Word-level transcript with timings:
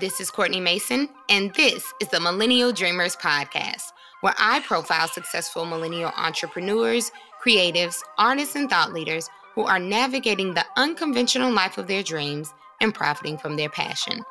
This 0.00 0.18
is 0.18 0.30
Courtney 0.30 0.60
Mason, 0.60 1.10
and 1.28 1.52
this 1.52 1.84
is 2.00 2.08
the 2.08 2.20
Millennial 2.20 2.72
Dreamers 2.72 3.16
Podcast, 3.16 3.92
where 4.22 4.32
I 4.38 4.60
profile 4.60 5.06
successful 5.08 5.66
millennial 5.66 6.10
entrepreneurs, 6.16 7.12
creatives, 7.44 8.00
artists, 8.16 8.56
and 8.56 8.70
thought 8.70 8.94
leaders 8.94 9.28
who 9.54 9.64
are 9.64 9.78
navigating 9.78 10.54
the 10.54 10.64
unconventional 10.78 11.52
life 11.52 11.76
of 11.76 11.86
their 11.86 12.02
dreams 12.02 12.54
and 12.80 12.94
profiting 12.94 13.36
from 13.36 13.56
their 13.56 13.68
passion. 13.68 14.22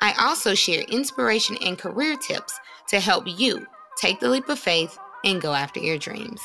I 0.00 0.14
also 0.18 0.54
share 0.54 0.80
inspiration 0.84 1.58
and 1.62 1.78
career 1.78 2.16
tips 2.16 2.58
to 2.88 2.98
help 2.98 3.24
you 3.26 3.66
take 3.98 4.18
the 4.18 4.30
leap 4.30 4.48
of 4.48 4.58
faith 4.58 4.98
and 5.26 5.42
go 5.42 5.52
after 5.52 5.78
your 5.78 5.98
dreams. 5.98 6.40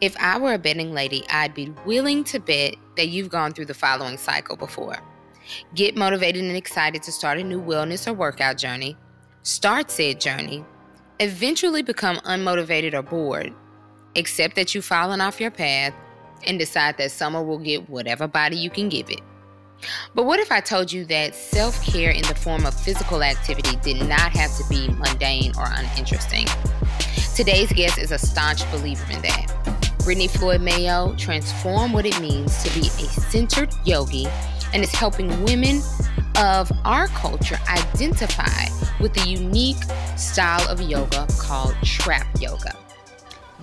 If 0.00 0.16
I 0.20 0.38
were 0.38 0.54
a 0.54 0.58
betting 0.58 0.94
lady, 0.94 1.24
I'd 1.28 1.54
be 1.54 1.74
willing 1.84 2.22
to 2.24 2.38
bet 2.38 2.76
that 2.96 3.08
you've 3.08 3.30
gone 3.30 3.52
through 3.52 3.66
the 3.66 3.74
following 3.74 4.16
cycle 4.16 4.54
before. 4.54 5.02
Get 5.74 5.96
motivated 5.96 6.44
and 6.44 6.56
excited 6.56 7.02
to 7.04 7.12
start 7.12 7.38
a 7.38 7.44
new 7.44 7.60
wellness 7.60 8.06
or 8.06 8.14
workout 8.14 8.58
journey, 8.58 8.96
start 9.42 9.90
said 9.90 10.20
journey, 10.20 10.64
eventually 11.20 11.82
become 11.82 12.16
unmotivated 12.18 12.94
or 12.94 13.02
bored, 13.02 13.52
accept 14.16 14.56
that 14.56 14.74
you've 14.74 14.84
fallen 14.84 15.20
off 15.20 15.40
your 15.40 15.50
path, 15.50 15.94
and 16.46 16.58
decide 16.58 16.98
that 16.98 17.10
summer 17.10 17.42
will 17.42 17.58
get 17.58 17.88
whatever 17.88 18.26
body 18.26 18.56
you 18.56 18.70
can 18.70 18.88
give 18.88 19.10
it. 19.10 19.20
But 20.14 20.24
what 20.24 20.40
if 20.40 20.50
I 20.50 20.60
told 20.60 20.92
you 20.92 21.04
that 21.06 21.34
self 21.34 21.82
care 21.84 22.10
in 22.10 22.22
the 22.22 22.34
form 22.34 22.64
of 22.66 22.74
physical 22.74 23.22
activity 23.22 23.76
did 23.76 24.06
not 24.08 24.32
have 24.32 24.56
to 24.56 24.64
be 24.68 24.88
mundane 24.88 25.52
or 25.56 25.66
uninteresting? 25.68 26.46
Today's 27.34 27.70
guest 27.72 27.98
is 27.98 28.12
a 28.12 28.18
staunch 28.18 28.70
believer 28.72 29.04
in 29.12 29.20
that. 29.22 29.75
Brittney 30.06 30.30
Floyd 30.30 30.60
Mayo 30.60 31.16
transform 31.16 31.92
what 31.92 32.06
it 32.06 32.20
means 32.20 32.62
to 32.62 32.72
be 32.80 32.86
a 32.86 33.08
centered 33.10 33.70
yogi 33.84 34.28
and 34.72 34.84
is 34.84 34.92
helping 34.92 35.26
women 35.42 35.80
of 36.38 36.70
our 36.84 37.08
culture 37.08 37.58
identify 37.68 38.66
with 39.00 39.12
the 39.14 39.28
unique 39.28 39.82
style 40.16 40.64
of 40.68 40.80
yoga 40.80 41.26
called 41.40 41.74
trap 41.82 42.28
yoga. 42.38 42.72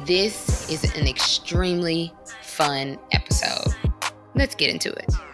This 0.05 0.69
is 0.69 0.83
an 0.97 1.07
extremely 1.07 2.13
fun 2.41 2.99
episode. 3.13 3.73
Let's 4.35 4.53
get 4.53 4.69
into 4.69 4.91
it. 4.91 5.32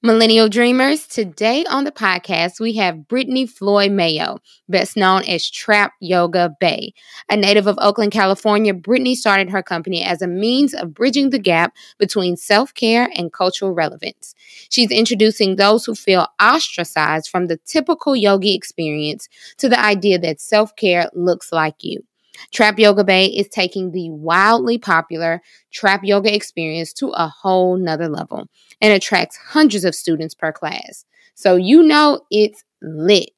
Millennial 0.00 0.48
Dreamers, 0.48 1.08
today 1.08 1.64
on 1.64 1.82
the 1.82 1.90
podcast, 1.90 2.60
we 2.60 2.74
have 2.74 3.08
Brittney 3.08 3.50
Floyd 3.50 3.90
Mayo, 3.90 4.38
best 4.68 4.96
known 4.96 5.24
as 5.24 5.50
Trap 5.50 5.92
Yoga 5.98 6.54
Bae. 6.60 6.92
A 7.28 7.36
native 7.36 7.66
of 7.66 7.76
Oakland, 7.80 8.12
California, 8.12 8.72
Brittney 8.72 9.16
started 9.16 9.50
her 9.50 9.60
company 9.60 10.04
as 10.04 10.22
a 10.22 10.28
means 10.28 10.72
of 10.72 10.94
bridging 10.94 11.30
the 11.30 11.38
gap 11.40 11.74
between 11.98 12.36
self 12.36 12.72
care 12.74 13.10
and 13.16 13.32
cultural 13.32 13.72
relevance. 13.72 14.36
She's 14.70 14.92
introducing 14.92 15.56
those 15.56 15.84
who 15.84 15.96
feel 15.96 16.28
ostracized 16.40 17.28
from 17.28 17.48
the 17.48 17.56
typical 17.56 18.14
yogi 18.14 18.54
experience 18.54 19.28
to 19.56 19.68
the 19.68 19.84
idea 19.84 20.16
that 20.20 20.40
self 20.40 20.76
care 20.76 21.10
looks 21.12 21.50
like 21.50 21.82
you. 21.82 22.04
Trap 22.52 22.78
Yoga 22.78 23.04
Bae 23.04 23.30
is 23.34 23.48
taking 23.48 23.92
the 23.92 24.10
wildly 24.10 24.78
popular 24.78 25.42
trap 25.72 26.00
yoga 26.04 26.34
experience 26.34 26.92
to 26.94 27.08
a 27.10 27.28
whole 27.28 27.76
nother 27.76 28.08
level 28.08 28.48
and 28.80 28.92
attracts 28.92 29.36
hundreds 29.36 29.84
of 29.84 29.94
students 29.94 30.34
per 30.34 30.52
class. 30.52 31.04
So 31.34 31.56
you 31.56 31.82
know 31.82 32.20
it's 32.30 32.64
lit. 32.82 33.30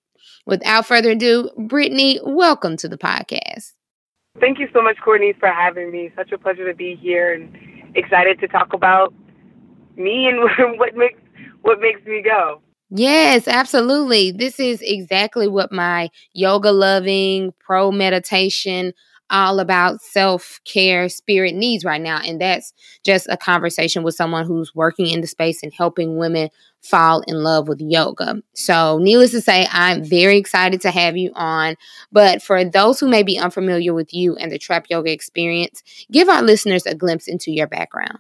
Without 0.47 0.87
further 0.87 1.11
ado, 1.11 1.51
Brittney, 1.59 2.19
welcome 2.25 2.77
to 2.79 2.89
the 2.89 2.99
podcast. 2.99 3.73
Thank 4.41 4.59
you 4.59 4.69
so 4.73 4.81
much, 4.81 4.97
Courtney, 5.05 5.35
for 5.39 5.49
having 5.49 5.91
me. 5.91 6.11
Such 6.17 6.33
a 6.33 6.39
pleasure 6.39 6.67
to 6.69 6.75
be 6.75 6.97
here 6.97 7.35
and 7.35 7.57
excited 7.95 8.41
to 8.41 8.49
talk 8.49 8.73
about 8.73 9.13
me 9.97 10.29
and 10.29 10.39
what 10.79 10.95
makes 10.95 11.21
what 11.63 11.81
makes 11.81 12.05
me 12.07 12.23
go. 12.23 12.63
Yes, 12.91 13.47
absolutely. 13.47 14.33
This 14.33 14.59
is 14.59 14.83
exactly 14.83 15.47
what 15.47 15.71
my 15.71 16.11
yoga 16.33 16.73
loving, 16.73 17.53
pro 17.61 17.93
meditation, 17.93 18.93
all 19.31 19.61
about 19.61 20.03
self 20.03 20.61
care 20.65 21.09
spirit 21.09 21.55
needs 21.55 21.85
right 21.85 22.01
now. 22.01 22.21
And 22.21 22.41
that's 22.41 22.73
just 23.05 23.29
a 23.31 23.37
conversation 23.37 24.03
with 24.03 24.17
someone 24.17 24.45
who's 24.45 24.75
working 24.75 25.07
in 25.07 25.21
the 25.21 25.29
space 25.29 25.63
and 25.63 25.73
helping 25.73 26.19
women 26.19 26.51
fall 26.83 27.23
in 27.29 27.43
love 27.43 27.69
with 27.69 27.81
yoga. 27.81 28.43
So, 28.55 28.99
needless 28.99 29.31
to 29.31 29.41
say, 29.41 29.69
I'm 29.71 30.05
very 30.05 30.37
excited 30.37 30.81
to 30.81 30.91
have 30.91 31.17
you 31.17 31.31
on. 31.35 31.77
But 32.11 32.43
for 32.43 32.65
those 32.65 32.99
who 32.99 33.09
may 33.09 33.23
be 33.23 33.39
unfamiliar 33.39 33.95
with 33.95 34.13
you 34.13 34.35
and 34.37 34.51
the 34.51 34.59
trap 34.59 34.87
yoga 34.91 35.13
experience, 35.13 35.83
give 36.11 36.29
our 36.29 36.43
listeners 36.43 36.87
a 36.87 36.95
glimpse 36.95 37.29
into 37.29 37.53
your 37.53 37.69
background. 37.69 38.19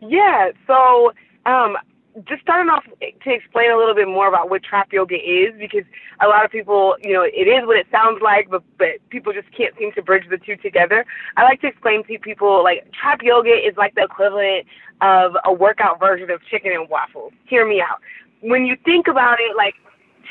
Yeah. 0.00 0.50
So, 0.66 1.12
um, 1.46 1.76
just 2.28 2.42
starting 2.42 2.68
off 2.68 2.84
to 3.00 3.30
explain 3.32 3.70
a 3.70 3.76
little 3.76 3.94
bit 3.94 4.06
more 4.06 4.28
about 4.28 4.50
what 4.50 4.62
trap 4.62 4.92
yoga 4.92 5.16
is 5.16 5.54
because 5.58 5.84
a 6.20 6.28
lot 6.28 6.44
of 6.44 6.50
people, 6.50 6.96
you 7.02 7.12
know, 7.12 7.22
it 7.22 7.48
is 7.48 7.66
what 7.66 7.76
it 7.76 7.86
sounds 7.90 8.20
like, 8.22 8.50
but 8.50 8.62
but 8.78 9.00
people 9.10 9.32
just 9.32 9.50
can't 9.56 9.74
seem 9.78 9.92
to 9.92 10.02
bridge 10.02 10.24
the 10.28 10.38
two 10.38 10.56
together. 10.56 11.04
I 11.36 11.44
like 11.44 11.60
to 11.62 11.68
explain 11.68 12.04
to 12.04 12.18
people 12.18 12.62
like 12.62 12.90
trap 12.92 13.20
yoga 13.22 13.50
is 13.50 13.76
like 13.76 13.94
the 13.94 14.02
equivalent 14.02 14.66
of 15.00 15.32
a 15.44 15.52
workout 15.52 15.98
version 15.98 16.30
of 16.30 16.40
chicken 16.50 16.72
and 16.72 16.88
waffles. 16.88 17.32
Hear 17.46 17.66
me 17.66 17.80
out. 17.80 18.00
When 18.40 18.66
you 18.66 18.76
think 18.84 19.08
about 19.08 19.38
it, 19.40 19.56
like 19.56 19.74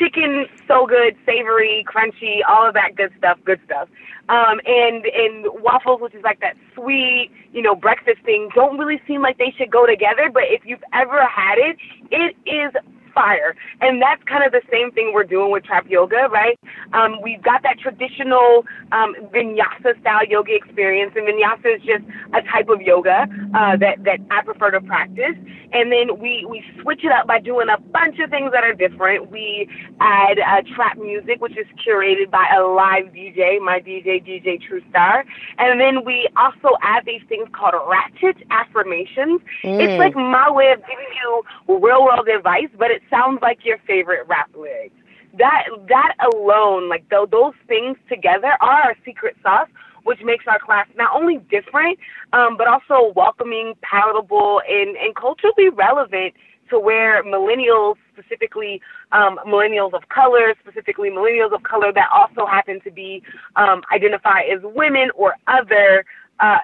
chicken 0.02 0.46
so 0.68 0.88
good, 0.88 1.16
savory, 1.26 1.86
crunchy, 1.88 2.40
all 2.50 2.68
of 2.68 2.74
that 2.74 2.96
good 2.96 3.12
stuff, 3.18 3.38
good 3.46 3.60
stuff. 3.66 3.88
Um, 4.30 4.60
and 4.66 5.06
and 5.06 5.46
waffles, 5.62 6.02
which 6.02 6.16
is 6.16 6.24
like 6.24 6.40
that 6.40 6.56
sweet, 6.74 7.30
you 7.52 7.62
know, 7.62 7.76
breakfast 7.76 8.20
thing, 8.24 8.50
don't 8.56 8.78
really 8.78 9.02
seem 9.08 9.22
like 9.22 9.38
they 9.38 9.54
should 9.58 9.70
go 9.72 9.86
together. 9.86 10.30
But 10.34 10.44
if 10.48 10.62
you've 10.66 10.84
ever 10.94 11.26
had 11.26 11.58
it, 11.58 11.78
it 12.12 12.36
is 12.50 12.74
fire. 13.14 13.56
And 13.82 14.02
that's 14.02 14.22
kind 14.24 14.44
of 14.44 14.52
the 14.52 14.62
same 14.72 14.92
thing 14.92 15.12
we're 15.14 15.24
doing 15.24 15.52
with 15.52 15.64
trap 15.64 15.86
yoga, 15.90 16.28
right? 16.32 16.58
Um, 16.94 17.22
we've 17.22 17.42
got 17.42 17.64
that 17.64 17.80
traditional 17.80 18.66
um, 18.92 19.16
vinyasa 19.34 20.00
style 20.02 20.26
yoga 20.28 20.54
experience, 20.56 21.14
and 21.16 21.28
vinyasa 21.28 21.76
is 21.78 21.82
just 21.82 22.04
a 22.34 22.42
type 22.52 22.70
of 22.70 22.82
yoga 22.82 23.28
uh, 23.56 23.78
that 23.78 24.04
that 24.04 24.20
I 24.30 24.44
prefer 24.44 24.72
to 24.72 24.82
practice. 24.82 25.36
And 25.74 25.92
then 25.92 26.20
we 26.20 26.46
we 26.50 26.64
switch 26.82 27.04
it 27.04 27.12
up 27.12 27.28
by 27.28 27.40
doing 27.40 27.68
a 27.70 27.80
bunch 27.80 28.20
of 28.20 28.30
things 28.30 28.52
that 28.52 28.64
are 28.64 28.74
different. 28.74 29.32
We 29.32 29.68
add 30.00 30.40
uh, 30.40 30.62
trap 30.76 30.98
music, 30.98 31.42
which 31.42 31.58
is 31.58 31.68
curated 31.86 32.30
by 32.30 32.46
a 32.56 32.64
live 32.64 33.14
DJ, 33.14 33.62
my 33.62 33.80
DJ 33.80 34.24
DJ 34.24 34.62
True 34.62 34.82
Star, 34.90 35.24
and 35.58 35.80
then 35.80 36.04
we 36.06 36.28
also 36.36 36.76
add 36.82 37.06
these 37.06 37.22
things 37.30 37.48
called 37.54 37.74
ratchet 37.88 38.38
affirmations. 38.52 39.42
Mm. 39.64 39.80
It's 39.80 40.00
like 40.00 40.16
my 40.16 40.50
way 40.52 40.72
of 40.72 40.80
giving 40.82 41.12
you 41.22 41.44
real 41.68 42.04
world 42.04 42.28
advice, 42.28 42.70
but 42.78 42.92
it 42.92 43.01
sounds 43.10 43.40
like 43.42 43.60
your 43.64 43.78
favorite 43.88 44.28
rap 44.28 44.50
lyrics. 44.56 44.96
That 45.38 45.68
that 45.88 46.16
alone, 46.34 46.90
like 46.90 47.10
th- 47.10 47.30
those 47.32 47.54
things 47.68 47.98
together, 48.10 48.58
are 48.60 48.82
our 48.84 48.96
secret 49.06 49.38
sauce, 49.42 49.70
which 50.04 50.20
makes 50.24 50.46
our 50.48 50.60
class 50.60 50.88
not 50.98 51.16
only 51.16 51.38
different, 51.50 52.00
um, 52.34 52.58
but 52.58 52.68
also 52.68 53.14
welcoming, 53.16 53.74
palatable, 53.82 54.62
and 54.68 54.98
and 54.98 55.16
culturally 55.16 55.70
relevant 55.70 56.34
to 56.70 56.80
where 56.80 57.24
millennials, 57.24 57.96
specifically 58.12 58.82
um, 59.12 59.40
millennials 59.46 59.94
of 59.94 60.08
color, 60.10 60.56
specifically 60.60 61.10
millennials 61.10 61.54
of 61.54 61.64
color 61.64 61.94
that 61.94 62.10
also 62.14 62.46
happen 62.46 62.82
to 62.82 62.92
be 62.92 63.22
um, 63.56 63.84
identify 63.94 64.42
as 64.42 64.60
women 64.64 65.10
or 65.16 65.36
other, 65.48 66.04
uh, 66.40 66.58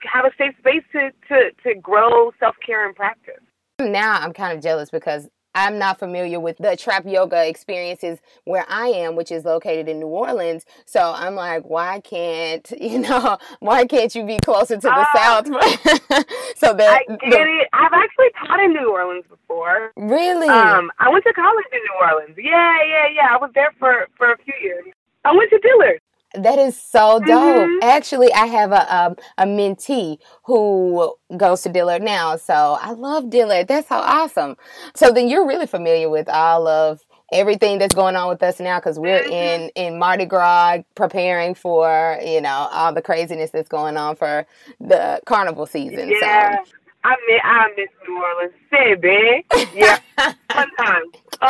have 0.00 0.24
a 0.24 0.30
safe 0.36 0.54
space 0.58 0.82
to 0.92 1.10
to 1.28 1.50
to 1.62 1.78
grow 1.78 2.32
self 2.40 2.56
care 2.64 2.84
and 2.86 2.96
practice. 2.96 3.40
Now 3.80 4.18
I'm 4.20 4.32
kind 4.32 4.56
of 4.56 4.62
jealous 4.62 4.90
because 4.90 5.28
I'm 5.54 5.78
not 5.78 5.98
familiar 5.98 6.40
with 6.40 6.58
the 6.58 6.76
trap 6.76 7.04
yoga 7.06 7.46
experiences 7.46 8.20
where 8.44 8.64
I 8.68 8.88
am, 8.88 9.16
which 9.16 9.30
is 9.30 9.44
located 9.44 9.88
in 9.88 10.00
New 10.00 10.06
Orleans. 10.06 10.64
So 10.86 11.12
I'm 11.14 11.34
like, 11.34 11.64
why 11.64 12.00
can't 12.00 12.70
you 12.80 13.00
know? 13.00 13.38
Why 13.60 13.86
can't 13.86 14.14
you 14.14 14.24
be 14.24 14.38
closer 14.38 14.76
to 14.76 14.80
the 14.80 14.90
uh, 14.90 15.14
south? 15.14 15.46
so 16.56 16.72
that 16.74 17.02
I 17.08 17.16
get 17.16 17.30
the, 17.30 17.38
it. 17.38 17.68
I've 17.72 17.92
actually 17.92 18.28
taught 18.46 18.60
in 18.60 18.72
New 18.72 18.90
Orleans 18.90 19.24
before. 19.28 19.92
Really? 19.96 20.48
Um, 20.48 20.90
I 20.98 21.10
went 21.10 21.24
to 21.24 21.32
college 21.32 21.66
in 21.72 21.78
New 21.78 22.06
Orleans. 22.06 22.36
Yeah, 22.38 22.78
yeah, 22.86 23.08
yeah. 23.14 23.28
I 23.30 23.36
was 23.36 23.50
there 23.54 23.72
for 23.78 24.08
for 24.16 24.32
a 24.32 24.38
few 24.38 24.54
years. 24.62 24.84
I 25.24 25.34
went 25.36 25.50
to 25.50 25.58
Dillard. 25.58 26.00
That 26.34 26.58
is 26.58 26.80
so 26.80 27.20
dope. 27.20 27.28
Mm-hmm. 27.28 27.78
Actually, 27.82 28.32
I 28.32 28.46
have 28.46 28.72
a 28.72 28.96
um, 28.96 29.16
a 29.38 29.44
mentee 29.44 30.18
who 30.44 31.14
goes 31.36 31.62
to 31.62 31.68
Dillard 31.68 32.02
now, 32.02 32.36
so 32.36 32.78
I 32.80 32.92
love 32.92 33.30
Dillard. 33.30 33.68
That's 33.68 33.88
so 33.88 33.96
awesome. 33.96 34.56
So 34.94 35.10
then 35.10 35.28
you're 35.28 35.46
really 35.46 35.66
familiar 35.66 36.08
with 36.08 36.28
all 36.28 36.66
of 36.66 37.00
everything 37.32 37.78
that's 37.78 37.94
going 37.94 38.14
on 38.16 38.28
with 38.28 38.42
us 38.42 38.60
now 38.60 38.78
because 38.78 38.98
we're 38.98 39.22
mm-hmm. 39.22 39.32
in 39.32 39.70
in 39.74 39.98
Mardi 39.98 40.24
Gras 40.24 40.78
preparing 40.94 41.54
for 41.54 42.18
you 42.24 42.40
know 42.40 42.68
all 42.72 42.92
the 42.92 43.02
craziness 43.02 43.50
that's 43.50 43.68
going 43.68 43.96
on 43.96 44.16
for 44.16 44.46
the 44.80 45.20
carnival 45.26 45.66
season. 45.66 46.10
Yeah. 46.10 46.56
So. 46.64 46.72
I 47.04 47.16
miss, 47.26 47.40
I 47.42 47.68
miss 47.76 47.88
New 48.06 48.22
Orleans. 48.22 48.52
Babe. 49.02 49.44
Yeah. 49.74 49.98
Time. 50.48 51.02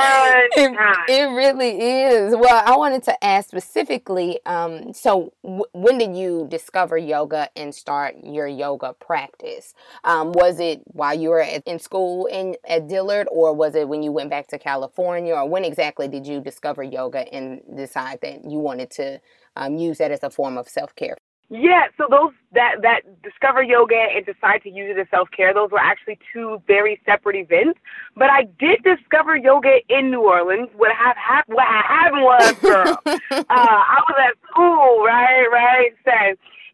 it, 0.57 1.11
it, 1.11 1.25
really 1.35 1.81
is. 1.81 2.35
Well, 2.35 2.63
I 2.65 2.77
wanted 2.77 3.03
to 3.05 3.25
ask 3.25 3.49
specifically. 3.49 4.39
Um, 4.47 4.93
so, 4.93 5.33
w- 5.43 5.65
when 5.73 5.99
did 5.99 6.17
you 6.17 6.47
discover 6.49 6.97
yoga 6.97 7.49
and 7.57 7.75
start 7.75 8.17
your 8.23 8.47
yoga 8.47 8.95
practice? 8.95 9.75
Um, 10.05 10.33
was 10.33 10.61
it 10.61 10.83
while 10.87 11.19
you 11.19 11.31
were 11.31 11.43
at, 11.43 11.67
in 11.67 11.79
school 11.79 12.27
in 12.27 12.57
at 12.67 12.89
Dillard, 12.89 13.29
or 13.31 13.55
was 13.55 13.75
it 13.75 13.89
when 13.89 14.03
you 14.03 14.13
went 14.13 14.31
back 14.31 14.47
to 14.49 14.59
California, 14.59 15.35
or 15.35 15.49
when 15.49 15.65
exactly 15.65 16.09
did 16.09 16.27
you 16.27 16.41
discover 16.41 16.83
yoga 16.83 17.33
and 17.33 17.61
decide 17.77 18.21
that 18.23 18.45
you 18.45 18.59
wanted 18.59 18.91
to 18.93 19.21
um, 19.57 19.77
use 19.77 19.99
that 19.99 20.11
as 20.11 20.23
a 20.23 20.31
form 20.31 20.57
of 20.59 20.69
self 20.69 20.95
care? 20.97 21.17
Yeah, 21.51 21.89
so 21.99 22.07
those 22.09 22.33
that 22.55 22.77
that 22.81 23.03
discover 23.23 23.63
yoga 23.63 24.07
and 24.17 24.25
decide 24.25 24.63
to 24.63 24.71
use 24.71 24.97
it 24.97 24.99
as 24.99 25.07
self 25.11 25.29
care, 25.37 25.53
those 25.53 25.71
were 25.71 25.79
actually 25.79 26.19
two 26.33 26.63
very 26.67 26.99
separate 27.05 27.37
events. 27.37 27.79
But 28.17 28.31
I 28.31 28.45
did 28.59 28.83
discover 28.83 29.37
yoga 29.37 29.81
in 29.91 30.11
New 30.11 30.23
Orleans. 30.23 30.71
What 30.75 30.93
have 30.97 31.17
happened? 31.17 31.57
What 31.57 31.67
happened 31.67 32.23
was, 32.23 32.53
girl, 32.61 32.99
uh, 33.07 33.45
I 33.51 34.01
was 34.09 34.17
at 34.19 34.51
school, 34.51 35.05
right, 35.05 35.47
right, 35.53 35.91
so, 36.05 36.13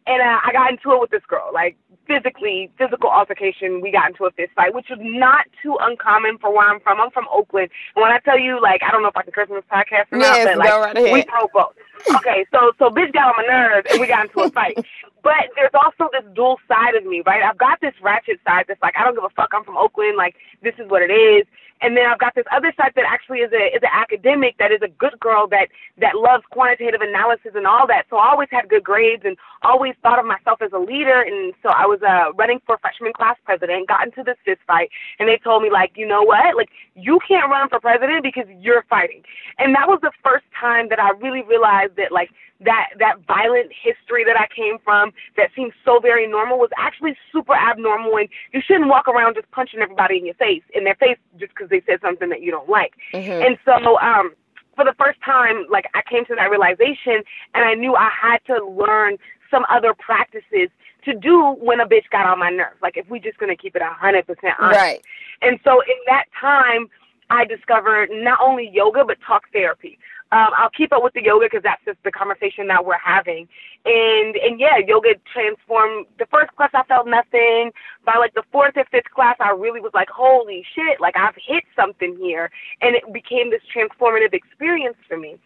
and 0.07 0.21
uh, 0.21 0.39
I 0.45 0.51
got 0.53 0.71
into 0.71 0.93
it 0.93 1.01
with 1.01 1.11
this 1.11 1.25
girl, 1.27 1.51
like 1.53 1.75
physically, 2.07 2.71
physical 2.77 3.09
altercation. 3.09 3.81
We 3.81 3.91
got 3.91 4.11
into 4.11 4.25
a 4.25 4.31
fist 4.31 4.51
fight, 4.55 4.73
which 4.73 4.89
is 4.89 4.97
not 5.01 5.45
too 5.61 5.77
uncommon 5.81 6.37
for 6.39 6.51
where 6.53 6.69
I'm 6.69 6.79
from. 6.79 7.01
I'm 7.01 7.11
from 7.11 7.27
Oakland, 7.33 7.69
and 7.95 8.01
when 8.01 8.11
I 8.11 8.19
tell 8.19 8.39
you, 8.39 8.61
like, 8.61 8.81
I 8.87 8.91
don't 8.91 9.01
know 9.01 9.09
if 9.09 9.17
I 9.17 9.23
can 9.23 9.33
curse 9.33 9.49
on 9.49 9.57
this 9.57 9.65
podcast 9.71 10.07
or 10.11 10.19
yes, 10.19 10.45
not, 10.45 10.55
but 10.55 10.57
like, 10.57 10.95
right 10.95 11.13
we 11.13 11.25
broke 11.25 11.51
both 11.51 11.75
okay, 12.15 12.45
so 12.51 12.71
so 12.79 12.89
bitch 12.89 13.13
got 13.13 13.27
on 13.27 13.33
my 13.37 13.45
nerves 13.47 13.87
and 13.91 13.99
we 13.99 14.07
got 14.07 14.25
into 14.25 14.41
a 14.41 14.49
fight. 14.51 14.77
But 15.23 15.51
there's 15.55 15.73
also 15.73 16.09
this 16.13 16.23
dual 16.33 16.57
side 16.67 16.95
of 16.95 17.05
me, 17.05 17.21
right? 17.25 17.43
I've 17.43 17.57
got 17.57 17.81
this 17.81 17.93
ratchet 18.01 18.39
side 18.47 18.65
that's 18.67 18.81
like, 18.81 18.95
I 18.97 19.03
don't 19.03 19.15
give 19.15 19.23
a 19.23 19.29
fuck, 19.29 19.49
I'm 19.53 19.63
from 19.65 19.77
Oakland, 19.77 20.15
like 20.17 20.35
this 20.61 20.75
is 20.77 20.89
what 20.89 21.01
it 21.01 21.11
is. 21.11 21.45
And 21.81 21.95
then 21.95 22.05
I've 22.05 22.19
got 22.19 22.35
this 22.35 22.45
other 22.51 22.73
side 22.75 22.91
that 22.95 23.05
actually 23.07 23.39
is 23.39 23.51
a 23.53 23.75
is 23.75 23.81
an 23.81 23.93
academic 23.93 24.57
that 24.59 24.71
is 24.71 24.81
a 24.83 24.89
good 24.89 25.17
girl 25.19 25.47
that 25.47 25.69
that 25.97 26.15
loves 26.15 26.43
quantitative 26.51 26.99
analysis 26.99 27.51
and 27.55 27.65
all 27.65 27.87
that. 27.87 28.03
So 28.09 28.17
I 28.17 28.29
always 28.31 28.49
had 28.51 28.67
good 28.67 28.83
grades 28.83 29.23
and 29.23 29.37
always 29.63 29.95
thought 30.03 30.19
of 30.19 30.25
myself 30.25 30.61
as 30.61 30.71
a 30.73 30.79
leader. 30.79 31.21
And 31.21 31.53
so 31.63 31.69
I 31.69 31.85
was 31.85 32.01
uh, 32.03 32.33
running 32.35 32.59
for 32.65 32.77
freshman 32.79 33.13
class 33.13 33.37
president, 33.45 33.87
got 33.87 34.05
into 34.05 34.23
this 34.23 34.35
fist 34.43 34.59
fight, 34.67 34.89
and 35.19 35.29
they 35.29 35.39
told 35.41 35.63
me 35.63 35.69
like, 35.71 35.93
you 35.95 36.05
know 36.05 36.23
what, 36.23 36.55
like 36.57 36.69
you 36.95 37.19
can't 37.25 37.49
run 37.49 37.69
for 37.69 37.79
president 37.79 38.23
because 38.23 38.45
you're 38.59 38.83
fighting. 38.89 39.23
And 39.57 39.73
that 39.75 39.87
was 39.87 39.99
the 40.01 40.11
first 40.23 40.45
time 40.59 40.89
that 40.89 40.99
I 40.99 41.11
really 41.11 41.43
realized 41.43 41.95
that 41.95 42.11
like 42.11 42.29
that 42.59 42.91
that 42.99 43.15
violent 43.25 43.71
history 43.71 44.25
that 44.25 44.35
I 44.35 44.47
came 44.53 44.79
from 44.83 45.13
that 45.37 45.49
seemed 45.55 45.71
so 45.85 45.99
very 46.01 46.27
normal 46.27 46.59
was 46.59 46.71
actually 46.77 47.15
super 47.31 47.55
abnormal 47.55 48.17
and 48.17 48.27
you 48.51 48.59
shouldn't 48.59 48.89
walk 48.89 49.07
around 49.07 49.35
just 49.35 49.49
punching 49.51 49.79
everybody 49.79 50.17
in 50.17 50.25
your 50.25 50.35
face 50.35 50.48
in 50.73 50.83
their 50.83 50.95
face 50.95 51.17
just 51.39 51.53
because 51.53 51.69
they 51.69 51.81
said 51.85 51.99
something 52.01 52.29
that 52.29 52.41
you 52.41 52.51
don't 52.51 52.69
like. 52.69 52.93
Mm-hmm. 53.13 53.45
And 53.45 53.57
so 53.65 53.99
um 53.99 54.33
for 54.75 54.85
the 54.85 54.95
first 54.97 55.19
time 55.23 55.65
like 55.69 55.85
I 55.93 56.01
came 56.09 56.25
to 56.25 56.35
that 56.35 56.49
realization 56.49 57.23
and 57.53 57.65
I 57.65 57.73
knew 57.73 57.95
I 57.95 58.09
had 58.09 58.39
to 58.47 58.65
learn 58.65 59.17
some 59.51 59.65
other 59.69 59.93
practices 59.93 60.69
to 61.05 61.13
do 61.13 61.55
when 61.59 61.79
a 61.79 61.85
bitch 61.85 62.09
got 62.11 62.25
on 62.25 62.39
my 62.39 62.49
nerves. 62.49 62.77
Like 62.81 62.97
if 62.97 63.09
we 63.09 63.19
just 63.19 63.37
gonna 63.37 63.55
keep 63.55 63.75
it 63.75 63.81
a 63.81 63.93
hundred 63.93 64.27
percent 64.27 64.53
honest. 64.59 64.79
Right. 64.79 65.01
And 65.41 65.59
so 65.63 65.81
in 65.81 65.99
that 66.07 66.25
time 66.39 66.87
I 67.29 67.45
discovered 67.45 68.09
not 68.11 68.39
only 68.41 68.69
yoga 68.71 69.03
but 69.05 69.17
talk 69.25 69.43
therapy. 69.53 69.99
Um, 70.31 70.49
I'll 70.55 70.69
keep 70.69 70.93
up 70.93 71.01
with 71.03 71.13
the 71.13 71.23
yoga 71.23 71.47
because 71.47 71.63
that's 71.63 71.83
just 71.85 71.97
the 72.03 72.11
conversation 72.11 72.67
that 72.67 72.85
we're 72.85 73.01
having. 73.03 73.47
And 73.85 74.35
and 74.35 74.59
yeah, 74.59 74.77
yoga 74.77 75.15
transformed. 75.33 76.05
The 76.19 76.27
first 76.29 76.55
class 76.55 76.69
I 76.73 76.83
felt 76.83 77.07
nothing. 77.07 77.71
By 78.05 78.17
like 78.17 78.33
the 78.35 78.43
fourth 78.51 78.77
or 78.77 78.85
fifth 78.91 79.09
class, 79.13 79.37
I 79.39 79.51
really 79.51 79.81
was 79.81 79.91
like, 79.93 80.09
holy 80.09 80.63
shit! 80.75 81.01
Like 81.01 81.15
I've 81.17 81.35
hit 81.35 81.63
something 81.75 82.15
here, 82.19 82.51
and 82.81 82.95
it 82.95 83.11
became 83.11 83.49
this 83.49 83.61
transformative 83.73 84.33
experience 84.33 84.97
for 85.07 85.17
me. 85.17 85.39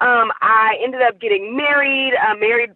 Um, 0.00 0.32
I 0.40 0.76
ended 0.82 1.02
up 1.02 1.20
getting 1.20 1.56
married. 1.56 2.14
Uh, 2.16 2.34
married 2.34 2.70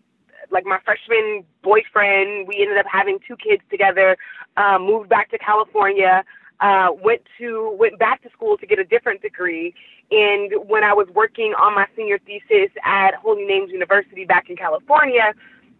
like 0.50 0.66
my 0.66 0.78
freshman 0.84 1.44
boyfriend. 1.62 2.46
We 2.46 2.60
ended 2.60 2.76
up 2.76 2.86
having 2.90 3.18
two 3.26 3.36
kids 3.36 3.62
together. 3.70 4.18
Uh, 4.58 4.78
moved 4.78 5.08
back 5.08 5.30
to 5.30 5.38
California 5.38 6.24
uh, 6.60 6.88
went 7.02 7.22
to 7.38 7.76
went 7.78 7.98
back 7.98 8.22
to 8.22 8.30
school 8.30 8.56
to 8.58 8.66
get 8.66 8.78
a 8.78 8.84
different 8.84 9.22
degree. 9.22 9.74
And 10.10 10.52
when 10.68 10.84
I 10.84 10.92
was 10.92 11.08
working 11.14 11.54
on 11.60 11.74
my 11.74 11.86
senior 11.96 12.18
thesis 12.18 12.70
at 12.84 13.14
Holy 13.14 13.44
Names 13.44 13.70
University 13.70 14.24
back 14.24 14.50
in 14.50 14.56
California, 14.56 15.32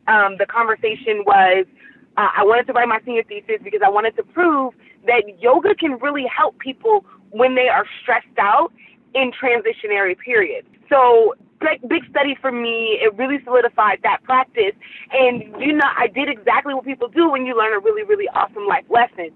um, 0.09 0.37
the 0.39 0.47
conversation 0.47 1.25
was 1.27 1.67
uh, 2.17 2.29
I 2.37 2.45
wanted 2.45 2.67
to 2.67 2.73
write 2.73 2.89
my 2.89 3.01
senior 3.05 3.25
thesis 3.25 3.61
because 3.63 3.81
I 3.85 3.89
wanted 3.89 4.17
to 4.17 4.23
prove 4.23 4.75
that 5.07 5.23
yoga 5.41 5.75
can 5.75 5.99
really 5.99 6.27
help 6.27 6.59
people 6.59 7.05
when 7.31 7.55
they 7.55 7.69
are 7.69 7.85
stressed 8.03 8.39
out 8.39 8.73
in 9.15 9.33
transitionary 9.33 10.19
periods. 10.19 10.69
So 10.89 11.35
big, 11.61 11.89
big 11.89 12.09
study 12.11 12.37
for 12.41 12.53
me. 12.53 12.99
It 13.01 13.15
really 13.17 13.39
solidified 13.45 14.01
that 14.03 14.23
practice. 14.23 14.75
And 15.13 15.43
you 15.61 15.73
know, 15.73 15.89
I 15.97 16.09
did 16.09 16.29
exactly 16.29 16.75
what 16.75 16.85
people 16.85 17.09
do 17.09 17.31
when 17.31 17.47
you 17.47 17.57
learn 17.57 17.73
a 17.73 17.79
really, 17.79 18.03
really 18.03 18.29
awesome 18.29 18.67
life 18.67 18.85
lesson 18.89 19.31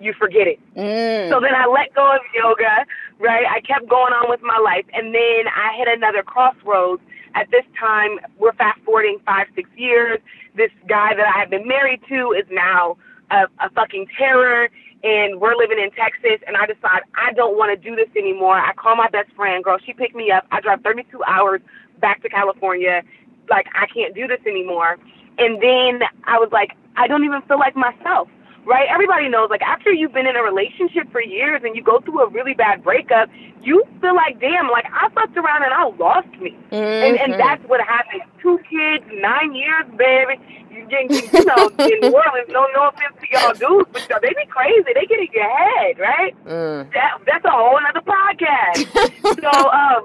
you 0.00 0.14
forget 0.14 0.46
it. 0.46 0.58
Mm. 0.76 1.28
So 1.30 1.40
then 1.40 1.54
I 1.54 1.66
let 1.66 1.94
go 1.94 2.14
of 2.14 2.20
yoga, 2.34 2.86
right? 3.18 3.44
I 3.48 3.60
kept 3.60 3.88
going 3.88 4.12
on 4.12 4.28
with 4.28 4.40
my 4.42 4.58
life. 4.58 4.86
And 4.92 5.14
then 5.14 5.44
I 5.46 5.76
hit 5.76 5.88
another 5.88 6.22
crossroads. 6.22 7.02
At 7.34 7.50
this 7.50 7.64
time, 7.78 8.18
we're 8.38 8.54
fast 8.54 8.80
forwarding 8.84 9.18
five, 9.24 9.46
six 9.54 9.68
years. 9.76 10.18
This 10.56 10.70
guy 10.88 11.14
that 11.14 11.26
I 11.26 11.38
had 11.38 11.50
been 11.50 11.68
married 11.68 12.00
to 12.08 12.32
is 12.32 12.46
now 12.50 12.96
a, 13.30 13.44
a 13.60 13.70
fucking 13.70 14.06
terror. 14.18 14.68
And 15.02 15.40
we're 15.40 15.54
living 15.54 15.78
in 15.78 15.90
Texas. 15.92 16.40
And 16.46 16.56
I 16.56 16.66
decide 16.66 17.02
I 17.14 17.32
don't 17.32 17.56
want 17.56 17.70
to 17.70 17.88
do 17.88 17.94
this 17.94 18.08
anymore. 18.16 18.58
I 18.58 18.72
call 18.72 18.96
my 18.96 19.08
best 19.08 19.30
friend, 19.36 19.62
girl. 19.62 19.78
She 19.84 19.92
picked 19.92 20.16
me 20.16 20.30
up. 20.30 20.46
I 20.50 20.60
drive 20.60 20.80
32 20.82 21.22
hours 21.24 21.60
back 22.00 22.22
to 22.22 22.28
California. 22.28 23.02
Like, 23.48 23.66
I 23.74 23.86
can't 23.86 24.14
do 24.14 24.26
this 24.26 24.40
anymore. 24.46 24.98
And 25.38 25.62
then 25.62 26.00
I 26.24 26.38
was 26.38 26.50
like, 26.52 26.72
I 26.96 27.06
don't 27.06 27.24
even 27.24 27.42
feel 27.42 27.58
like 27.58 27.76
myself 27.76 28.28
right? 28.64 28.88
Everybody 28.88 29.28
knows, 29.28 29.50
like, 29.50 29.62
after 29.62 29.92
you've 29.92 30.12
been 30.12 30.26
in 30.26 30.36
a 30.36 30.42
relationship 30.42 31.10
for 31.12 31.22
years 31.22 31.62
and 31.64 31.74
you 31.74 31.82
go 31.82 32.00
through 32.00 32.20
a 32.20 32.28
really 32.28 32.54
bad 32.54 32.82
breakup, 32.82 33.28
you 33.62 33.84
feel 34.00 34.14
like, 34.14 34.40
damn, 34.40 34.68
like, 34.68 34.86
I 34.92 35.08
fucked 35.10 35.36
around 35.36 35.64
and 35.64 35.72
I 35.72 35.84
lost 35.98 36.28
me. 36.40 36.56
Mm-hmm. 36.70 36.74
And, 36.74 37.16
and 37.18 37.32
mm-hmm. 37.32 37.40
that's 37.40 37.64
what 37.68 37.80
happened. 37.80 38.22
Two 38.40 38.58
kids, 38.68 39.04
nine 39.12 39.54
years, 39.54 39.86
baby. 39.96 40.40
You, 40.70 40.86
you 40.90 41.44
know, 41.44 41.68
in 41.78 42.00
New 42.00 42.14
Orleans, 42.14 42.48
no, 42.48 42.66
no 42.74 42.88
offense 42.88 43.16
to 43.20 43.26
y'all 43.32 43.52
dudes, 43.54 43.90
but 43.92 44.08
y'all, 44.08 44.20
they 44.22 44.30
be 44.30 44.46
crazy. 44.48 44.90
They 44.94 45.06
get 45.06 45.18
in 45.18 45.28
your 45.32 45.50
head, 45.50 45.98
right? 45.98 46.44
Mm. 46.44 46.92
That, 46.92 47.18
that's 47.26 47.44
a 47.44 47.50
whole 47.50 47.78
other 47.78 48.00
podcast. 48.00 48.86
so, 49.40 49.70
um, 49.70 50.04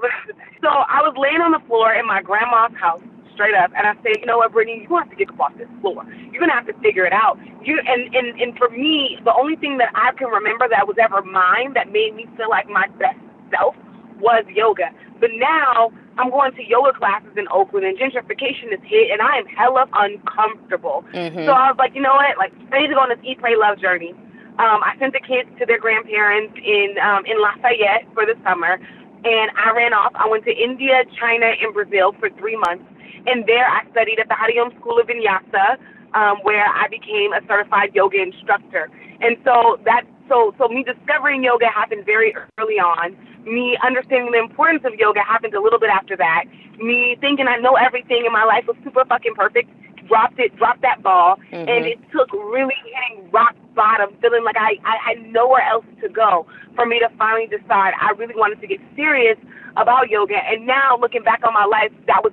so 0.60 0.68
I 0.68 1.00
was 1.02 1.14
laying 1.16 1.40
on 1.40 1.52
the 1.52 1.60
floor 1.66 1.92
in 1.94 2.06
my 2.06 2.22
grandma's 2.22 2.76
house 2.78 3.02
straight 3.36 3.54
up. 3.54 3.70
And 3.76 3.86
I 3.86 3.94
say, 4.02 4.16
you 4.18 4.26
know 4.26 4.40
what, 4.40 4.50
Brittney, 4.50 4.82
you 4.82 4.96
have 4.96 5.10
to 5.10 5.16
get 5.16 5.30
up 5.30 5.38
off 5.38 5.54
this 5.60 5.68
floor. 5.80 6.02
You're 6.32 6.40
gonna 6.40 6.56
have 6.56 6.66
to 6.66 6.76
figure 6.80 7.04
it 7.04 7.12
out. 7.12 7.38
You 7.62 7.78
and 7.86 8.10
and 8.16 8.40
and 8.40 8.56
for 8.56 8.68
me, 8.72 9.20
the 9.22 9.34
only 9.36 9.54
thing 9.56 9.76
that 9.78 9.92
I 9.94 10.10
can 10.16 10.28
remember 10.28 10.66
that 10.68 10.88
was 10.88 10.96
ever 10.96 11.22
mine 11.22 11.76
that 11.76 11.92
made 11.92 12.16
me 12.16 12.26
feel 12.36 12.48
like 12.48 12.66
my 12.66 12.88
best 12.98 13.20
self 13.52 13.76
was 14.18 14.44
yoga. 14.48 14.90
But 15.20 15.30
now 15.36 15.92
I'm 16.18 16.30
going 16.30 16.52
to 16.56 16.64
yoga 16.64 16.96
classes 16.96 17.36
in 17.36 17.46
Oakland, 17.52 17.84
and 17.84 17.96
gentrification 17.98 18.72
is 18.72 18.80
hit, 18.84 19.12
and 19.12 19.20
I 19.20 19.36
am 19.36 19.46
hella 19.46 19.86
uncomfortable. 19.92 21.04
Mm-hmm. 21.12 21.44
So 21.44 21.52
I 21.52 21.70
was 21.70 21.76
like, 21.78 21.94
you 21.94 22.00
know 22.00 22.16
what, 22.16 22.36
like 22.38 22.52
I 22.72 22.80
need 22.80 22.88
to 22.88 22.94
go 22.94 23.00
on 23.00 23.10
this 23.10 23.20
eat, 23.22 23.38
pray, 23.38 23.56
love 23.56 23.78
journey. 23.78 24.12
Um, 24.58 24.80
I 24.80 24.96
sent 24.98 25.12
the 25.12 25.20
kids 25.20 25.48
to 25.60 25.66
their 25.66 25.78
grandparents 25.78 26.56
in 26.56 26.96
um, 26.96 27.26
in 27.26 27.36
Lafayette 27.40 28.08
for 28.14 28.24
the 28.24 28.34
summer, 28.42 28.80
and 29.26 29.50
I 29.58 29.74
ran 29.74 29.92
off. 29.92 30.14
I 30.14 30.28
went 30.30 30.44
to 30.46 30.54
India, 30.54 31.02
China, 31.18 31.50
and 31.58 31.74
Brazil 31.74 32.14
for 32.22 32.30
three 32.38 32.54
months. 32.54 32.86
And 33.26 33.42
there 33.42 33.66
I 33.66 33.82
studied 33.90 34.22
at 34.22 34.28
the 34.30 34.38
Hariom 34.38 34.70
School 34.78 35.02
of 35.02 35.10
Vinyasa, 35.10 35.82
um, 36.14 36.38
where 36.46 36.62
I 36.62 36.86
became 36.86 37.34
a 37.34 37.42
certified 37.50 37.90
yoga 37.92 38.22
instructor. 38.22 38.88
And 39.20 39.36
so 39.42 39.82
that 39.84 40.06
so 40.28 40.54
so 40.58 40.68
me 40.68 40.86
discovering 40.86 41.42
yoga 41.42 41.66
happened 41.66 42.06
very 42.06 42.34
early 42.58 42.78
on. 42.78 43.18
Me 43.42 43.76
understanding 43.82 44.30
the 44.30 44.38
importance 44.38 44.86
of 44.86 44.94
yoga 44.94 45.20
happened 45.26 45.54
a 45.54 45.60
little 45.60 45.80
bit 45.80 45.90
after 45.90 46.16
that. 46.16 46.44
Me 46.78 47.16
thinking 47.20 47.48
I 47.48 47.58
know 47.58 47.74
everything 47.74 48.22
and 48.24 48.32
my 48.32 48.44
life 48.44 48.64
was 48.68 48.76
super 48.84 49.04
fucking 49.04 49.34
perfect. 49.34 49.70
Dropped 50.08 50.38
it, 50.38 50.56
dropped 50.56 50.82
that 50.82 51.02
ball, 51.02 51.36
mm-hmm. 51.50 51.68
and 51.68 51.86
it 51.86 51.98
took 52.12 52.32
really 52.32 52.74
hitting 52.84 53.30
rock 53.30 53.54
bottom, 53.74 54.14
feeling 54.20 54.44
like 54.44 54.56
I, 54.56 54.78
I 54.84 54.96
had 55.04 55.32
nowhere 55.32 55.62
else 55.62 55.84
to 56.02 56.08
go 56.08 56.46
for 56.74 56.86
me 56.86 56.98
to 56.98 57.08
finally 57.18 57.46
decide 57.46 57.92
I 58.00 58.10
really 58.16 58.34
wanted 58.34 58.60
to 58.60 58.66
get 58.66 58.80
serious 58.94 59.38
about 59.76 60.10
yoga. 60.10 60.36
And 60.36 60.66
now 60.66 60.96
looking 61.00 61.22
back 61.22 61.40
on 61.46 61.52
my 61.52 61.64
life, 61.64 61.92
that 62.06 62.24
was 62.24 62.32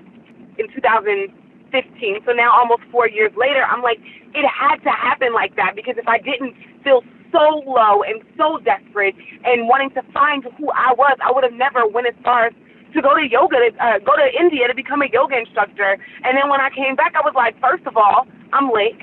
in 0.57 0.71
2015. 0.73 2.19
So 2.25 2.31
now, 2.31 2.51
almost 2.51 2.83
four 2.91 3.07
years 3.07 3.31
later, 3.35 3.63
I'm 3.63 3.81
like, 3.81 3.99
it 4.33 4.45
had 4.47 4.77
to 4.83 4.91
happen 4.91 5.33
like 5.33 5.55
that 5.55 5.75
because 5.75 5.95
if 5.97 6.07
I 6.07 6.19
didn't 6.19 6.55
feel 6.83 7.03
so 7.31 7.63
low 7.65 8.03
and 8.03 8.21
so 8.37 8.59
desperate 8.59 9.15
and 9.43 9.67
wanting 9.67 9.89
to 9.91 10.01
find 10.13 10.43
who 10.57 10.69
I 10.71 10.93
was, 10.93 11.17
I 11.23 11.31
would 11.31 11.43
have 11.43 11.53
never 11.53 11.87
went 11.87 12.07
as 12.07 12.13
far 12.23 12.47
as 12.47 12.53
to 12.93 13.01
go 13.01 13.15
to 13.15 13.25
yoga, 13.25 13.57
to, 13.57 13.69
uh, 13.81 13.99
go 14.05 14.15
to 14.15 14.27
India 14.39 14.67
to 14.67 14.75
become 14.75 15.01
a 15.01 15.09
yoga 15.11 15.37
instructor. 15.37 15.97
And 16.23 16.37
then 16.37 16.49
when 16.49 16.61
I 16.61 16.69
came 16.71 16.95
back, 16.95 17.13
I 17.15 17.21
was 17.25 17.33
like, 17.35 17.59
first 17.61 17.85
of 17.85 17.97
all, 17.97 18.27
I'm 18.53 18.69
late. 18.71 18.97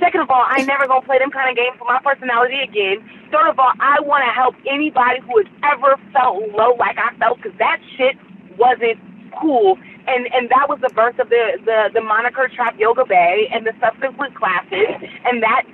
Second 0.00 0.20
of 0.20 0.30
all, 0.30 0.44
I 0.44 0.60
ain't 0.60 0.68
never 0.68 0.86
gonna 0.86 1.02
play 1.06 1.18
them 1.18 1.30
kind 1.32 1.48
of 1.48 1.56
games 1.56 1.76
for 1.78 1.88
my 1.88 2.00
personality 2.04 2.60
again. 2.60 3.00
Third 3.32 3.48
of 3.48 3.58
all, 3.58 3.72
I 3.80 4.00
want 4.04 4.24
to 4.28 4.32
help 4.32 4.54
anybody 4.68 5.20
who 5.24 5.40
has 5.40 5.48
ever 5.64 5.96
felt 6.12 6.44
low 6.52 6.76
like 6.78 6.98
I 7.00 7.16
felt, 7.16 7.40
because 7.40 7.56
that 7.58 7.80
shit 7.96 8.16
wasn't 8.60 9.00
cool. 9.40 9.78
And 10.06 10.28
and 10.32 10.48
that 10.52 10.68
was 10.68 10.80
the 10.84 10.92
birth 10.92 11.18
of 11.18 11.28
the 11.30 11.58
the 11.64 11.90
the 11.94 12.00
moniker 12.04 12.48
Trap 12.54 12.76
Yoga 12.78 13.04
Bae 13.08 13.48
and 13.52 13.66
the 13.66 13.72
subsequent 13.80 14.34
classes, 14.36 14.88
and 15.24 15.42
that's 15.42 15.68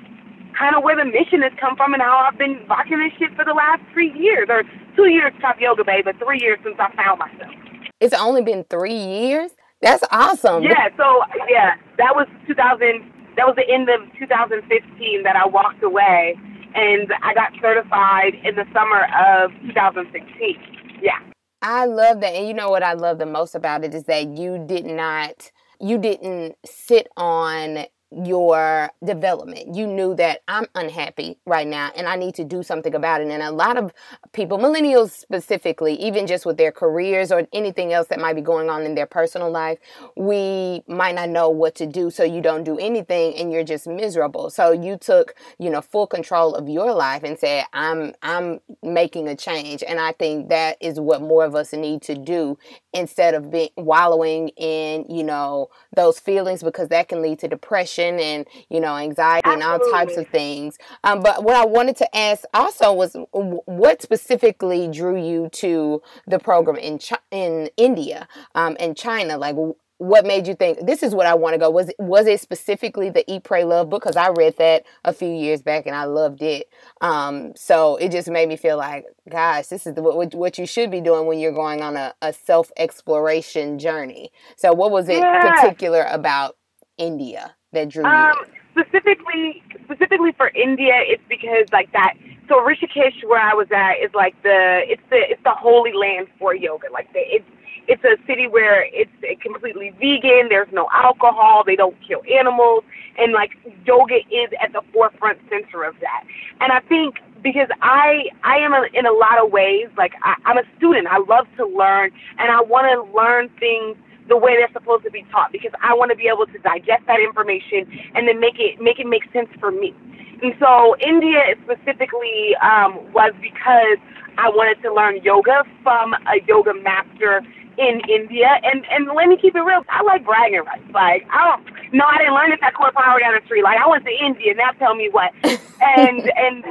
kind 0.58 0.76
of 0.76 0.82
where 0.82 0.96
the 0.96 1.04
mission 1.04 1.42
has 1.42 1.52
come 1.60 1.76
from 1.76 1.94
and 1.94 2.02
how 2.02 2.28
I've 2.28 2.38
been 2.38 2.64
rocking 2.68 2.98
this 2.98 3.12
shit 3.18 3.34
for 3.36 3.44
the 3.44 3.54
last 3.54 3.82
three 3.92 4.12
years 4.12 4.48
or 4.48 4.62
two 4.96 5.06
years 5.06 5.32
Trap 5.40 5.58
Yoga 5.60 5.84
Bae, 5.84 6.02
but 6.04 6.16
three 6.18 6.38
years 6.40 6.58
since 6.64 6.76
I 6.78 6.94
found 6.94 7.18
myself. 7.18 7.52
It's 8.00 8.14
only 8.14 8.42
been 8.42 8.64
three 8.64 8.96
years. 8.96 9.52
That's 9.80 10.04
awesome. 10.10 10.62
Yeah. 10.62 10.88
So 10.96 11.22
yeah, 11.48 11.74
that 11.98 12.14
was 12.14 12.26
2000. 12.46 13.02
That 13.36 13.46
was 13.46 13.56
the 13.56 13.66
end 13.72 13.88
of 13.88 14.00
2015 14.18 15.22
that 15.22 15.36
I 15.36 15.46
walked 15.46 15.82
away, 15.82 16.36
and 16.74 17.10
I 17.22 17.32
got 17.34 17.52
certified 17.62 18.34
in 18.44 18.54
the 18.56 18.64
summer 18.72 19.06
of 19.16 19.50
2016. 19.66 21.00
Yeah. 21.02 21.18
I 21.62 21.86
love 21.86 22.20
that. 22.20 22.34
And 22.34 22.46
you 22.46 22.54
know 22.54 22.70
what 22.70 22.82
I 22.82 22.92
love 22.92 23.18
the 23.18 23.26
most 23.26 23.54
about 23.54 23.84
it 23.84 23.94
is 23.94 24.04
that 24.04 24.36
you 24.36 24.62
did 24.66 24.84
not, 24.84 25.50
you 25.80 25.96
didn't 25.96 26.56
sit 26.64 27.08
on 27.16 27.86
your 28.24 28.90
development. 29.04 29.74
You 29.74 29.86
knew 29.86 30.14
that 30.16 30.42
I'm 30.48 30.66
unhappy 30.74 31.38
right 31.46 31.66
now 31.66 31.90
and 31.96 32.06
I 32.06 32.16
need 32.16 32.34
to 32.36 32.44
do 32.44 32.62
something 32.62 32.94
about 32.94 33.20
it. 33.20 33.28
And 33.28 33.42
a 33.42 33.50
lot 33.50 33.76
of 33.76 33.92
people, 34.32 34.58
millennials 34.58 35.10
specifically, 35.10 35.94
even 35.94 36.26
just 36.26 36.44
with 36.44 36.56
their 36.56 36.72
careers 36.72 37.32
or 37.32 37.46
anything 37.52 37.92
else 37.92 38.08
that 38.08 38.20
might 38.20 38.34
be 38.34 38.42
going 38.42 38.68
on 38.68 38.82
in 38.82 38.94
their 38.94 39.06
personal 39.06 39.50
life, 39.50 39.78
we 40.16 40.82
might 40.86 41.14
not 41.14 41.30
know 41.30 41.48
what 41.48 41.74
to 41.76 41.86
do. 41.86 42.10
So 42.10 42.24
you 42.24 42.40
don't 42.40 42.64
do 42.64 42.78
anything 42.78 43.34
and 43.36 43.52
you're 43.52 43.64
just 43.64 43.86
miserable. 43.86 44.50
So 44.50 44.72
you 44.72 44.96
took, 44.96 45.34
you 45.58 45.70
know, 45.70 45.80
full 45.80 46.06
control 46.06 46.54
of 46.54 46.68
your 46.68 46.92
life 46.92 47.22
and 47.22 47.38
said, 47.38 47.64
I'm, 47.72 48.14
I'm 48.22 48.60
making 48.82 49.28
a 49.28 49.36
change. 49.36 49.82
And 49.82 49.98
I 49.98 50.12
think 50.12 50.50
that 50.50 50.76
is 50.80 51.00
what 51.00 51.22
more 51.22 51.44
of 51.44 51.54
us 51.54 51.72
need 51.72 52.02
to 52.02 52.14
do 52.14 52.58
instead 52.92 53.34
of 53.34 53.50
being 53.50 53.70
wallowing 53.76 54.48
in, 54.50 55.06
you 55.08 55.24
know, 55.24 55.70
those 55.96 56.18
feelings 56.18 56.62
because 56.62 56.88
that 56.88 57.08
can 57.08 57.22
lead 57.22 57.38
to 57.38 57.48
depression 57.48 58.01
depression 58.02 58.20
and 58.20 58.46
you 58.70 58.80
know 58.80 58.96
anxiety 58.96 59.42
Absolutely. 59.44 59.74
and 59.74 59.82
all 59.82 59.92
types 59.92 60.16
of 60.16 60.28
things. 60.28 60.78
Um, 61.04 61.20
but 61.20 61.44
what 61.44 61.56
I 61.56 61.64
wanted 61.64 61.96
to 61.96 62.16
ask 62.16 62.44
also 62.54 62.92
was 62.92 63.16
what 63.32 64.02
specifically 64.02 64.88
drew 64.88 65.16
you 65.16 65.48
to 65.52 66.02
the 66.26 66.38
program 66.38 66.76
in 66.76 66.98
Ch- 66.98 67.12
in 67.30 67.68
India 67.76 68.28
um, 68.54 68.76
and 68.80 68.96
China? 68.96 69.38
Like 69.38 69.56
what 69.98 70.26
made 70.26 70.48
you 70.48 70.54
think 70.56 70.84
this 70.84 71.00
is 71.00 71.14
what 71.14 71.26
I 71.26 71.34
want 71.34 71.54
to 71.54 71.58
go? 71.58 71.70
Was 71.70 71.90
it, 71.90 71.94
was 71.96 72.26
it 72.26 72.40
specifically 72.40 73.08
the 73.08 73.30
Eat 73.32 73.44
Pray 73.44 73.62
Love 73.62 73.88
book? 73.88 74.02
Because 74.02 74.16
I 74.16 74.30
read 74.30 74.56
that 74.58 74.84
a 75.04 75.12
few 75.12 75.28
years 75.28 75.62
back 75.62 75.86
and 75.86 75.94
I 75.94 76.06
loved 76.06 76.42
it. 76.42 76.68
Um, 77.00 77.52
so 77.54 77.96
it 77.98 78.10
just 78.10 78.28
made 78.28 78.48
me 78.48 78.56
feel 78.56 78.76
like, 78.76 79.04
gosh, 79.30 79.68
this 79.68 79.86
is 79.86 79.94
the, 79.94 80.02
what, 80.02 80.34
what 80.34 80.58
you 80.58 80.66
should 80.66 80.90
be 80.90 81.00
doing 81.00 81.26
when 81.26 81.38
you're 81.38 81.52
going 81.52 81.82
on 81.82 81.96
a, 81.96 82.14
a 82.20 82.32
self 82.32 82.72
exploration 82.76 83.78
journey. 83.78 84.32
So 84.56 84.72
what 84.72 84.90
was 84.90 85.08
it 85.08 85.18
yeah. 85.18 85.54
particular 85.54 86.02
about 86.10 86.56
India? 86.98 87.54
That 87.72 87.88
drew 87.88 88.04
um, 88.04 88.34
you? 88.74 88.84
Specifically, 88.84 89.62
specifically 89.84 90.32
for 90.32 90.48
India, 90.50 90.94
it's 90.96 91.22
because 91.28 91.66
like 91.72 91.92
that. 91.92 92.14
So 92.48 92.56
Rishikesh, 92.56 93.24
where 93.26 93.40
I 93.40 93.54
was 93.54 93.68
at, 93.74 93.94
is 94.02 94.10
like 94.14 94.34
the 94.42 94.80
it's 94.84 95.02
the 95.10 95.20
it's 95.28 95.42
the 95.44 95.52
holy 95.52 95.92
land 95.92 96.28
for 96.38 96.54
yoga. 96.54 96.90
Like 96.90 97.12
the, 97.12 97.20
it's 97.20 97.44
it's 97.88 98.02
a 98.04 98.16
city 98.26 98.46
where 98.46 98.86
it's 98.92 99.10
completely 99.42 99.90
vegan. 99.90 100.48
There's 100.48 100.72
no 100.72 100.88
alcohol. 100.92 101.64
They 101.66 101.76
don't 101.76 101.96
kill 102.06 102.22
animals, 102.32 102.84
and 103.18 103.32
like 103.32 103.50
yoga 103.84 104.16
is 104.30 104.50
at 104.62 104.72
the 104.72 104.82
forefront 104.92 105.38
center 105.50 105.84
of 105.84 105.94
that. 106.00 106.24
And 106.60 106.72
I 106.72 106.80
think 106.80 107.16
because 107.42 107.68
I 107.82 108.26
I 108.44 108.56
am 108.56 108.72
a, 108.72 108.86
in 108.94 109.04
a 109.06 109.12
lot 109.12 109.42
of 109.44 109.50
ways 109.50 109.88
like 109.98 110.12
I, 110.22 110.34
I'm 110.44 110.58
a 110.58 110.64
student. 110.78 111.08
I 111.08 111.18
love 111.18 111.46
to 111.56 111.66
learn, 111.66 112.10
and 112.38 112.50
I 112.50 112.60
want 112.62 112.86
to 112.92 113.14
learn 113.14 113.48
things 113.60 113.96
the 114.28 114.36
way 114.36 114.56
they're 114.56 114.72
supposed 114.72 115.04
to 115.04 115.10
be 115.10 115.26
taught 115.32 115.52
because 115.52 115.72
I 115.82 115.94
want 115.94 116.10
to 116.10 116.16
be 116.16 116.28
able 116.28 116.46
to 116.46 116.58
digest 116.60 117.06
that 117.08 117.20
information 117.20 117.86
and 118.14 118.28
then 118.28 118.40
make 118.40 118.58
it 118.58 118.80
make 118.80 118.98
it 119.00 119.06
make 119.06 119.24
sense 119.32 119.48
for 119.60 119.70
me. 119.72 119.94
And 120.42 120.54
so 120.60 120.96
India 121.00 121.40
specifically 121.62 122.56
um, 122.62 123.00
was 123.12 123.32
because 123.40 123.98
I 124.38 124.50
wanted 124.50 124.82
to 124.82 124.92
learn 124.94 125.22
yoga 125.22 125.64
from 125.82 126.14
a 126.14 126.40
yoga 126.46 126.74
master 126.74 127.42
in 127.78 128.00
India. 128.08 128.48
And 128.64 128.86
and 128.90 129.08
let 129.14 129.28
me 129.28 129.36
keep 129.40 129.56
it 129.56 129.62
real, 129.62 129.82
I 129.90 130.02
like 130.02 130.24
bragging 130.24 130.64
rights. 130.66 130.88
Like 130.94 131.26
I 131.32 131.44
don't 131.56 131.64
no, 131.94 132.04
I 132.06 132.18
didn't 132.18 132.34
learn 132.34 132.50
this 132.50 132.60
at 132.62 132.74
Core 132.74 132.92
Power 132.96 133.20
down 133.20 133.34
the 133.34 133.44
street. 133.46 133.64
Like 133.64 133.78
I 133.80 133.88
went 133.88 134.04
to 134.04 134.12
India, 134.14 134.52
and 134.52 134.58
now 134.58 134.72
tell 134.78 134.94
me 134.94 135.08
what. 135.10 135.32
and 135.80 136.26
and 136.36 136.64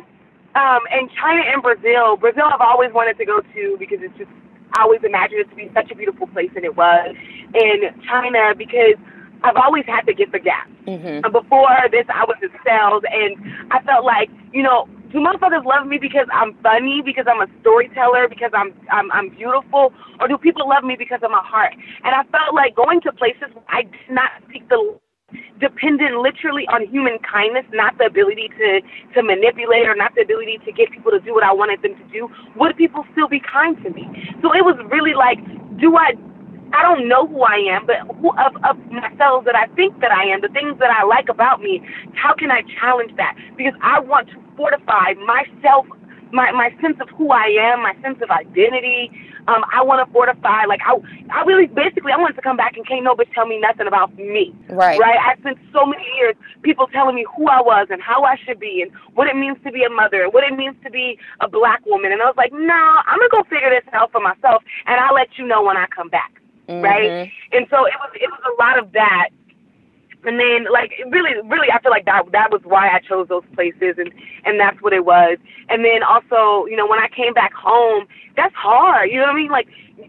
um 0.55 0.81
and 0.91 1.09
China 1.19 1.43
and 1.47 1.61
Brazil. 1.63 2.17
Brazil 2.17 2.45
I've 2.51 2.61
always 2.61 2.91
wanted 2.93 3.17
to 3.19 3.25
go 3.25 3.41
to 3.41 3.77
because 3.79 3.99
it's 4.01 4.17
just 4.17 4.31
I 4.73 4.83
always 4.83 5.01
imagined 5.03 5.41
it 5.41 5.49
to 5.49 5.55
be 5.55 5.69
such 5.73 5.91
a 5.91 5.95
beautiful 5.95 6.27
place, 6.27 6.51
and 6.55 6.65
it 6.65 6.75
was. 6.75 7.15
In 7.53 7.91
China, 8.07 8.55
because 8.57 8.95
I've 9.43 9.57
always 9.57 9.85
had 9.85 10.01
to 10.07 10.13
get 10.13 10.31
the 10.31 10.39
gap. 10.39 10.69
Mm-hmm. 10.87 11.29
Before 11.31 11.75
this, 11.91 12.05
I 12.07 12.23
was 12.23 12.37
in 12.41 12.49
sales, 12.65 13.03
and 13.11 13.35
I 13.71 13.81
felt 13.83 14.05
like, 14.05 14.29
you 14.53 14.63
know, 14.63 14.87
do 15.11 15.19
motherfuckers 15.19 15.65
love 15.65 15.85
me 15.85 15.97
because 15.97 16.27
I'm 16.31 16.55
funny, 16.63 17.01
because 17.03 17.25
I'm 17.27 17.41
a 17.41 17.47
storyteller, 17.59 18.29
because 18.29 18.51
I'm 18.53 18.73
I'm 18.89 19.11
I'm 19.11 19.29
beautiful, 19.29 19.91
or 20.19 20.27
do 20.27 20.37
people 20.37 20.69
love 20.69 20.85
me 20.85 20.95
because 20.97 21.19
of 21.23 21.31
my 21.31 21.43
heart? 21.43 21.73
And 22.05 22.15
I 22.15 22.23
felt 22.31 22.55
like 22.55 22.75
going 22.75 23.01
to 23.01 23.11
places 23.11 23.51
I 23.67 23.83
did 23.83 24.09
not 24.09 24.31
speak 24.47 24.69
the 24.69 24.97
dependent 25.59 26.17
literally 26.17 26.67
on 26.67 26.87
human 26.87 27.17
kindness, 27.19 27.65
not 27.71 27.97
the 27.97 28.05
ability 28.05 28.49
to, 28.57 28.81
to 29.15 29.23
manipulate 29.23 29.87
or 29.87 29.95
not 29.95 30.13
the 30.15 30.21
ability 30.21 30.59
to 30.65 30.71
get 30.71 30.91
people 30.91 31.11
to 31.11 31.19
do 31.19 31.33
what 31.33 31.43
I 31.43 31.53
wanted 31.53 31.81
them 31.81 31.95
to 31.95 32.05
do, 32.11 32.29
would 32.55 32.75
people 32.77 33.05
still 33.11 33.27
be 33.27 33.39
kind 33.39 33.77
to 33.83 33.89
me? 33.89 34.09
So 34.41 34.53
it 34.53 34.65
was 34.65 34.77
really 34.91 35.13
like, 35.13 35.39
do 35.79 35.95
I 35.97 36.13
I 36.73 36.83
don't 36.83 37.07
know 37.07 37.27
who 37.27 37.43
I 37.43 37.59
am, 37.67 37.85
but 37.85 37.99
who 38.15 38.31
of, 38.31 38.55
of 38.63 38.79
myself 38.91 39.43
that 39.45 39.55
I 39.55 39.67
think 39.75 39.99
that 39.99 40.11
I 40.11 40.23
am, 40.31 40.41
the 40.41 40.47
things 40.47 40.79
that 40.79 40.89
I 40.89 41.03
like 41.03 41.27
about 41.27 41.59
me, 41.59 41.83
how 42.13 42.33
can 42.33 42.49
I 42.49 42.63
challenge 42.79 43.11
that? 43.17 43.35
Because 43.57 43.73
I 43.81 43.99
want 43.99 44.29
to 44.29 44.35
fortify 44.55 45.13
myself 45.25 45.85
my 46.31 46.51
my 46.51 46.69
sense 46.81 46.97
of 47.01 47.09
who 47.09 47.31
I 47.31 47.47
am, 47.59 47.81
my 47.81 47.95
sense 48.01 48.21
of 48.21 48.29
identity. 48.29 49.11
Um, 49.47 49.65
I 49.73 49.81
want 49.81 50.05
to 50.05 50.11
fortify. 50.13 50.65
Like 50.65 50.81
I, 50.85 50.95
I 51.33 51.43
really 51.43 51.65
basically 51.67 52.11
I 52.11 52.17
wanted 52.17 52.35
to 52.35 52.41
come 52.41 52.57
back 52.57 52.77
and 52.77 52.87
can't 52.87 53.03
nobody 53.03 53.29
tell 53.33 53.47
me 53.47 53.59
nothing 53.59 53.87
about 53.87 54.15
me. 54.15 54.53
Right. 54.69 54.99
Right. 54.99 55.17
I 55.17 55.35
spent 55.39 55.57
so 55.73 55.85
many 55.85 56.03
years 56.17 56.35
people 56.61 56.87
telling 56.87 57.15
me 57.15 57.25
who 57.35 57.47
I 57.47 57.61
was 57.61 57.87
and 57.89 58.01
how 58.01 58.23
I 58.23 58.35
should 58.45 58.59
be 58.59 58.81
and 58.81 58.91
what 59.15 59.27
it 59.27 59.35
means 59.35 59.57
to 59.65 59.71
be 59.71 59.83
a 59.83 59.89
mother, 59.89 60.23
and 60.23 60.33
what 60.33 60.43
it 60.43 60.55
means 60.55 60.75
to 60.83 60.91
be 60.91 61.17
a 61.39 61.49
black 61.49 61.85
woman, 61.85 62.11
and 62.11 62.21
I 62.21 62.25
was 62.25 62.37
like, 62.37 62.53
no, 62.53 62.59
nah, 62.59 63.01
I'm 63.07 63.17
gonna 63.17 63.29
go 63.31 63.43
figure 63.49 63.69
this 63.69 63.87
out 63.93 64.11
for 64.11 64.21
myself, 64.21 64.63
and 64.85 64.99
I'll 64.99 65.15
let 65.15 65.37
you 65.37 65.47
know 65.47 65.63
when 65.63 65.77
I 65.77 65.87
come 65.87 66.09
back. 66.09 66.41
Mm-hmm. 66.67 66.83
Right. 66.83 67.31
And 67.51 67.65
so 67.69 67.85
it 67.85 67.97
was 67.99 68.11
it 68.15 68.29
was 68.29 68.41
a 68.45 68.55
lot 68.61 68.77
of 68.77 68.91
that 68.93 69.29
and 70.23 70.39
then 70.39 70.71
like 70.71 70.91
really 71.09 71.31
really 71.47 71.67
i 71.71 71.79
feel 71.81 71.91
like 71.91 72.05
that 72.05 72.23
that 72.31 72.51
was 72.51 72.61
why 72.63 72.89
i 72.89 72.99
chose 72.99 73.27
those 73.27 73.43
places 73.53 73.95
and 73.97 74.11
and 74.45 74.59
that's 74.59 74.81
what 74.81 74.93
it 74.93 75.05
was. 75.05 75.37
And 75.69 75.85
then 75.85 76.03
also 76.03 76.65
you 76.67 76.75
know 76.75 76.87
when 76.87 76.99
i 76.99 77.07
came 77.07 77.33
back 77.33 77.53
home 77.53 78.05
that's 78.35 78.55
hard 78.55 79.09
you 79.09 79.17
know 79.17 79.23
what 79.23 79.33
i 79.33 79.35
mean? 79.35 79.51
Like 79.51 79.67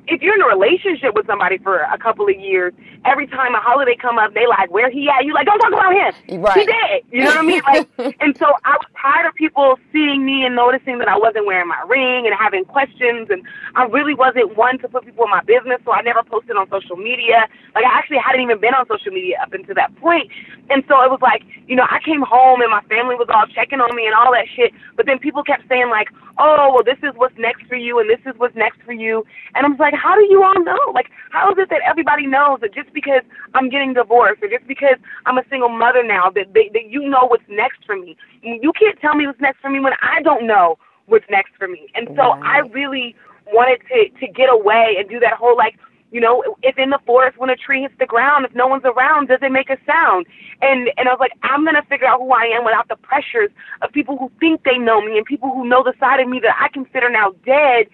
if 0.09 0.21
you're 0.21 0.35
in 0.35 0.43
a 0.43 0.49
relationship 0.49 1.15
with 1.15 1.27
somebody 1.27 1.59
for 1.59 1.79
a 1.79 1.99
couple 1.99 2.29
of 2.29 2.39
years, 2.39 2.73
every 3.05 3.27
time 3.27 3.55
a 3.55 3.61
holiday 3.61 3.97
come 3.97 4.19
up, 4.19 4.35
they 4.35 4.47
like, 4.47 4.71
where 4.71 4.91
he 4.91 5.09
at? 5.09 5.25
You 5.25 5.35
like, 5.35 5.47
don't 5.47 5.59
talk 5.59 5.73
about 5.73 5.93
him. 5.93 6.41
Right. 6.41 6.59
He 6.59 6.67
dead. 6.67 7.03
You 7.11 7.25
know 7.25 7.31
what 7.31 7.39
I 7.39 7.43
mean? 7.43 7.63
Like, 7.67 7.89
and 8.21 8.37
so 8.37 8.47
I 8.65 8.77
was 8.77 8.87
tired 9.01 9.27
of 9.27 9.35
people 9.35 9.79
seeing 9.93 10.25
me 10.25 10.45
and 10.45 10.55
noticing 10.55 10.99
that 10.99 11.09
I 11.09 11.17
wasn't 11.17 11.47
wearing 11.47 11.69
my 11.69 11.83
ring 11.89 12.27
and 12.27 12.35
having 12.35 12.65
questions. 12.65 13.29
And 13.31 13.43
I 13.75 13.85
really 13.85 14.15
wasn't 14.15 14.57
one 14.57 14.79
to 14.79 14.89
put 14.89 15.05
people 15.05 15.25
in 15.25 15.31
my 15.31 15.43
business, 15.43 15.81
so 15.85 15.93
I 15.93 16.03
never 16.03 16.23
posted 16.23 16.57
on 16.57 16.69
social 16.71 16.97
media. 16.97 17.49
Like, 17.75 17.85
I 17.85 17.99
actually 17.99 18.19
hadn't 18.19 18.43
even 18.43 18.61
been 18.61 18.75
on 18.75 18.87
social 18.87 19.13
media 19.13 19.39
up 19.43 19.53
until 19.53 19.75
that 19.75 19.95
point. 19.97 20.31
And 20.71 20.85
so 20.89 21.03
it 21.03 21.11
was 21.11 21.21
like, 21.21 21.43
you 21.67 21.77
know, 21.77 21.87
I 21.91 21.99
came 22.05 22.23
home 22.23 22.61
and 22.61 22.71
my 22.71 22.83
family 22.83 23.15
was 23.15 23.29
all 23.33 23.47
checking 23.47 23.81
on 23.81 23.95
me 23.95 24.07
and 24.07 24.15
all 24.15 24.33
that 24.33 24.47
shit. 24.55 24.73
But 24.97 25.07
then 25.07 25.19
people 25.19 25.43
kept 25.43 25.69
saying 25.69 25.91
like, 25.91 26.09
oh, 26.39 26.73
well, 26.75 26.85
this 26.85 26.99
is 27.03 27.15
what's 27.17 27.37
next 27.39 27.67
for 27.67 27.77
you 27.77 27.99
and 27.99 28.09
this 28.09 28.21
is 28.27 28.39
what's 28.39 28.55
next 28.57 28.81
for 28.83 28.93
you. 28.93 29.25
And 29.55 29.67
I'm 29.67 29.72
like, 29.79 29.95
how 29.95 30.15
do 30.15 30.27
you 30.29 30.43
all 30.43 30.63
know? 30.63 30.79
Like, 30.95 31.11
how 31.31 31.51
is 31.53 31.59
it 31.59 31.71
that 31.71 31.81
everybody 31.87 32.27
knows 32.27 32.61
that 32.61 32.75
just 32.75 32.93
because 32.93 33.23
I'm 33.55 33.69
getting 33.69 33.95
divorced 33.95 34.43
or 34.43 34.49
just 34.49 34.67
because 34.67 34.97
I'm 35.27 35.39
a 35.39 35.45
single 35.51 35.69
mother 35.69 36.03
now 36.03 36.31
that 36.35 36.53
they, 36.55 36.71
that 36.73 36.89
you 36.89 37.09
know 37.09 37.27
what's 37.27 37.49
next 37.49 37.85
for 37.87 37.97
me? 37.97 38.17
You 38.43 38.73
can't 38.79 38.99
tell 39.01 39.15
me 39.15 39.27
what's 39.27 39.41
next 39.41 39.61
for 39.61 39.71
me 39.71 39.81
when 39.81 39.95
I 40.03 40.23
don't 40.23 40.47
know 40.47 40.79
what's 41.07 41.27
next 41.31 41.53
for 41.59 41.69
me. 41.69 41.89
And 41.95 42.09
so 42.17 42.23
mm-hmm. 42.23 42.43
I 42.43 42.59
really 42.73 43.15
wanted 43.53 43.83
to 43.89 44.09
to 44.21 44.33
get 44.33 44.49
away 44.49 44.97
and 44.99 45.09
do 45.09 45.19
that 45.21 45.35
whole 45.35 45.57
like 45.57 45.77
you 46.13 46.21
know, 46.21 46.45
if 46.63 46.77
in 46.77 46.91
the 46.91 47.01
forest 47.07 47.39
when 47.39 47.49
a 47.49 47.57
tree 47.57 47.81
hits 47.81 47.95
the 47.99 48.05
ground, 48.05 48.45
if 48.45 48.55
no 48.55 48.67
one's 48.67 48.85
around, 48.85 49.29
does 49.29 49.39
it 49.41 49.51
make 49.51 49.71
a 49.71 49.79
sound? 49.87 50.27
And 50.61 50.91
and 50.99 51.09
I 51.09 51.13
was 51.13 51.21
like, 51.21 51.33
I'm 51.43 51.65
gonna 51.65 51.83
figure 51.89 52.07
out 52.07 52.21
who 52.21 52.31
I 52.33 52.45
am 52.53 52.65
without 52.65 52.89
the 52.89 52.97
pressures 52.97 53.51
of 53.81 53.91
people 53.93 54.19
who 54.19 54.31
think 54.39 54.63
they 54.65 54.77
know 54.77 55.01
me 55.01 55.17
and 55.17 55.25
people 55.25 55.49
who 55.49 55.67
know 55.67 55.83
the 55.83 55.95
side 55.99 56.21
of 56.21 56.29
me 56.29 56.39
that 56.41 56.55
I 56.61 56.69
consider 56.69 57.09
now 57.09 57.33
dead 57.45 57.89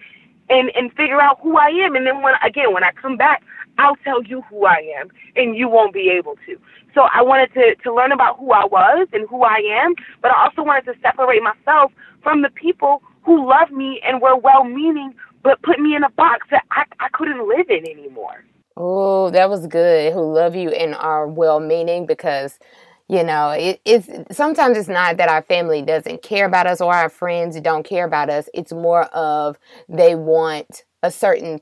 and 0.49 0.71
and 0.75 0.91
figure 0.93 1.21
out 1.21 1.39
who 1.41 1.57
I 1.57 1.67
am. 1.67 1.95
And 1.95 2.05
then 2.05 2.21
when 2.21 2.33
again 2.45 2.73
when 2.73 2.83
I 2.83 2.91
come 2.91 3.17
back, 3.17 3.43
I'll 3.77 3.95
tell 3.97 4.23
you 4.23 4.41
who 4.49 4.65
I 4.65 4.81
am, 4.99 5.09
and 5.35 5.55
you 5.55 5.69
won't 5.69 5.93
be 5.93 6.09
able 6.09 6.35
to. 6.45 6.57
So 6.93 7.01
I 7.13 7.21
wanted 7.21 7.53
to 7.53 7.75
to 7.83 7.93
learn 7.93 8.11
about 8.11 8.37
who 8.39 8.51
I 8.51 8.65
was 8.65 9.07
and 9.13 9.27
who 9.29 9.43
I 9.43 9.61
am, 9.83 9.95
but 10.21 10.31
I 10.31 10.43
also 10.45 10.63
wanted 10.63 10.85
to 10.91 10.99
separate 11.01 11.41
myself 11.43 11.91
from 12.23 12.41
the 12.41 12.49
people 12.49 13.01
who 13.23 13.47
love 13.47 13.71
me 13.71 14.01
and 14.03 14.21
were 14.21 14.35
well 14.35 14.63
meaning, 14.63 15.13
but 15.43 15.61
put 15.61 15.79
me 15.79 15.95
in 15.95 16.03
a 16.03 16.09
box 16.11 16.47
that 16.51 16.63
I 16.71 16.83
I 16.99 17.09
couldn't 17.09 17.47
live 17.47 17.69
in 17.69 17.87
anymore. 17.89 18.43
Oh, 18.81 19.29
that 19.31 19.49
was 19.49 19.67
good. 19.67 20.13
Who 20.13 20.21
love 20.21 20.55
you 20.55 20.69
and 20.69 20.95
are 20.95 21.27
well 21.27 21.59
meaning 21.59 22.05
because 22.05 22.59
you 23.09 23.23
know 23.23 23.49
it, 23.49 23.81
it's 23.83 24.07
sometimes 24.35 24.77
it's 24.77 24.87
not 24.87 25.17
that 25.17 25.29
our 25.29 25.41
family 25.41 25.81
doesn't 25.81 26.21
care 26.21 26.45
about 26.45 26.67
us 26.67 26.79
or 26.79 26.93
our 26.93 27.09
friends 27.09 27.59
don't 27.61 27.83
care 27.83 28.05
about 28.05 28.29
us 28.29 28.49
it's 28.53 28.71
more 28.71 29.03
of 29.05 29.57
they 29.89 30.15
want 30.15 30.83
a 31.03 31.11
certain 31.11 31.59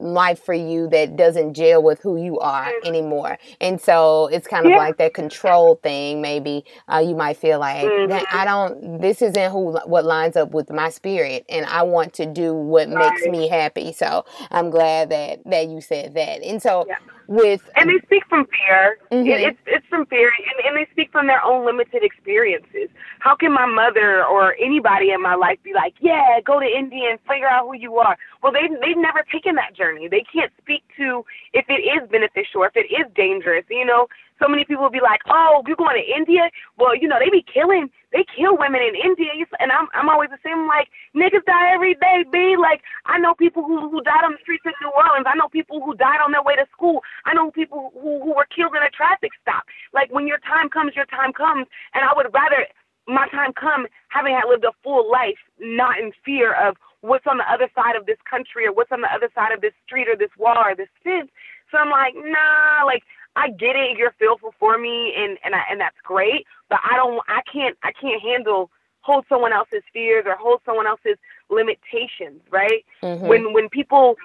life 0.00 0.42
for 0.42 0.54
you 0.54 0.88
that 0.88 1.16
doesn't 1.16 1.54
gel 1.54 1.82
with 1.82 2.00
who 2.00 2.16
you 2.16 2.38
are 2.38 2.66
mm-hmm. 2.66 2.88
anymore. 2.88 3.38
And 3.60 3.80
so 3.80 4.28
it's 4.28 4.46
kind 4.46 4.66
of 4.66 4.72
yeah. 4.72 4.78
like 4.78 4.96
that 4.96 5.14
control 5.14 5.76
thing. 5.76 6.20
Maybe 6.20 6.64
uh, 6.92 7.02
you 7.06 7.14
might 7.14 7.36
feel 7.36 7.58
like 7.58 7.84
mm-hmm. 7.84 8.36
I 8.36 8.44
don't. 8.44 9.00
This 9.00 9.22
isn't 9.22 9.52
who 9.52 9.78
what 9.84 10.04
lines 10.04 10.36
up 10.36 10.52
with 10.52 10.70
my 10.70 10.90
spirit, 10.90 11.44
and 11.48 11.66
I 11.66 11.82
want 11.82 12.14
to 12.14 12.26
do 12.26 12.54
what 12.54 12.88
right. 12.88 13.12
makes 13.12 13.26
me 13.26 13.48
happy. 13.48 13.92
So 13.92 14.24
I'm 14.50 14.70
glad 14.70 15.10
that 15.10 15.40
that 15.46 15.68
you 15.68 15.80
said 15.80 16.14
that. 16.14 16.42
And 16.42 16.60
so. 16.60 16.86
Yeah 16.88 16.96
with 17.30 17.62
and 17.76 17.88
they 17.88 18.00
speak 18.04 18.26
from 18.28 18.44
fear. 18.46 18.98
Mm-hmm. 19.12 19.28
it, 19.28 19.40
it's 19.40 19.60
it's 19.66 19.86
from 19.86 20.04
fear 20.06 20.32
and, 20.36 20.66
and 20.66 20.76
they 20.76 20.90
speak 20.90 21.12
from 21.12 21.28
their 21.28 21.42
own 21.44 21.64
limited 21.64 22.02
experiences. 22.02 22.90
How 23.20 23.36
can 23.36 23.52
my 23.52 23.66
mother 23.66 24.24
or 24.24 24.56
anybody 24.60 25.12
in 25.12 25.22
my 25.22 25.36
life 25.36 25.58
be 25.62 25.72
like 25.72 25.94
yeah 26.00 26.40
go 26.44 26.58
to 26.58 26.66
india 26.66 27.10
and 27.10 27.20
figure 27.20 27.48
out 27.48 27.66
who 27.66 27.76
you 27.76 27.96
are 27.96 28.18
well 28.42 28.52
they 28.52 28.66
they've 28.82 28.98
never 28.98 29.24
taken 29.30 29.54
that 29.54 29.74
journey. 29.76 30.08
They 30.08 30.24
can't 30.26 30.52
speak 30.60 30.82
to 30.96 31.24
if 31.52 31.66
it 31.68 31.80
is 31.86 32.10
beneficial 32.10 32.62
or 32.62 32.66
if 32.66 32.76
it 32.76 32.90
is 32.90 33.06
dangerous 33.14 33.64
you 33.70 33.86
know 33.86 34.08
so 34.40 34.48
many 34.48 34.64
people 34.64 34.84
will 34.84 34.90
be 34.90 35.04
like, 35.04 35.20
"Oh, 35.28 35.62
you're 35.66 35.76
going 35.76 36.00
to 36.00 36.06
India? 36.16 36.50
Well, 36.78 36.96
you 36.96 37.06
know 37.06 37.18
they 37.20 37.30
be 37.30 37.44
killing, 37.44 37.90
they 38.12 38.24
kill 38.24 38.56
women 38.56 38.80
in 38.80 38.96
India." 38.96 39.30
And 39.60 39.70
I'm 39.70 39.86
I'm 39.94 40.08
always 40.08 40.30
the 40.30 40.40
same. 40.42 40.66
Like 40.66 40.88
niggas 41.14 41.44
die 41.44 41.72
every 41.72 41.94
day, 41.94 42.24
b. 42.32 42.56
Like 42.56 42.82
I 43.06 43.18
know 43.18 43.34
people 43.34 43.62
who 43.62 43.88
who 43.90 44.00
died 44.02 44.24
on 44.24 44.32
the 44.32 44.42
streets 44.42 44.64
of 44.66 44.74
New 44.80 44.90
Orleans. 44.96 45.26
I 45.28 45.36
know 45.36 45.48
people 45.48 45.84
who 45.84 45.94
died 45.94 46.24
on 46.24 46.32
their 46.32 46.42
way 46.42 46.56
to 46.56 46.66
school. 46.72 47.02
I 47.24 47.34
know 47.34 47.50
people 47.50 47.92
who 47.94 48.24
who 48.24 48.34
were 48.34 48.48
killed 48.48 48.74
in 48.74 48.82
a 48.82 48.90
traffic 48.90 49.30
stop. 49.40 49.64
Like 49.92 50.10
when 50.10 50.26
your 50.26 50.38
time 50.40 50.68
comes, 50.68 50.96
your 50.96 51.06
time 51.06 51.32
comes. 51.32 51.68
And 51.94 52.02
I 52.02 52.12
would 52.16 52.32
rather 52.32 52.66
my 53.06 53.28
time 53.28 53.52
come 53.52 53.86
having 54.08 54.34
had 54.34 54.48
lived 54.48 54.64
a 54.64 54.72
full 54.82 55.10
life, 55.10 55.38
not 55.58 55.98
in 55.98 56.12
fear 56.24 56.54
of 56.54 56.76
what's 57.00 57.26
on 57.26 57.38
the 57.38 57.48
other 57.50 57.68
side 57.74 57.96
of 57.96 58.06
this 58.06 58.18
country 58.28 58.66
or 58.66 58.72
what's 58.72 58.92
on 58.92 59.00
the 59.00 59.12
other 59.12 59.30
side 59.34 59.52
of 59.52 59.60
this 59.60 59.72
street 59.86 60.08
or 60.08 60.16
this 60.16 60.30
wall 60.38 60.58
or 60.58 60.74
this 60.76 60.92
fence. 61.02 61.30
So 61.70 61.78
I'm 61.78 61.90
like, 61.90 62.14
nah, 62.14 62.84
like 62.84 63.02
I 63.36 63.50
get 63.50 63.76
it. 63.76 63.96
You're 63.96 64.14
fearful 64.18 64.54
for 64.58 64.78
me, 64.78 65.14
and 65.16 65.38
and 65.44 65.54
I, 65.54 65.62
and 65.70 65.80
that's 65.80 65.96
great. 66.02 66.46
But 66.68 66.80
I 66.84 66.96
don't. 66.96 67.20
I 67.28 67.40
can't. 67.50 67.76
I 67.82 67.92
can't 67.92 68.20
handle 68.22 68.70
hold 69.02 69.24
someone 69.28 69.52
else's 69.52 69.82
fears 69.92 70.24
or 70.26 70.34
hold 70.36 70.60
someone 70.64 70.86
else's 70.86 71.16
limitations. 71.48 72.42
Right? 72.50 72.84
Mm-hmm. 73.02 73.26
When 73.26 73.52
when 73.52 73.68
people 73.68 74.16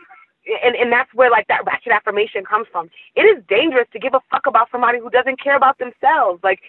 and 0.63 0.75
and 0.75 0.91
that's 0.91 1.13
where 1.13 1.29
like 1.29 1.47
that 1.47 1.65
ratchet 1.65 1.91
affirmation 1.91 2.45
comes 2.45 2.67
from. 2.71 2.89
It 3.15 3.21
is 3.21 3.43
dangerous 3.47 3.87
to 3.93 3.99
give 3.99 4.13
a 4.13 4.21
fuck 4.31 4.45
about 4.45 4.69
somebody 4.71 4.99
who 4.99 5.09
doesn't 5.09 5.41
care 5.41 5.55
about 5.55 5.77
themselves. 5.77 6.43
Like 6.43 6.59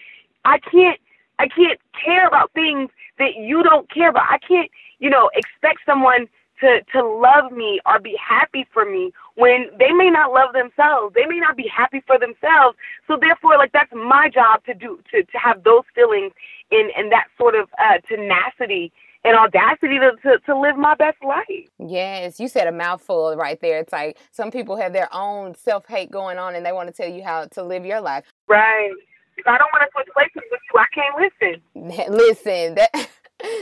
I 0.45 0.59
can't 0.59 0.99
I 1.39 1.47
can't 1.47 1.79
care 1.93 2.27
about 2.27 2.51
things 2.53 2.89
that 3.19 3.35
you 3.35 3.63
don't 3.63 3.91
care 3.91 4.09
about. 4.09 4.25
I 4.29 4.37
can't, 4.37 4.69
you 4.99 5.09
know, 5.09 5.29
expect 5.35 5.79
someone 5.85 6.27
to 6.59 6.81
to 6.91 7.05
love 7.05 7.51
me 7.51 7.79
or 7.85 7.99
be 7.99 8.15
happy 8.17 8.65
for 8.73 8.85
me 8.85 9.11
when 9.35 9.67
they 9.77 9.91
may 9.91 10.09
not 10.09 10.31
love 10.31 10.53
themselves 10.53 11.13
they 11.15 11.25
may 11.25 11.39
not 11.39 11.55
be 11.55 11.67
happy 11.67 12.01
for 12.05 12.17
themselves 12.19 12.77
so 13.07 13.17
therefore 13.19 13.57
like 13.57 13.71
that's 13.71 13.91
my 13.93 14.29
job 14.33 14.63
to 14.65 14.73
do 14.73 14.99
to 15.11 15.23
to 15.23 15.37
have 15.37 15.63
those 15.63 15.83
feelings 15.93 16.31
and 16.71 16.91
and 16.97 17.11
that 17.11 17.27
sort 17.37 17.55
of 17.55 17.69
uh 17.79 17.97
tenacity 18.07 18.91
and 19.23 19.35
audacity 19.35 19.99
to, 19.99 20.11
to, 20.23 20.39
to 20.45 20.57
live 20.57 20.77
my 20.77 20.95
best 20.95 21.17
life. 21.23 21.67
Yes, 21.79 22.39
you 22.39 22.47
said 22.47 22.67
a 22.67 22.71
mouthful 22.71 23.35
right 23.35 23.59
there. 23.59 23.79
It's 23.79 23.91
like 23.91 24.17
some 24.31 24.51
people 24.51 24.77
have 24.77 24.93
their 24.93 25.13
own 25.13 25.55
self 25.55 25.85
hate 25.87 26.11
going 26.11 26.37
on 26.37 26.55
and 26.55 26.65
they 26.65 26.71
want 26.71 26.87
to 26.87 26.93
tell 26.93 27.11
you 27.11 27.23
how 27.23 27.45
to 27.45 27.63
live 27.63 27.85
your 27.85 27.99
life. 27.99 28.25
Right. 28.47 28.91
If 29.37 29.45
I 29.45 29.57
don't 29.57 29.69
want 29.73 29.83
to 29.83 29.89
switch 29.93 30.07
places 30.13 30.49
with 30.49 30.61
you, 30.73 30.79
I 30.79 30.85
can't 30.93 32.05
listen. 32.05 32.15
listen. 32.15 32.75
That, 32.75 33.09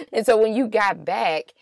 and 0.14 0.25
so 0.25 0.38
when 0.38 0.54
you 0.54 0.68
got 0.68 1.04
back, 1.04 1.54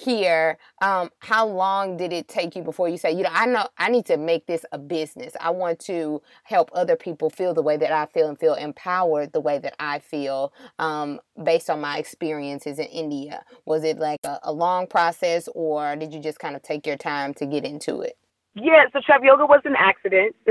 here 0.00 0.58
um, 0.82 1.10
how 1.18 1.46
long 1.46 1.96
did 1.96 2.12
it 2.12 2.26
take 2.26 2.56
you 2.56 2.62
before 2.62 2.88
you 2.88 2.96
say 2.96 3.10
you 3.12 3.22
know 3.22 3.30
i 3.32 3.46
know 3.46 3.66
i 3.78 3.88
need 3.88 4.06
to 4.06 4.16
make 4.16 4.46
this 4.46 4.64
a 4.72 4.78
business. 4.78 5.36
I 5.40 5.50
want 5.50 5.78
to 5.80 6.22
help 6.44 6.70
other 6.72 6.96
people 6.96 7.30
feel 7.30 7.54
the 7.54 7.62
way 7.62 7.76
that 7.76 7.92
i 7.92 8.06
feel 8.06 8.28
and 8.28 8.38
feel 8.38 8.54
empowered 8.54 9.32
the 9.32 9.40
way 9.40 9.58
that 9.58 9.74
i 9.78 9.98
feel 9.98 10.52
um, 10.78 11.20
based 11.42 11.68
on 11.68 11.80
my 11.80 11.98
experiences 11.98 12.78
in 12.78 12.86
india? 12.86 13.42
Was 13.64 13.84
it 13.84 13.98
like 13.98 14.20
a, 14.24 14.38
a 14.42 14.52
long 14.52 14.86
process 14.86 15.48
or 15.54 15.96
did 15.96 16.12
you 16.12 16.20
just 16.20 16.38
kind 16.38 16.56
of 16.56 16.62
take 16.62 16.86
your 16.86 16.96
time 16.96 17.34
to 17.34 17.46
get 17.46 17.64
into 17.64 18.00
it 18.00 18.16
yeah, 18.62 18.84
so 18.92 19.00
trap 19.00 19.22
yoga 19.22 19.46
was 19.46 19.62
an 19.64 19.74
accident. 19.76 20.34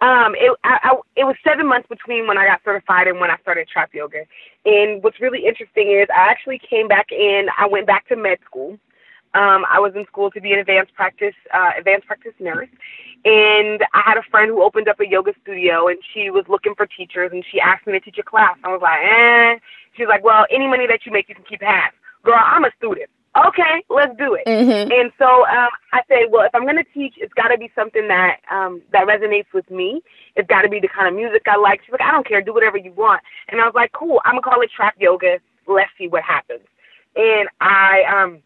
um, 0.00 0.34
it 0.36 0.56
I, 0.64 0.78
I, 0.82 1.00
it 1.16 1.24
was 1.24 1.36
seven 1.44 1.66
months 1.66 1.88
between 1.88 2.26
when 2.26 2.38
I 2.38 2.46
got 2.46 2.60
certified 2.64 3.08
and 3.08 3.20
when 3.20 3.30
I 3.30 3.38
started 3.38 3.68
trap 3.68 3.90
yoga. 3.94 4.24
And 4.64 5.02
what's 5.02 5.20
really 5.20 5.46
interesting 5.46 5.90
is 5.90 6.08
I 6.10 6.30
actually 6.30 6.58
came 6.58 6.88
back 6.88 7.12
in. 7.12 7.46
I 7.58 7.66
went 7.66 7.86
back 7.86 8.08
to 8.08 8.16
med 8.16 8.38
school. 8.44 8.78
Um, 9.32 9.64
I 9.70 9.78
was 9.78 9.92
in 9.94 10.04
school 10.06 10.30
to 10.32 10.40
be 10.40 10.52
an 10.52 10.58
advanced 10.58 10.94
practice 10.94 11.34
uh, 11.54 11.70
advanced 11.78 12.06
practice 12.06 12.34
nurse, 12.40 12.68
and 13.24 13.80
I 13.94 14.02
had 14.04 14.18
a 14.18 14.26
friend 14.30 14.50
who 14.50 14.62
opened 14.62 14.88
up 14.88 14.98
a 14.98 15.06
yoga 15.06 15.32
studio, 15.42 15.88
and 15.88 15.98
she 16.12 16.30
was 16.30 16.44
looking 16.48 16.74
for 16.74 16.86
teachers, 16.86 17.30
and 17.32 17.44
she 17.50 17.60
asked 17.60 17.86
me 17.86 17.92
to 17.92 18.00
teach 18.00 18.18
a 18.18 18.24
class. 18.24 18.56
I 18.64 18.68
was 18.68 18.80
like, 18.82 19.00
eh. 19.00 19.58
She's 19.96 20.08
like, 20.08 20.24
well, 20.24 20.46
any 20.50 20.66
money 20.66 20.86
that 20.86 21.06
you 21.06 21.12
make, 21.12 21.28
you 21.28 21.34
can 21.34 21.44
keep 21.44 21.62
half. 21.62 21.92
Girl, 22.24 22.38
I'm 22.38 22.64
a 22.64 22.70
student 22.76 23.10
okay, 23.36 23.84
let's 23.88 24.16
do 24.16 24.34
it. 24.34 24.46
Mm-hmm. 24.46 24.90
And 24.90 25.12
so 25.18 25.46
um, 25.46 25.70
I 25.92 26.02
say, 26.08 26.26
well, 26.28 26.44
if 26.44 26.54
I'm 26.54 26.62
going 26.62 26.76
to 26.76 26.90
teach, 26.92 27.14
it's 27.16 27.32
got 27.34 27.48
to 27.48 27.58
be 27.58 27.70
something 27.74 28.08
that 28.08 28.38
um, 28.50 28.82
that 28.92 29.06
resonates 29.06 29.52
with 29.54 29.70
me. 29.70 30.02
It's 30.36 30.48
got 30.48 30.62
to 30.62 30.68
be 30.68 30.80
the 30.80 30.88
kind 30.88 31.08
of 31.08 31.14
music 31.14 31.42
I 31.46 31.56
like. 31.56 31.80
She's 31.84 31.92
like, 31.92 32.02
I 32.02 32.12
don't 32.12 32.26
care, 32.26 32.42
do 32.42 32.54
whatever 32.54 32.76
you 32.76 32.92
want. 32.92 33.22
And 33.48 33.60
I 33.60 33.64
was 33.64 33.74
like, 33.74 33.92
cool, 33.92 34.20
I'm 34.24 34.34
gonna 34.34 34.42
call 34.42 34.60
it 34.62 34.70
trap 34.74 34.94
yoga. 34.98 35.38
Let's 35.66 35.90
see 35.98 36.08
what 36.08 36.22
happens. 36.22 36.66
And 37.16 37.48
I 37.60 38.02
um, 38.10 38.42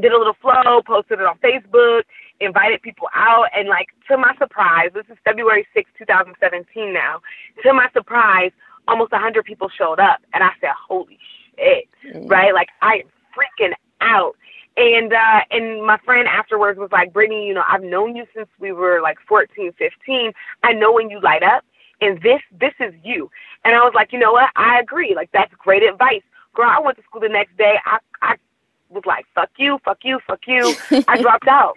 did 0.00 0.12
a 0.12 0.18
little 0.18 0.36
flow, 0.40 0.82
posted 0.86 1.20
it 1.20 1.26
on 1.26 1.38
Facebook, 1.38 2.02
invited 2.40 2.82
people 2.82 3.08
out, 3.14 3.46
and 3.54 3.68
like 3.68 3.88
to 4.08 4.16
my 4.16 4.34
surprise, 4.38 4.90
this 4.94 5.04
is 5.10 5.16
February 5.24 5.66
6, 5.74 5.90
2017 5.98 6.92
now. 6.92 7.20
To 7.62 7.72
my 7.72 7.88
surprise, 7.92 8.52
almost 8.88 9.12
100 9.12 9.44
people 9.44 9.68
showed 9.68 10.00
up, 10.00 10.20
and 10.32 10.44
I 10.44 10.50
said, 10.60 10.70
holy 10.88 11.18
shit, 11.56 11.88
mm-hmm. 12.04 12.28
right? 12.28 12.54
Like 12.54 12.68
I 12.82 13.04
am 13.04 13.08
freaking 13.36 13.72
out. 14.00 14.36
And 14.76 15.12
uh 15.12 15.40
and 15.50 15.86
my 15.86 15.98
friend 16.04 16.28
afterwards 16.28 16.78
was 16.78 16.90
like, 16.92 17.12
Brittney, 17.12 17.46
you 17.46 17.54
know, 17.54 17.64
I've 17.66 17.82
known 17.82 18.14
you 18.14 18.26
since 18.34 18.48
we 18.58 18.72
were 18.72 19.00
like 19.00 19.18
14, 19.26 19.72
15. 19.72 20.32
I 20.62 20.72
know 20.72 20.92
when 20.92 21.08
you 21.08 21.20
light 21.20 21.42
up 21.42 21.64
and 22.00 22.20
this 22.22 22.40
this 22.58 22.74
is 22.80 22.94
you. 23.02 23.30
And 23.64 23.74
I 23.74 23.78
was 23.80 23.92
like, 23.94 24.12
you 24.12 24.18
know 24.18 24.32
what? 24.32 24.50
I 24.56 24.78
agree. 24.80 25.14
Like 25.14 25.30
that's 25.32 25.52
great 25.54 25.82
advice. 25.82 26.22
Girl, 26.54 26.68
I 26.68 26.80
went 26.80 26.96
to 26.98 27.04
school 27.04 27.20
the 27.20 27.28
next 27.28 27.56
day. 27.56 27.76
I 27.84 27.98
I 28.22 28.36
was 28.90 29.04
like, 29.06 29.26
fuck 29.34 29.50
you, 29.56 29.78
fuck 29.84 29.98
you, 30.02 30.20
fuck 30.26 30.40
you. 30.46 30.74
I 31.08 31.20
dropped 31.22 31.48
out. 31.48 31.76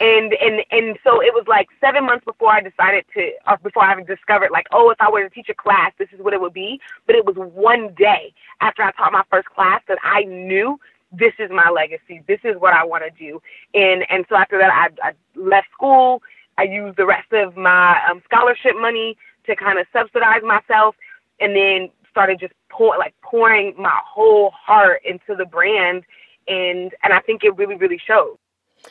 And 0.00 0.32
and 0.34 0.62
and 0.70 0.98
so 1.04 1.20
it 1.20 1.34
was 1.34 1.44
like 1.46 1.68
seven 1.80 2.06
months 2.06 2.24
before 2.24 2.50
I 2.50 2.60
decided 2.60 3.04
to, 3.14 3.32
or 3.46 3.58
before 3.58 3.82
I 3.82 4.00
discovered 4.02 4.50
like, 4.50 4.66
oh, 4.72 4.90
if 4.90 4.96
I 5.00 5.10
were 5.10 5.22
to 5.22 5.30
teach 5.30 5.48
a 5.48 5.54
class, 5.54 5.92
this 5.98 6.08
is 6.12 6.20
what 6.20 6.32
it 6.32 6.40
would 6.40 6.54
be. 6.54 6.80
But 7.06 7.16
it 7.16 7.26
was 7.26 7.36
one 7.36 7.92
day 7.94 8.32
after 8.60 8.82
I 8.82 8.92
taught 8.92 9.12
my 9.12 9.24
first 9.30 9.48
class 9.48 9.82
that 9.88 9.98
I 10.02 10.24
knew 10.24 10.80
this 11.12 11.32
is 11.38 11.50
my 11.50 11.70
legacy. 11.70 12.22
This 12.26 12.40
is 12.44 12.56
what 12.58 12.72
I 12.72 12.84
want 12.84 13.04
to 13.04 13.10
do. 13.10 13.40
And 13.74 14.04
and 14.08 14.24
so 14.28 14.36
after 14.36 14.58
that, 14.58 14.70
I, 14.72 15.08
I 15.08 15.12
left 15.34 15.68
school. 15.72 16.22
I 16.58 16.64
used 16.64 16.96
the 16.96 17.06
rest 17.06 17.32
of 17.32 17.56
my 17.56 17.98
um, 18.08 18.22
scholarship 18.24 18.74
money 18.78 19.16
to 19.46 19.56
kind 19.56 19.78
of 19.78 19.86
subsidize 19.92 20.42
myself, 20.42 20.94
and 21.40 21.56
then 21.56 21.90
started 22.10 22.38
just 22.38 22.52
pour 22.70 22.98
like 22.98 23.14
pouring 23.22 23.74
my 23.78 23.98
whole 24.04 24.52
heart 24.54 25.02
into 25.04 25.34
the 25.36 25.46
brand. 25.46 26.04
And 26.48 26.92
and 27.02 27.12
I 27.12 27.20
think 27.20 27.44
it 27.44 27.56
really 27.56 27.76
really 27.76 28.00
shows. 28.04 28.36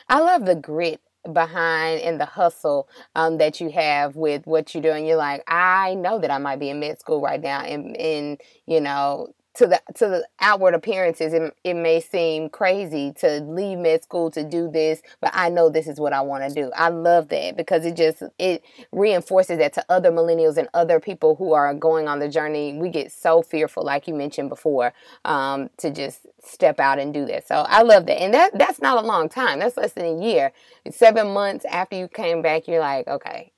I 0.08 0.20
love 0.20 0.44
the 0.44 0.54
grit 0.54 1.00
behind 1.32 2.00
and 2.00 2.20
the 2.20 2.24
hustle 2.24 2.88
um, 3.14 3.38
that 3.38 3.60
you 3.60 3.70
have 3.70 4.16
with 4.16 4.46
what 4.46 4.74
you're 4.74 4.82
doing. 4.82 5.06
You're 5.06 5.16
like, 5.16 5.42
I 5.48 5.94
know 5.94 6.18
that 6.18 6.30
I 6.30 6.38
might 6.38 6.60
be 6.60 6.70
in 6.70 6.80
med 6.80 6.98
school 6.98 7.20
right 7.20 7.40
now, 7.40 7.60
and 7.60 7.96
and 7.96 8.40
you 8.66 8.80
know 8.80 9.28
to 9.60 9.66
the 9.66 9.80
to 9.94 10.08
the 10.08 10.26
outward 10.40 10.74
appearances 10.74 11.32
it, 11.32 11.54
it 11.64 11.74
may 11.74 12.00
seem 12.00 12.48
crazy 12.48 13.12
to 13.12 13.40
leave 13.42 13.78
med 13.78 14.02
school 14.02 14.30
to 14.30 14.42
do 14.42 14.70
this 14.70 15.02
but 15.20 15.30
i 15.34 15.48
know 15.48 15.68
this 15.68 15.86
is 15.86 16.00
what 16.00 16.12
i 16.12 16.20
want 16.30 16.48
to 16.48 16.54
do. 16.54 16.70
I 16.74 16.88
love 16.88 17.28
that 17.28 17.56
because 17.56 17.84
it 17.84 17.96
just 17.96 18.22
it 18.38 18.64
reinforces 18.92 19.58
that 19.58 19.72
to 19.74 19.84
other 19.88 20.10
millennials 20.10 20.56
and 20.56 20.68
other 20.72 21.00
people 21.00 21.34
who 21.34 21.52
are 21.52 21.74
going 21.74 22.08
on 22.08 22.20
the 22.20 22.28
journey. 22.28 22.78
We 22.78 22.88
get 22.88 23.12
so 23.12 23.42
fearful 23.42 23.84
like 23.84 24.08
you 24.08 24.14
mentioned 24.14 24.48
before 24.48 24.92
um, 25.24 25.70
to 25.78 25.90
just 25.90 26.26
step 26.42 26.80
out 26.80 26.98
and 26.98 27.12
do 27.12 27.26
that. 27.26 27.46
So 27.46 27.56
i 27.68 27.82
love 27.82 28.06
that. 28.06 28.20
And 28.22 28.32
that 28.32 28.58
that's 28.58 28.80
not 28.80 29.02
a 29.02 29.06
long 29.06 29.28
time. 29.28 29.58
That's 29.58 29.76
less 29.76 29.92
than 29.92 30.06
a 30.06 30.24
year. 30.24 30.52
Seven 30.90 31.32
months 31.32 31.64
after 31.66 31.96
you 31.96 32.08
came 32.08 32.42
back 32.42 32.68
you're 32.68 32.80
like 32.80 33.06
okay 33.08 33.52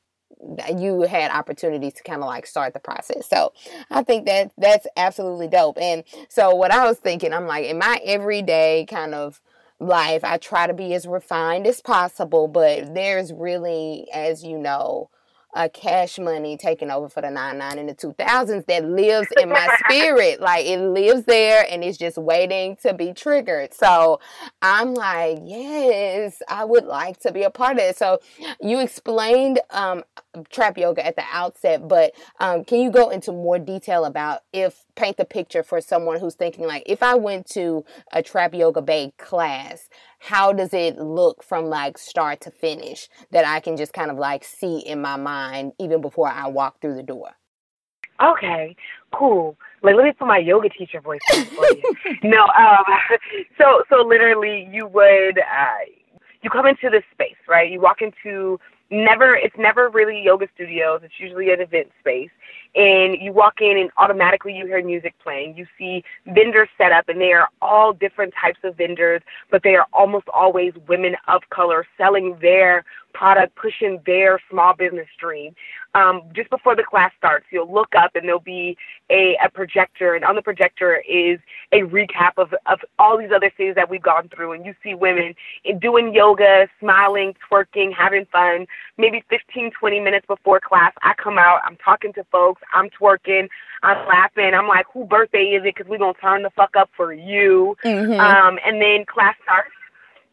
you 0.77 1.03
had 1.03 1.31
opportunities 1.31 1.95
to 1.95 2.03
kind 2.03 2.23
of 2.23 2.27
like 2.27 2.47
start 2.47 2.75
the 2.75 2.81
process. 2.81 3.29
So 3.29 3.53
I 3.91 4.03
think 4.03 4.27
that 4.27 4.53
that's 4.59 4.87
absolutely 4.97 5.49
dope. 5.49 5.79
And 5.79 6.05
so 6.29 6.55
what 6.55 6.73
I 6.73 6.87
was 6.87 6.99
thinking, 6.99 7.33
I'm 7.33 7.47
like, 7.47 7.67
in 7.67 7.79
my 7.79 8.01
everyday 8.05 8.87
kind 8.89 9.15
of 9.15 9.41
life, 9.79 10.25
I 10.25 10.39
try 10.39 10.67
to 10.67 10.75
be 10.75 10.95
as 10.95 11.07
refined 11.07 11.67
as 11.67 11.81
possible, 11.81 12.49
but 12.49 12.95
there's 12.95 13.33
really, 13.33 14.07
as 14.13 14.45
you 14.45 14.59
know, 14.59 15.11
a 15.55 15.69
cash 15.69 16.19
money 16.19 16.57
taking 16.57 16.91
over 16.91 17.09
for 17.09 17.21
the 17.21 17.31
99 17.31 17.79
in 17.79 17.87
the 17.87 17.95
2000s 17.95 18.65
that 18.67 18.85
lives 18.85 19.29
in 19.39 19.51
my 19.51 19.69
spirit. 19.85 20.41
Like 20.41 20.65
it 20.65 20.79
lives 20.79 21.25
there 21.25 21.67
and 21.71 21.85
it's 21.85 21.99
just 21.99 22.17
waiting 22.17 22.77
to 22.83 22.95
be 22.95 23.13
triggered. 23.13 23.75
So 23.75 24.19
I'm 24.63 24.95
like, 24.95 25.41
yes, 25.45 26.41
I 26.49 26.65
would 26.65 26.85
like 26.85 27.21
to 27.21 27.33
be 27.33 27.43
a 27.43 27.51
part 27.51 27.77
of 27.77 27.81
it. 27.81 27.97
So 27.99 28.21
you 28.63 28.81
explained 28.81 29.61
um, 29.71 30.05
trap 30.51 30.79
yoga 30.79 31.05
at 31.05 31.17
the 31.17 31.25
outset, 31.31 31.89
but 31.89 32.13
um, 32.41 32.65
can 32.65 32.81
you 32.81 32.91
go 32.91 33.11
into 33.11 33.33
more 33.33 33.59
detail 33.59 34.05
about 34.05 34.41
if 34.53 34.85
paint 34.95 35.17
the 35.17 35.25
picture 35.25 35.63
for 35.63 35.81
someone 35.81 36.21
who's 36.21 36.35
thinking 36.35 36.67
like, 36.67 36.83
if 36.87 37.03
I 37.03 37.15
went 37.15 37.47
to 37.51 37.85
a 38.13 38.23
trap 38.23 38.55
yoga 38.55 38.83
bae 38.83 39.13
class, 39.19 39.89
how 40.19 40.53
does 40.53 40.73
it 40.73 40.99
look 40.99 41.43
from 41.43 41.67
like 41.67 41.99
start 41.99 42.41
to 42.43 42.51
finish 42.51 43.09
that 43.31 43.45
I 43.45 43.61
can 43.61 43.77
just 43.77 43.93
kind 43.93 44.11
of 44.11 44.17
like 44.17 44.45
see 44.45 44.79
in 44.79 45.01
my 45.01 45.17
mind 45.17 45.73
even 45.79 46.01
before 46.01 46.29
I 46.29 46.49
walk 46.49 46.81
through 46.81 46.95
the 46.95 47.03
door? 47.03 47.31
Okay, 48.23 48.77
cool. 49.13 49.57
Like, 49.83 49.97
let 49.97 50.05
me 50.05 50.13
put 50.13 50.29
my 50.29 50.39
yoga 50.39 50.69
teacher 50.69 51.01
voice 51.01 51.21
on 51.35 51.45
for 51.47 51.67
you. 51.67 51.95
no, 52.23 52.45
um, 52.57 52.85
so 53.59 53.83
so 53.89 53.97
literally, 54.07 54.69
you 54.71 54.87
would 54.87 55.39
uh, 55.39 55.85
you 56.43 56.51
come 56.51 56.67
into 56.67 56.89
this 56.91 57.03
space, 57.13 57.37
right? 57.49 57.71
You 57.71 57.81
walk 57.81 57.99
into 58.01 58.61
never 58.93 59.35
it's 59.35 59.57
never 59.59 59.89
really 59.89 60.23
yoga 60.23 60.47
studios. 60.55 61.01
It's 61.03 61.19
usually 61.19 61.51
an 61.51 61.61
event 61.61 61.89
space, 62.01 62.31
and 62.75 63.17
you 63.21 63.33
walk 63.33 63.61
in 63.61 63.79
and 63.79 63.91
automatically 63.97 64.55
you 64.55 64.67
hear 64.67 64.85
music 64.85 65.15
playing. 65.23 65.57
You 65.57 65.67
see 65.79 66.05
vendors 66.27 66.69
set 66.79 66.93
up 66.93 67.09
and 67.09 67.21
they 67.21 67.33
are 67.33 67.49
all 67.61 67.93
different 67.93 68.35
types 68.41 68.59
of 68.63 68.77
vendors, 68.77 69.23
but 69.51 69.63
they 69.63 69.75
are 69.75 69.87
almost 69.93 70.29
always 70.33 70.73
women 70.87 71.17
of 71.27 71.43
color 71.51 71.87
selling 71.97 72.39
their 72.41 72.85
product, 73.13 73.55
pushing 73.57 74.01
their 74.07 74.41
small 74.51 74.75
business 74.75 75.09
dream. 75.19 75.55
Um, 75.95 76.23
just 76.33 76.49
before 76.49 76.75
the 76.75 76.85
class 76.85 77.13
starts, 77.19 77.47
you'll 77.51 77.73
look 77.73 77.95
up 77.97 78.13
and 78.15 78.25
there'll 78.25 78.41
be 78.41 78.77
a, 79.11 79.37
a 79.45 79.51
projector, 79.51 80.15
and 80.15 80.25
on 80.25 80.37
the 80.37 80.43
projector 80.43 81.03
is 81.09 81.39
a 81.71 81.81
recap 81.81 82.33
of, 82.39 82.55
of 82.67 82.81
all 82.99 83.19
these 83.19 83.31
other 83.35 83.51
things 83.55 83.75
that 83.75 83.91
we've 83.91 84.03
gone 84.03 84.29
through. 84.35 84.53
And 84.53 84.65
you 84.65 84.75
see 84.83 84.95
women 84.95 85.35
doing 85.81 86.15
yoga, 86.15 86.69
smiling, 86.81 87.35
twerking, 87.51 87.93
having 87.97 88.25
fun. 88.27 88.67
Maybe 88.97 89.23
15, 89.29 89.73
20 89.79 90.01
minutes 90.01 90.27
before 90.27 90.61
class, 90.61 90.93
I 91.03 91.13
come 91.23 91.39
out, 91.39 91.61
I'm 91.65 91.77
talking 91.77 92.13
to 92.15 92.25
folks, 92.25 92.63
I'm 92.73 92.89
twerking, 92.89 93.49
I'm 93.83 94.07
laughing. 94.07 94.53
I'm 94.55 94.69
like, 94.69 94.87
who 94.93 95.05
birthday 95.05 95.57
is 95.57 95.63
it? 95.65 95.75
Because 95.75 95.89
we're 95.89 95.99
going 95.99 96.15
to 96.15 96.21
turn 96.21 96.43
the 96.43 96.51
fuck 96.51 96.77
up 96.77 96.91
for 96.97 97.13
you. 97.13 97.77
Mm-hmm. 97.85 98.21
Um, 98.21 98.59
and 98.65 98.81
then 98.81 99.05
class 99.07 99.35
starts. 99.43 99.71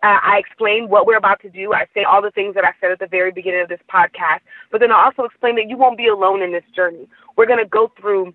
Uh, 0.02 0.18
I 0.24 0.38
explain 0.38 0.88
what 0.88 1.06
we're 1.06 1.18
about 1.18 1.42
to 1.42 1.50
do. 1.50 1.74
I 1.74 1.86
say 1.94 2.04
all 2.04 2.22
the 2.22 2.32
things 2.32 2.56
that 2.56 2.64
I 2.64 2.72
said 2.80 2.92
at 2.92 3.00
the 3.00 3.08
very 3.08 3.32
beginning 3.32 3.62
of 3.62 3.68
this 3.68 3.82
podcast, 3.94 4.40
but 4.72 4.80
then 4.80 4.92
I 4.92 5.04
also 5.04 5.24
explain 5.24 5.56
that 5.56 5.68
you 5.68 5.76
won't 5.76 5.98
be 5.98 6.08
alone 6.08 6.42
in 6.42 6.54
this 6.54 6.64
journey. 6.74 7.08
We're 7.36 7.48
going 7.48 7.60
to 7.60 7.70
go 7.70 7.92
through 8.00 8.34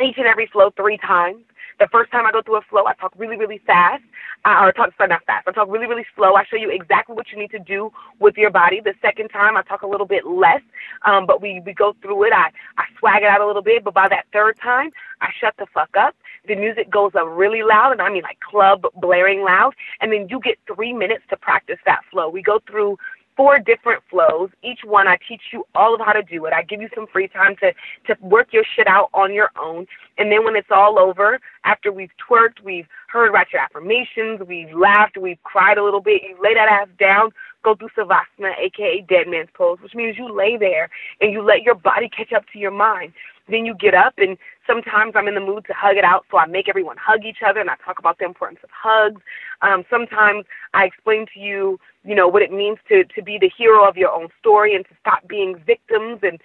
each 0.00 0.18
and 0.18 0.26
every 0.26 0.46
flow 0.46 0.70
three 0.76 0.98
times. 0.98 1.42
The 1.80 1.88
first 1.90 2.10
time 2.12 2.26
I 2.26 2.32
go 2.32 2.42
through 2.42 2.56
a 2.58 2.62
flow, 2.62 2.86
I 2.86 2.94
talk 2.94 3.12
really, 3.16 3.36
really 3.36 3.58
fast. 3.66 4.02
Uh, 4.44 4.58
or 4.62 4.72
talk, 4.72 4.90
sorry, 4.96 5.08
not 5.08 5.24
fast. 5.24 5.48
I 5.48 5.52
talk 5.52 5.68
really, 5.70 5.86
really 5.86 6.04
slow. 6.14 6.34
I 6.34 6.44
show 6.44 6.56
you 6.56 6.70
exactly 6.70 7.16
what 7.16 7.32
you 7.32 7.38
need 7.38 7.50
to 7.52 7.58
do 7.58 7.90
with 8.20 8.36
your 8.36 8.50
body. 8.50 8.80
The 8.80 8.94
second 9.00 9.28
time, 9.28 9.56
I 9.56 9.62
talk 9.62 9.82
a 9.82 9.86
little 9.86 10.06
bit 10.06 10.26
less, 10.26 10.60
um, 11.06 11.26
but 11.26 11.40
we, 11.40 11.62
we 11.64 11.72
go 11.72 11.96
through 12.02 12.24
it. 12.24 12.32
I, 12.32 12.50
I 12.76 12.84
swag 12.98 13.22
it 13.22 13.28
out 13.28 13.40
a 13.40 13.46
little 13.46 13.62
bit, 13.62 13.84
but 13.84 13.94
by 13.94 14.08
that 14.08 14.26
third 14.32 14.58
time, 14.62 14.90
I 15.20 15.30
shut 15.40 15.54
the 15.58 15.66
fuck 15.72 15.90
up. 15.98 16.14
The 16.46 16.56
music 16.56 16.90
goes 16.90 17.12
up 17.14 17.26
really 17.28 17.62
loud, 17.62 17.92
and 17.92 18.02
I 18.02 18.10
mean 18.10 18.22
like 18.22 18.38
club 18.40 18.86
blaring 18.96 19.42
loud, 19.42 19.74
and 20.00 20.12
then 20.12 20.28
you 20.28 20.40
get 20.40 20.58
three 20.72 20.92
minutes 20.92 21.24
to 21.30 21.36
practice 21.38 21.78
that 21.86 22.00
flow. 22.10 22.28
We 22.28 22.42
go 22.42 22.60
through 22.68 22.98
four 23.36 23.58
different 23.58 24.02
flows. 24.10 24.50
Each 24.62 24.80
one 24.84 25.08
I 25.08 25.18
teach 25.28 25.42
you 25.52 25.66
all 25.74 25.94
of 25.94 26.00
how 26.00 26.12
to 26.12 26.22
do 26.22 26.44
it. 26.46 26.52
I 26.52 26.62
give 26.62 26.80
you 26.80 26.88
some 26.94 27.06
free 27.06 27.28
time 27.28 27.56
to 27.56 27.72
to 28.06 28.20
work 28.20 28.52
your 28.52 28.64
shit 28.76 28.86
out 28.86 29.10
on 29.14 29.32
your 29.32 29.50
own. 29.60 29.86
And 30.18 30.30
then 30.30 30.44
when 30.44 30.56
it's 30.56 30.70
all 30.70 30.98
over, 30.98 31.40
after 31.64 31.92
we've 31.92 32.10
twerked, 32.28 32.62
we've 32.62 32.86
heard 33.08 33.28
about 33.28 33.52
your 33.52 33.62
affirmations, 33.62 34.40
we've 34.46 34.72
laughed, 34.72 35.16
we've 35.16 35.42
cried 35.42 35.78
a 35.78 35.84
little 35.84 36.00
bit, 36.00 36.22
you 36.22 36.36
lay 36.42 36.54
that 36.54 36.68
ass 36.68 36.88
down, 36.98 37.30
go 37.62 37.74
through 37.74 37.88
Savasana, 37.96 38.52
aka 38.58 39.04
dead 39.08 39.26
man's 39.28 39.48
pose, 39.54 39.78
which 39.82 39.94
means 39.94 40.16
you 40.18 40.32
lay 40.32 40.56
there 40.56 40.88
and 41.20 41.32
you 41.32 41.42
let 41.42 41.62
your 41.62 41.74
body 41.74 42.08
catch 42.08 42.32
up 42.32 42.44
to 42.52 42.58
your 42.58 42.70
mind. 42.70 43.12
Then 43.48 43.66
you 43.66 43.74
get 43.74 43.94
up 43.94 44.14
and 44.16 44.38
sometimes 44.66 45.12
I'm 45.14 45.28
in 45.28 45.34
the 45.34 45.40
mood 45.40 45.66
to 45.66 45.74
hug 45.74 45.96
it 45.96 46.04
out, 46.04 46.24
so 46.30 46.38
I 46.38 46.46
make 46.46 46.68
everyone 46.68 46.96
hug 46.96 47.24
each 47.24 47.38
other 47.46 47.60
and 47.60 47.68
I 47.68 47.76
talk 47.84 47.98
about 47.98 48.18
the 48.18 48.24
importance 48.24 48.60
of 48.64 48.70
hugs. 48.72 49.20
Um, 49.60 49.84
sometimes 49.90 50.46
I 50.72 50.84
explain 50.84 51.26
to 51.34 51.40
you, 51.40 51.78
you 52.04 52.14
know, 52.14 52.28
what 52.28 52.42
it 52.42 52.52
means 52.52 52.78
to 52.88 53.04
to 53.04 53.22
be 53.22 53.38
the 53.38 53.50
hero 53.54 53.86
of 53.88 53.96
your 53.96 54.10
own 54.10 54.28
story 54.40 54.74
and 54.74 54.84
to 54.86 54.90
stop 55.00 55.26
being 55.28 55.56
victims 55.66 56.20
and 56.22 56.40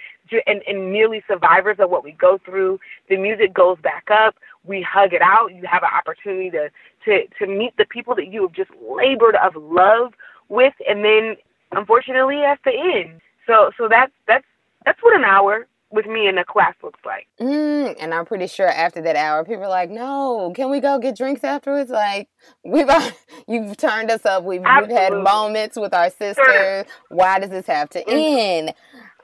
and, 0.46 0.62
and 0.68 0.92
merely 0.92 1.24
survivors 1.28 1.78
of 1.80 1.90
what 1.90 2.04
we 2.04 2.12
go 2.12 2.40
through. 2.44 2.80
The 3.10 3.18
music 3.18 3.54
goes 3.54 3.78
back 3.82 4.08
up. 4.12 4.36
We 4.66 4.82
hug 4.82 5.14
it 5.14 5.22
out. 5.22 5.54
You 5.54 5.64
have 5.70 5.84
an 5.84 5.90
opportunity 5.96 6.50
to 6.52 6.70
to 7.06 7.28
to 7.40 7.48
meet 7.48 7.76
the 7.78 7.86
people 7.86 8.16
that 8.16 8.28
you 8.28 8.42
have 8.44 8.54
just 8.54 8.72
labored 8.82 9.36
of 9.36 9.56
love 9.56 10.14
with, 10.50 10.74
and 10.88 11.04
then 11.04 11.36
unfortunately 11.72 12.44
at 12.44 12.60
the 12.66 12.72
end. 12.72 13.22
So 13.48 13.72
so 13.78 13.88
that's 13.90 14.12
that's 14.28 14.46
that's 14.86 15.02
what 15.02 15.16
an 15.16 15.24
hour 15.24 15.68
with 15.92 16.06
me 16.06 16.28
in 16.28 16.36
the 16.36 16.44
class 16.44 16.76
looks 16.84 17.00
like. 17.06 17.28
Mm, 17.40 17.96
and 18.00 18.14
I'm 18.14 18.26
pretty 18.26 18.48
sure 18.48 18.68
after 18.68 19.02
that 19.02 19.16
hour, 19.16 19.44
people 19.44 19.64
are 19.64 19.70
like, 19.70 19.90
"No, 19.90 20.52
can 20.56 20.70
we 20.70 20.80
go 20.80 21.00
get 21.00 21.18
drinks 21.18 21.44
afterwards?" 21.44 21.90
Like 21.90 22.30
we've 22.64 22.90
you've 23.48 23.78
turned 23.78 24.12
us 24.12 24.26
up. 24.26 24.44
We've 24.44 24.62
we've 24.62 24.90
had 24.90 25.14
moments 25.14 25.78
with 25.78 25.94
our 25.94 26.10
sisters. 26.10 26.46
Sure. 26.46 26.86
Why 27.10 27.40
does 27.40 27.50
this 27.50 27.68
have 27.68 27.90
to 27.92 28.00
mm-hmm. 28.00 28.10
end? 28.10 28.74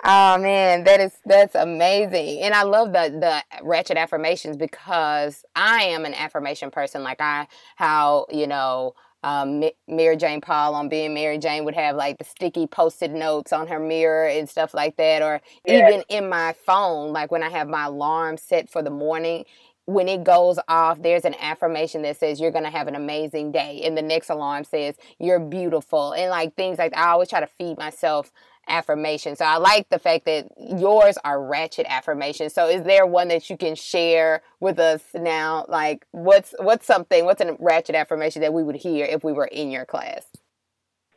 Oh 0.03 0.37
man, 0.37 0.83
that 0.83 0.99
is 0.99 1.13
that's 1.25 1.55
amazing, 1.55 2.41
and 2.41 2.53
I 2.53 2.63
love 2.63 2.93
the 2.93 3.09
the 3.19 3.43
ratchet 3.63 3.97
affirmations 3.97 4.57
because 4.57 5.43
I 5.55 5.83
am 5.83 6.05
an 6.05 6.13
affirmation 6.13 6.69
person. 6.69 7.03
Like 7.03 7.21
I, 7.21 7.47
how 7.75 8.27
you 8.31 8.45
know, 8.45 8.93
um, 9.25 9.63
Mary 9.87 10.15
Jane 10.15 10.39
Paul 10.39 10.75
on 10.75 10.87
being 10.87 11.15
Mary 11.15 11.39
Jane 11.39 11.65
would 11.65 11.73
have 11.73 11.95
like 11.95 12.19
the 12.19 12.23
sticky 12.23 12.67
post-it 12.67 13.11
notes 13.11 13.51
on 13.51 13.67
her 13.67 13.79
mirror 13.79 14.27
and 14.27 14.47
stuff 14.47 14.73
like 14.75 14.97
that, 14.97 15.23
or 15.23 15.41
yeah. 15.65 15.87
even 15.87 16.03
in 16.09 16.29
my 16.29 16.53
phone, 16.65 17.11
like 17.11 17.31
when 17.31 17.41
I 17.41 17.49
have 17.49 17.67
my 17.67 17.85
alarm 17.85 18.37
set 18.37 18.69
for 18.69 18.83
the 18.83 18.91
morning, 18.91 19.45
when 19.85 20.07
it 20.07 20.23
goes 20.23 20.59
off, 20.67 21.01
there's 21.01 21.25
an 21.25 21.35
affirmation 21.39 22.03
that 22.03 22.17
says 22.17 22.39
you're 22.39 22.51
gonna 22.51 22.69
have 22.69 22.87
an 22.87 22.95
amazing 22.95 23.51
day, 23.51 23.81
and 23.83 23.97
the 23.97 24.01
next 24.03 24.29
alarm 24.29 24.63
says 24.63 24.95
you're 25.19 25.39
beautiful, 25.39 26.13
and 26.13 26.29
like 26.29 26.55
things 26.55 26.77
like 26.77 26.91
that. 26.91 26.99
I 26.99 27.09
always 27.09 27.29
try 27.29 27.39
to 27.39 27.47
feed 27.47 27.79
myself 27.79 28.31
affirmation. 28.67 29.35
So 29.35 29.45
I 29.45 29.57
like 29.57 29.89
the 29.89 29.99
fact 29.99 30.25
that 30.25 30.47
yours 30.57 31.17
are 31.23 31.41
ratchet 31.43 31.85
affirmations. 31.89 32.53
So 32.53 32.67
is 32.67 32.83
there 32.83 33.05
one 33.05 33.27
that 33.29 33.49
you 33.49 33.57
can 33.57 33.75
share 33.75 34.41
with 34.59 34.79
us 34.79 35.01
now? 35.13 35.65
Like 35.67 36.05
what's 36.11 36.53
what's 36.59 36.85
something, 36.85 37.25
what's 37.25 37.41
a 37.41 37.55
ratchet 37.59 37.95
affirmation 37.95 38.41
that 38.41 38.53
we 38.53 38.63
would 38.63 38.75
hear 38.75 39.05
if 39.05 39.23
we 39.23 39.33
were 39.33 39.45
in 39.45 39.71
your 39.71 39.85
class? 39.85 40.25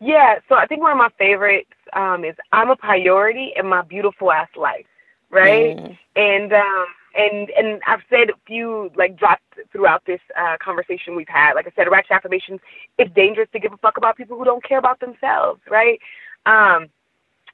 Yeah, 0.01 0.39
so 0.49 0.55
I 0.55 0.67
think 0.67 0.83
one 0.83 0.93
of 0.93 0.99
my 0.99 1.11
favorites 1.19 1.73
um, 1.93 2.25
is 2.25 2.37
I'm 2.53 2.71
a 2.71 2.77
priority 2.77 3.53
in 3.57 3.67
my 3.67 3.83
beautiful 3.83 4.31
ass 4.31 4.49
life, 4.57 4.87
right? 5.31 5.77
Mm. 5.77 5.99
And 6.15 6.53
um, 6.53 6.87
and 7.17 7.51
and 7.51 7.81
I've 7.87 8.03
said 8.09 8.31
a 8.31 8.35
few 8.47 8.91
like 8.97 9.17
dropped 9.17 9.43
throughout 9.73 10.05
this 10.07 10.21
uh, 10.39 10.57
conversation 10.63 11.17
we've 11.17 11.29
had. 11.29 11.55
Like 11.55 11.67
I 11.67 11.73
said, 11.75 11.91
ratchet 11.91 12.13
affirmations. 12.13 12.61
It's 12.97 13.13
dangerous 13.15 13.49
to 13.53 13.59
give 13.59 13.73
a 13.73 13.77
fuck 13.79 13.97
about 13.97 14.17
people 14.17 14.39
who 14.39 14.45
don't 14.45 14.63
care 14.63 14.79
about 14.79 15.01
themselves, 15.01 15.61
right? 15.69 15.99
Um, 16.47 16.89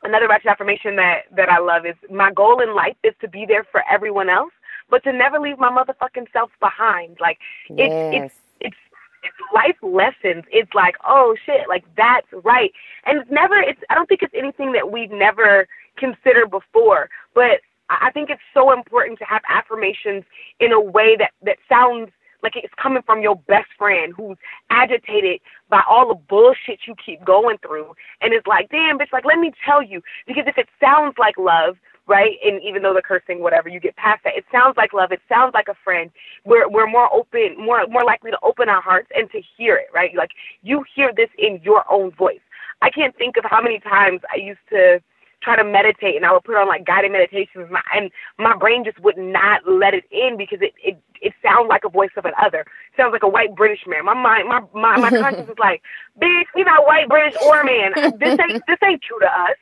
another 0.04 0.28
ratchet 0.28 0.48
affirmation 0.48 0.96
that 0.96 1.22
that 1.34 1.48
I 1.48 1.58
love 1.58 1.86
is 1.86 1.96
my 2.10 2.32
goal 2.32 2.60
in 2.60 2.74
life 2.74 2.96
is 3.02 3.14
to 3.20 3.28
be 3.28 3.44
there 3.46 3.64
for 3.64 3.82
everyone 3.90 4.28
else, 4.28 4.52
but 4.90 5.02
to 5.04 5.12
never 5.12 5.40
leave 5.40 5.58
my 5.58 5.70
motherfucking 5.70 6.32
self 6.32 6.50
behind. 6.60 7.18
Like 7.20 7.38
it's 7.70 7.78
yes. 7.78 8.14
it's 8.14 8.34
it's 8.60 8.76
it's 9.22 9.36
life 9.54 9.76
lessons. 9.82 10.44
It's 10.52 10.72
like, 10.74 10.96
oh 11.06 11.34
shit, 11.44 11.68
like 11.68 11.84
that's 11.96 12.28
right. 12.44 12.72
And 13.04 13.18
it's 13.20 13.30
never 13.30 13.56
it's 13.56 13.80
I 13.90 13.94
don't 13.94 14.08
think 14.08 14.22
it's 14.22 14.34
anything 14.36 14.72
that 14.72 14.92
we've 14.92 15.10
never 15.10 15.66
considered 15.96 16.50
before. 16.50 17.08
But 17.34 17.60
I 17.90 18.10
think 18.10 18.30
it's 18.30 18.42
so 18.52 18.72
important 18.72 19.18
to 19.18 19.24
have 19.24 19.42
affirmations 19.48 20.24
in 20.60 20.72
a 20.72 20.80
way 20.80 21.16
that, 21.16 21.32
that 21.42 21.58
sounds 21.68 22.10
like 22.44 22.54
it's 22.56 22.72
coming 22.80 23.02
from 23.04 23.22
your 23.22 23.36
best 23.48 23.68
friend 23.76 24.12
who's 24.16 24.36
agitated 24.70 25.40
by 25.68 25.82
all 25.88 26.08
the 26.08 26.14
bullshit 26.14 26.80
you 26.86 26.94
keep 27.04 27.24
going 27.24 27.56
through. 27.58 27.94
And 28.20 28.32
it's 28.32 28.46
like, 28.46 28.70
damn, 28.70 28.98
bitch, 28.98 29.12
like, 29.12 29.24
let 29.24 29.38
me 29.38 29.52
tell 29.64 29.82
you. 29.82 30.02
Because 30.26 30.44
if 30.46 30.56
it 30.58 30.68
sounds 30.80 31.14
like 31.18 31.36
love, 31.38 31.76
right? 32.06 32.36
And 32.44 32.62
even 32.62 32.82
though 32.82 32.94
the 32.94 33.02
cursing, 33.02 33.40
whatever, 33.40 33.68
you 33.68 33.80
get 33.80 33.96
past 33.96 34.22
that. 34.24 34.36
It 34.36 34.44
sounds 34.52 34.76
like 34.76 34.92
love. 34.92 35.10
It 35.10 35.22
sounds 35.28 35.54
like 35.54 35.68
a 35.68 35.74
friend. 35.82 36.10
We're 36.44 36.68
we're 36.68 36.86
more 36.86 37.12
open, 37.12 37.56
more 37.58 37.86
more 37.88 38.04
likely 38.04 38.30
to 38.30 38.38
open 38.42 38.68
our 38.68 38.82
hearts 38.82 39.08
and 39.16 39.30
to 39.32 39.40
hear 39.56 39.76
it, 39.76 39.86
right? 39.94 40.14
Like 40.14 40.30
you 40.62 40.84
hear 40.94 41.12
this 41.16 41.30
in 41.38 41.60
your 41.62 41.84
own 41.90 42.12
voice. 42.12 42.40
I 42.82 42.90
can't 42.90 43.16
think 43.16 43.36
of 43.36 43.44
how 43.48 43.62
many 43.62 43.80
times 43.80 44.20
I 44.32 44.36
used 44.36 44.60
to 44.70 45.00
try 45.44 45.56
to 45.56 45.64
meditate 45.64 46.16
and 46.16 46.24
I 46.24 46.32
would 46.32 46.44
put 46.44 46.56
on 46.56 46.66
like 46.66 46.86
guided 46.86 47.12
meditations 47.12 47.68
and 47.68 48.10
my 48.38 48.56
brain 48.56 48.84
just 48.84 48.98
would 49.00 49.18
not 49.18 49.60
let 49.68 49.92
it 49.94 50.04
in 50.10 50.36
because 50.36 50.58
it 50.62 50.72
it 50.82 50.98
it 51.20 51.32
sounds 51.42 51.68
like 51.68 51.84
a 51.84 51.88
voice 51.88 52.10
of 52.16 52.24
another. 52.24 52.60
It 52.60 52.96
sounds 52.96 53.12
like 53.12 53.22
a 53.22 53.28
white 53.28 53.54
British 53.54 53.86
man. 53.86 54.04
My 54.04 54.14
mind 54.14 54.48
my 54.48 54.60
my, 54.72 54.96
my 54.96 55.10
conscience 55.22 55.48
is 55.48 55.58
like, 55.58 55.82
bitch, 56.20 56.48
we 56.54 56.64
not 56.64 56.86
white 56.86 57.08
British 57.08 57.36
or 57.44 57.62
man. 57.62 57.92
This 58.18 58.38
ain't 58.40 58.62
this 58.66 58.80
ain't 58.82 59.02
true 59.02 59.20
to 59.20 59.26
us. 59.28 59.56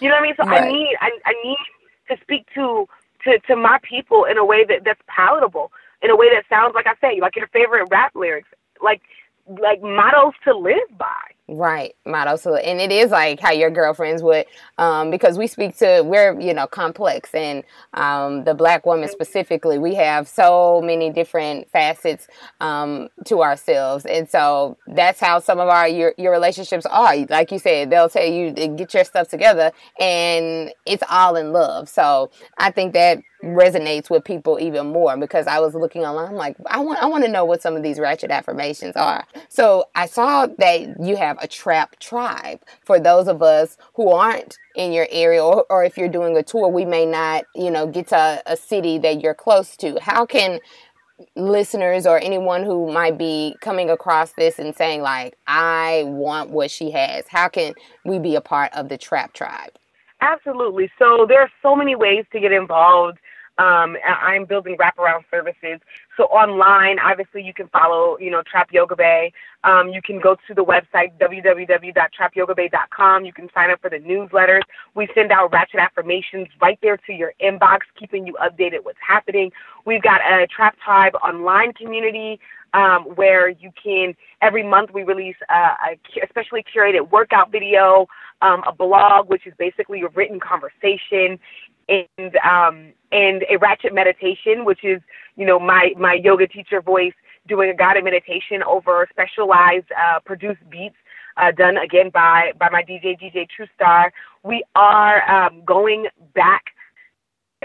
You 0.00 0.08
know 0.08 0.16
what 0.16 0.22
I 0.22 0.26
mean? 0.26 0.34
So 0.36 0.44
right. 0.44 0.62
I 0.62 0.68
need 0.68 0.96
I 1.00 1.10
I 1.24 1.32
need 1.44 1.58
to 2.10 2.16
speak 2.22 2.46
to 2.54 2.86
to 3.24 3.38
to 3.46 3.56
my 3.56 3.78
people 3.82 4.24
in 4.24 4.38
a 4.38 4.44
way 4.44 4.64
that 4.64 4.82
that's 4.84 5.00
palatable, 5.06 5.72
in 6.02 6.10
a 6.10 6.16
way 6.16 6.26
that 6.34 6.44
sounds 6.48 6.74
like 6.74 6.86
I 6.86 6.94
say, 7.00 7.20
like 7.20 7.36
your 7.36 7.48
favorite 7.48 7.88
rap 7.90 8.12
lyrics, 8.14 8.48
like 8.82 9.02
like 9.46 9.82
mottos 9.82 10.34
to 10.44 10.56
live 10.56 10.90
by. 10.96 11.34
Right, 11.52 11.96
motto. 12.06 12.36
So, 12.36 12.54
and 12.54 12.80
it 12.80 12.92
is 12.92 13.10
like 13.10 13.40
how 13.40 13.50
your 13.50 13.70
girlfriends 13.70 14.22
would, 14.22 14.46
um, 14.78 15.10
because 15.10 15.36
we 15.36 15.48
speak 15.48 15.76
to 15.78 16.02
we're 16.04 16.38
you 16.40 16.54
know 16.54 16.68
complex, 16.68 17.34
and 17.34 17.64
um, 17.94 18.44
the 18.44 18.54
black 18.54 18.86
woman 18.86 19.08
specifically, 19.08 19.76
we 19.76 19.96
have 19.96 20.28
so 20.28 20.80
many 20.80 21.10
different 21.10 21.68
facets 21.72 22.28
um, 22.60 23.08
to 23.24 23.42
ourselves, 23.42 24.06
and 24.06 24.28
so 24.30 24.76
that's 24.94 25.18
how 25.18 25.40
some 25.40 25.58
of 25.58 25.68
our 25.68 25.88
your 25.88 26.14
your 26.18 26.30
relationships 26.30 26.86
are. 26.86 27.16
Like 27.28 27.50
you 27.50 27.58
said, 27.58 27.90
they'll 27.90 28.08
tell 28.08 28.24
you 28.30 28.52
to 28.54 28.68
get 28.68 28.94
your 28.94 29.02
stuff 29.02 29.26
together, 29.26 29.72
and 29.98 30.70
it's 30.86 31.02
all 31.10 31.34
in 31.34 31.52
love. 31.52 31.88
So 31.88 32.30
I 32.58 32.70
think 32.70 32.92
that 32.92 33.18
resonates 33.42 34.10
with 34.10 34.24
people 34.24 34.58
even 34.60 34.88
more 34.88 35.16
because 35.16 35.46
I 35.46 35.60
was 35.60 35.74
looking 35.74 36.02
online. 36.02 36.28
I'm 36.28 36.34
like, 36.34 36.56
I 36.66 36.80
want 36.80 37.02
I 37.02 37.06
want 37.06 37.24
to 37.24 37.30
know 37.30 37.44
what 37.44 37.62
some 37.62 37.76
of 37.76 37.82
these 37.82 37.98
ratchet 37.98 38.30
affirmations 38.30 38.96
are. 38.96 39.24
So 39.48 39.86
I 39.94 40.06
saw 40.06 40.46
that 40.46 41.00
you 41.02 41.16
have 41.16 41.38
a 41.42 41.48
trap 41.48 41.98
tribe 41.98 42.60
for 42.82 43.00
those 43.00 43.28
of 43.28 43.42
us 43.42 43.78
who 43.94 44.10
aren't 44.10 44.58
in 44.76 44.92
your 44.92 45.06
area 45.10 45.44
or, 45.44 45.66
or 45.70 45.84
if 45.84 45.96
you're 45.96 46.08
doing 46.08 46.36
a 46.36 46.42
tour, 46.42 46.68
we 46.68 46.84
may 46.84 47.06
not, 47.06 47.44
you 47.54 47.70
know, 47.70 47.86
get 47.86 48.08
to 48.08 48.16
a, 48.16 48.42
a 48.46 48.56
city 48.56 48.98
that 48.98 49.20
you're 49.20 49.34
close 49.34 49.76
to. 49.78 49.98
How 50.00 50.26
can 50.26 50.60
listeners 51.36 52.06
or 52.06 52.18
anyone 52.18 52.62
who 52.62 52.90
might 52.92 53.18
be 53.18 53.54
coming 53.60 53.90
across 53.90 54.32
this 54.32 54.58
and 54.58 54.74
saying 54.74 55.02
like 55.02 55.36
I 55.46 56.04
want 56.06 56.50
what 56.50 56.70
she 56.70 56.90
has, 56.92 57.24
how 57.28 57.48
can 57.48 57.74
we 58.04 58.18
be 58.18 58.34
a 58.34 58.40
part 58.40 58.72
of 58.74 58.88
the 58.88 58.98
trap 58.98 59.32
tribe? 59.32 59.72
Absolutely. 60.20 60.90
So 60.98 61.24
there 61.28 61.40
are 61.40 61.50
so 61.62 61.74
many 61.74 61.96
ways 61.96 62.24
to 62.32 62.40
get 62.40 62.52
involved. 62.52 63.18
Um, 63.60 63.96
I'm 64.06 64.46
building 64.46 64.78
wraparound 64.78 65.24
services. 65.30 65.80
So 66.16 66.24
online, 66.24 66.98
obviously, 66.98 67.42
you 67.42 67.52
can 67.52 67.68
follow, 67.68 68.16
you 68.18 68.30
know, 68.30 68.42
Trap 68.50 68.72
Yoga 68.72 68.96
Bae. 68.96 69.32
Um, 69.64 69.90
you 69.90 70.00
can 70.00 70.18
go 70.18 70.34
to 70.48 70.54
the 70.54 70.64
website 70.64 71.12
www.trapyogabae.com. 71.20 73.24
You 73.26 73.32
can 73.34 73.50
sign 73.52 73.70
up 73.70 73.82
for 73.82 73.90
the 73.90 73.98
newsletters. 73.98 74.62
We 74.94 75.08
send 75.14 75.30
out 75.30 75.52
ratchet 75.52 75.78
affirmations 75.78 76.48
right 76.62 76.78
there 76.80 76.96
to 76.96 77.12
your 77.12 77.34
inbox, 77.42 77.80
keeping 77.98 78.26
you 78.26 78.34
updated 78.42 78.84
what's 78.84 78.96
happening. 79.06 79.52
We've 79.84 80.02
got 80.02 80.22
a 80.22 80.46
Trap 80.46 80.78
Tribe 80.82 81.14
online 81.16 81.74
community 81.74 82.40
um, 82.72 83.02
where 83.16 83.48
you 83.48 83.72
can 83.82 84.14
every 84.42 84.62
month 84.62 84.90
we 84.92 85.02
release 85.02 85.36
a, 85.50 85.54
a 85.54 85.98
especially 86.24 86.64
curated 86.74 87.10
workout 87.10 87.50
video, 87.50 88.06
um, 88.42 88.62
a 88.66 88.72
blog 88.72 89.28
which 89.28 89.46
is 89.46 89.54
basically 89.58 90.02
a 90.02 90.08
written 90.08 90.40
conversation, 90.40 91.38
and 91.90 92.36
um, 92.36 92.92
and 93.12 93.44
a 93.50 93.58
ratchet 93.58 93.92
meditation, 93.92 94.64
which 94.64 94.84
is 94.84 95.00
you 95.36 95.46
know 95.46 95.58
my 95.58 95.92
my 95.98 96.14
yoga 96.14 96.46
teacher 96.46 96.80
voice 96.80 97.12
doing 97.48 97.70
a 97.70 97.74
guided 97.74 98.04
meditation 98.04 98.62
over 98.66 99.08
specialized 99.10 99.86
uh, 99.92 100.20
produced 100.24 100.60
beats 100.70 100.96
uh, 101.36 101.50
done 101.52 101.76
again 101.76 102.10
by 102.12 102.52
by 102.58 102.68
my 102.70 102.82
DJ 102.82 103.18
DJ 103.20 103.48
True 103.48 103.66
Star. 103.74 104.12
We 104.44 104.64
are 104.74 105.28
um, 105.30 105.62
going 105.64 106.06
back 106.34 106.64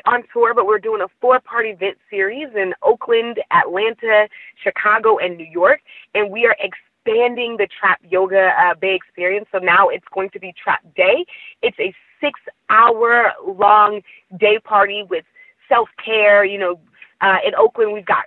on 0.06 0.24
tour, 0.34 0.54
but 0.54 0.66
we're 0.66 0.80
doing 0.80 1.02
a 1.02 1.08
four 1.22 1.40
part 1.40 1.66
event 1.66 1.98
series 2.10 2.50
in 2.56 2.74
Oakland, 2.84 3.40
Atlanta, 3.52 4.28
Chicago, 4.62 5.18
and 5.18 5.38
New 5.38 5.48
York, 5.50 5.82
and 6.14 6.32
we 6.32 6.46
are 6.46 6.56
expanding 6.60 7.58
the 7.58 7.68
Trap 7.80 8.00
Yoga 8.10 8.50
uh, 8.60 8.74
Bae 8.80 8.88
experience. 8.88 9.48
So 9.52 9.60
now 9.60 9.90
it's 9.90 10.06
going 10.14 10.30
to 10.32 10.40
be 10.40 10.54
Trap 10.62 10.82
Day. 10.96 11.26
It's 11.62 11.78
a 11.80 11.94
six 12.22 12.40
hour 12.70 13.32
long 13.46 14.02
day 14.38 14.60
party 14.60 15.04
with 15.10 15.26
self 15.70 15.90
care. 16.04 16.44
You 16.46 16.58
know, 16.58 16.80
uh, 17.22 17.38
in 17.46 17.56
Oakland, 17.56 17.94
we've 17.94 18.06
got 18.06 18.26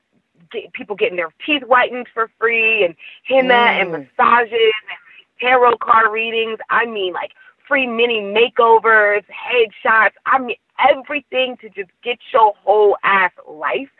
get, 0.50 0.72
people 0.72 0.96
getting 0.96 1.16
their 1.16 1.32
teeth 1.44 1.62
whitened 1.62 2.08
for 2.12 2.30
free 2.38 2.84
and 2.84 2.94
henna 3.24 3.54
mm. 3.54 3.80
and 3.80 3.90
massages 3.90 4.52
and 4.52 5.40
tarot 5.40 5.76
card 5.78 6.12
readings. 6.12 6.58
I 6.70 6.86
mean, 6.86 7.12
like 7.12 7.32
free 7.66 7.86
mini 7.86 8.20
makeovers, 8.20 9.24
headshots. 9.28 10.12
I 10.26 10.38
mean, 10.38 10.56
everything 10.78 11.56
to 11.60 11.68
just 11.68 11.90
get 12.02 12.18
your 12.32 12.54
whole 12.64 12.96
ass 13.04 13.32
life. 13.46 13.90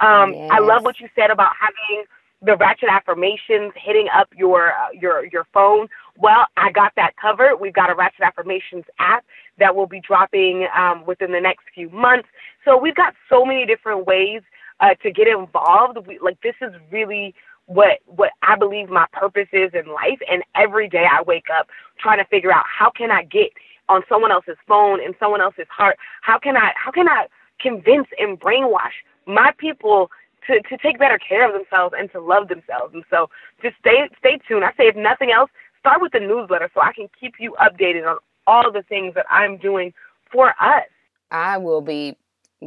Um, 0.00 0.32
yes. 0.32 0.50
I 0.52 0.60
love 0.60 0.84
what 0.84 1.00
you 1.00 1.08
said 1.14 1.30
about 1.30 1.52
having 1.60 2.04
the 2.40 2.56
ratchet 2.56 2.88
affirmations 2.88 3.72
hitting 3.74 4.06
up 4.14 4.28
your 4.36 4.68
uh, 4.68 4.90
your 4.92 5.26
your 5.26 5.46
phone. 5.52 5.88
Well, 6.20 6.46
I 6.56 6.72
got 6.72 6.92
that 6.96 7.12
covered. 7.20 7.56
We've 7.60 7.72
got 7.72 7.90
a 7.90 7.94
ratchet 7.94 8.22
affirmations 8.22 8.84
app 8.98 9.24
that 9.58 9.74
will 9.74 9.86
be 9.86 10.00
dropping 10.00 10.66
um, 10.76 11.06
within 11.06 11.32
the 11.32 11.40
next 11.40 11.64
few 11.74 11.88
months. 11.90 12.28
So 12.64 12.76
we've 12.76 12.94
got 12.94 13.14
so 13.30 13.44
many 13.44 13.64
different 13.66 14.06
ways 14.06 14.42
uh, 14.80 14.94
to 15.02 15.12
get 15.12 15.28
involved. 15.28 15.98
We, 16.06 16.18
like 16.18 16.40
this 16.42 16.54
is 16.60 16.72
really 16.90 17.34
what 17.66 17.98
what 18.06 18.30
I 18.42 18.56
believe 18.56 18.88
my 18.88 19.06
purpose 19.12 19.48
is 19.52 19.70
in 19.74 19.92
life. 19.92 20.18
And 20.30 20.42
every 20.56 20.88
day 20.88 21.04
I 21.10 21.22
wake 21.22 21.46
up 21.56 21.68
trying 22.00 22.18
to 22.18 22.24
figure 22.24 22.52
out 22.52 22.64
how 22.66 22.90
can 22.90 23.10
I 23.10 23.22
get 23.24 23.50
on 23.88 24.02
someone 24.08 24.32
else's 24.32 24.56
phone 24.66 25.02
and 25.04 25.14
someone 25.20 25.40
else's 25.40 25.66
heart. 25.70 25.98
How 26.22 26.38
can 26.38 26.56
I 26.56 26.72
how 26.74 26.90
can 26.90 27.08
I 27.08 27.26
convince 27.60 28.08
and 28.18 28.40
brainwash 28.40 28.96
my 29.26 29.52
people 29.58 30.10
to, 30.46 30.60
to 30.62 30.78
take 30.78 30.98
better 30.98 31.18
care 31.18 31.46
of 31.46 31.52
themselves 31.52 31.94
and 31.98 32.10
to 32.12 32.20
love 32.20 32.48
themselves. 32.48 32.94
And 32.94 33.04
so 33.10 33.28
just 33.62 33.76
stay 33.78 34.08
stay 34.18 34.38
tuned. 34.48 34.64
I 34.64 34.70
say 34.76 34.88
if 34.88 34.96
nothing 34.96 35.30
else, 35.30 35.50
start 35.78 36.00
with 36.00 36.12
the 36.12 36.20
newsletter 36.20 36.70
so 36.74 36.80
I 36.80 36.92
can 36.92 37.08
keep 37.20 37.34
you 37.38 37.56
updated 37.60 38.08
on 38.08 38.18
all 38.46 38.70
the 38.72 38.82
things 38.82 39.14
that 39.14 39.26
I'm 39.30 39.58
doing 39.58 39.92
for 40.32 40.48
us. 40.60 40.84
I 41.30 41.58
will 41.58 41.82
be 41.82 42.16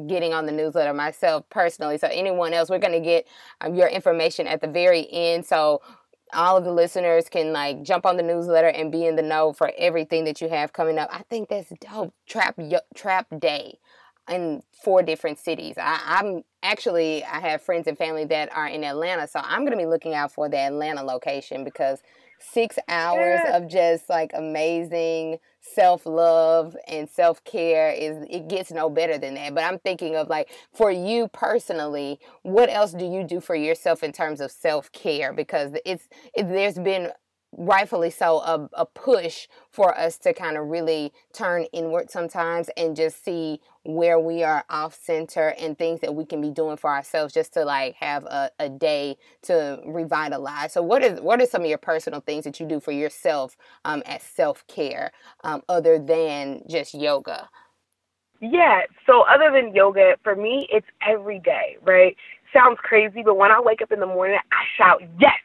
getting 0.08 0.34
on 0.34 0.46
the 0.46 0.52
newsletter 0.52 0.94
myself 0.94 1.44
personally. 1.50 1.98
So 1.98 2.08
anyone 2.08 2.54
else, 2.54 2.70
we're 2.70 2.80
going 2.80 2.94
to 2.94 3.06
get 3.06 3.28
um, 3.60 3.76
your 3.76 3.88
information 3.88 4.48
at 4.48 4.62
the 4.62 4.68
very 4.68 5.08
end. 5.12 5.46
So 5.46 5.82
all 6.34 6.58
of 6.58 6.64
the 6.64 6.72
listeners 6.72 7.28
can 7.30 7.52
like 7.52 7.84
jump 7.84 8.06
on 8.06 8.18
the 8.18 8.24
newsletter 8.24 8.70
and 8.70 8.92
be 8.92 9.06
in 9.06 9.16
the 9.16 9.22
know 9.22 9.54
for 9.54 9.72
everything 9.78 10.24
that 10.26 10.40
you 10.40 10.50
have 10.50 10.74
coming 10.74 10.98
up. 10.98 11.10
I 11.12 11.24
think 11.30 11.50
that's 11.50 11.72
dope. 11.82 12.14
Trap 12.28 12.58
Trap 12.96 13.28
Day 13.40 13.80
in 14.30 14.62
four 14.84 15.04
different 15.04 15.40
cities. 15.40 15.76
I, 15.78 16.20
am 16.20 16.44
actually 16.64 17.24
I 17.26 17.40
have 17.40 17.62
friends 17.62 17.88
and 17.88 17.98
family 17.98 18.24
that 18.26 18.56
are 18.56 18.68
in 18.68 18.84
Atlanta, 18.84 19.28
so 19.28 19.42
I'm 19.44 19.66
gonna 19.66 19.78
be 19.78 19.86
looking 19.86 20.14
out 20.14 20.32
for 20.32 20.48
the 20.48 20.58
Atlanta 20.58 21.04
location 21.04 21.64
because 21.64 22.02
six 22.42 22.78
hours 22.88 23.40
yeah. 23.44 23.58
of 23.58 23.68
just 23.68 24.10
like 24.10 24.32
amazing 24.34 25.38
self 25.62 26.06
love 26.06 26.76
and 26.88 27.10
self 27.10 27.44
care 27.44 27.92
is 27.92 28.26
it 28.30 28.48
gets 28.48 28.72
no 28.72 28.90
better 28.90 29.18
than 29.18 29.36
that. 29.36 29.54
But 29.54 29.64
I'm 29.64 29.80
thinking 29.80 30.16
of 30.16 30.30
like 30.30 30.50
for 30.74 30.92
you 30.92 31.28
personally, 31.30 32.20
what 32.44 32.70
else 32.70 32.94
do 32.94 33.06
you 33.06 33.24
do 33.24 33.40
for 33.40 33.56
yourself 33.56 34.04
in 34.04 34.12
terms 34.12 34.42
of 34.42 34.52
self 34.52 34.92
care? 34.92 35.34
Because 35.34 35.74
it's 35.86 36.08
it, 36.34 36.48
there's 36.48 36.80
been 36.80 37.12
rightfully 37.58 38.10
so 38.10 38.40
a, 38.40 38.70
a 38.74 38.86
push 38.86 39.48
for 39.70 39.98
us 39.98 40.18
to 40.20 40.34
kind 40.34 40.58
of 40.58 40.68
really 40.68 41.14
turn 41.34 41.66
inward 41.74 42.10
sometimes 42.12 42.70
and 42.78 42.96
just 42.96 43.24
see 43.26 43.60
where 43.84 44.20
we 44.20 44.44
are 44.44 44.64
off 44.70 44.98
center 45.02 45.54
and 45.60 45.78
things 45.78 46.02
that 46.02 46.16
we 46.16 46.26
can 46.26 46.42
be 46.42 46.50
doing 46.52 46.78
for 46.78 46.90
ourselves 46.92 47.34
just 47.34 47.54
to 47.54 47.66
like 47.66 47.96
have 47.96 48.26
a, 48.26 48.52
a 48.60 48.70
day 48.70 49.18
to 49.44 49.80
revitalize. 49.86 50.74
So 50.74 50.82
what 50.84 51.04
is 51.04 51.20
what 51.22 51.42
are 51.42 51.46
some 51.48 51.64
of 51.64 51.68
your 51.70 51.78
personal 51.80 52.22
things 52.22 52.44
that 52.46 52.60
you 52.60 52.68
do 52.68 52.80
for 52.80 52.92
yourself 52.92 53.58
um, 53.86 54.04
as 54.06 54.24
self-care 54.24 55.12
um, 55.44 55.64
other 55.70 56.00
than 56.00 56.64
just 56.70 56.94
yoga? 56.94 57.50
Yeah 58.42 58.82
so 59.08 59.24
other 59.24 59.52
than 59.52 59.76
yoga 59.76 60.14
for 60.24 60.36
me 60.36 60.68
it's 60.72 60.88
every 61.08 61.40
day 61.40 61.78
right? 61.84 62.16
Sounds 62.54 62.80
crazy 62.84 63.24
but 63.26 63.36
when 63.38 63.52
i 63.52 63.62
wake 63.62 63.82
up 63.82 63.92
in 63.92 64.00
the 64.00 64.06
morning 64.08 64.40
i 64.52 64.64
shout 64.78 65.02
yes 65.20 65.40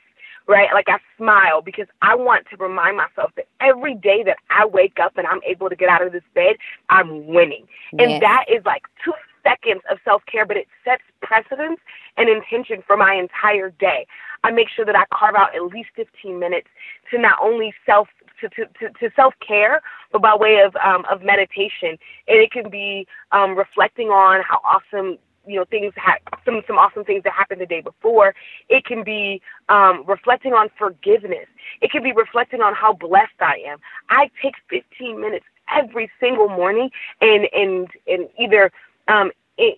right? 0.47 0.69
Like 0.73 0.89
I 0.89 0.99
smile 1.17 1.63
because 1.63 1.87
I 2.03 2.15
want 2.15 2.47
to 2.51 2.57
remind 2.57 2.97
myself 2.97 3.33
that 3.37 3.47
every 3.61 3.95
day 3.95 4.23
that 4.25 4.37
I 4.51 4.67
wake 4.67 4.99
up 5.03 5.17
and 5.17 5.27
I'm 5.27 5.41
able 5.47 5.69
to 5.69 5.77
get 5.77 5.89
out 5.89 6.05
of 6.07 6.13
this 6.13 6.23
bed, 6.35 6.57
I'm 6.89 7.27
winning. 7.27 7.67
And 7.99 8.23
that 8.23 8.45
is 8.49 8.65
like 8.65 8.83
two 9.05 9.13
seconds 9.43 9.83
of 9.91 9.99
self 10.05 10.23
care, 10.31 10.47
but 10.47 10.57
it 10.57 10.67
sets 10.85 11.03
precedence 11.23 11.81
and 12.17 12.29
intention 12.29 12.83
for 12.87 12.97
my 12.97 13.15
entire 13.15 13.71
day. 13.71 14.07
I 14.45 14.51
make 14.51 14.69
sure 14.69 14.85
that 14.85 14.95
I 14.95 15.05
carve 15.13 15.35
out 15.35 15.55
at 15.55 15.63
least 15.63 15.91
15 15.97 16.39
minutes 16.39 16.69
to 17.11 17.19
not 17.19 17.39
only 17.43 17.75
self 17.85 18.09
to, 18.41 18.49
to, 18.51 18.67
to, 18.79 18.91
to 19.01 19.15
self 19.17 19.35
care, 19.47 19.81
but 20.13 20.23
by 20.23 20.35
way 20.37 20.63
of 20.65 20.77
um, 20.77 21.05
of 21.11 21.23
meditation. 21.23 21.99
And 22.29 22.39
it 22.41 22.51
can 22.53 22.71
be 22.71 23.07
um, 23.33 23.57
reflecting 23.57 24.09
on 24.09 24.43
how 24.49 24.61
awesome 24.65 25.19
you 25.47 25.57
know 25.57 25.65
things 25.65 25.93
ha- 25.97 26.19
some 26.45 26.63
some 26.67 26.77
awesome 26.79 27.05
things 27.05 27.23
that 27.25 27.33
happened 27.33 27.61
the 27.61 27.67
day 27.67 27.81
before. 27.81 28.35
It 28.69 28.85
can 28.85 29.05
be 29.05 29.41
um, 29.69 30.05
reflecting 30.07 30.53
on 30.53 30.69
forgiveness. 30.79 31.47
It 31.81 31.91
can 31.91 32.03
be 32.03 32.13
reflecting 32.13 32.61
on 32.61 32.75
how 32.75 32.93
blessed 32.93 33.41
I 33.41 33.57
am. 33.67 33.79
I 34.11 34.31
take 34.43 34.55
15 34.71 35.21
minutes 35.21 35.45
every 35.75 36.11
single 36.21 36.49
morning 36.49 36.91
and 37.21 37.49
and 37.53 37.89
and 38.07 38.29
either 38.39 38.71
um, 39.09 39.31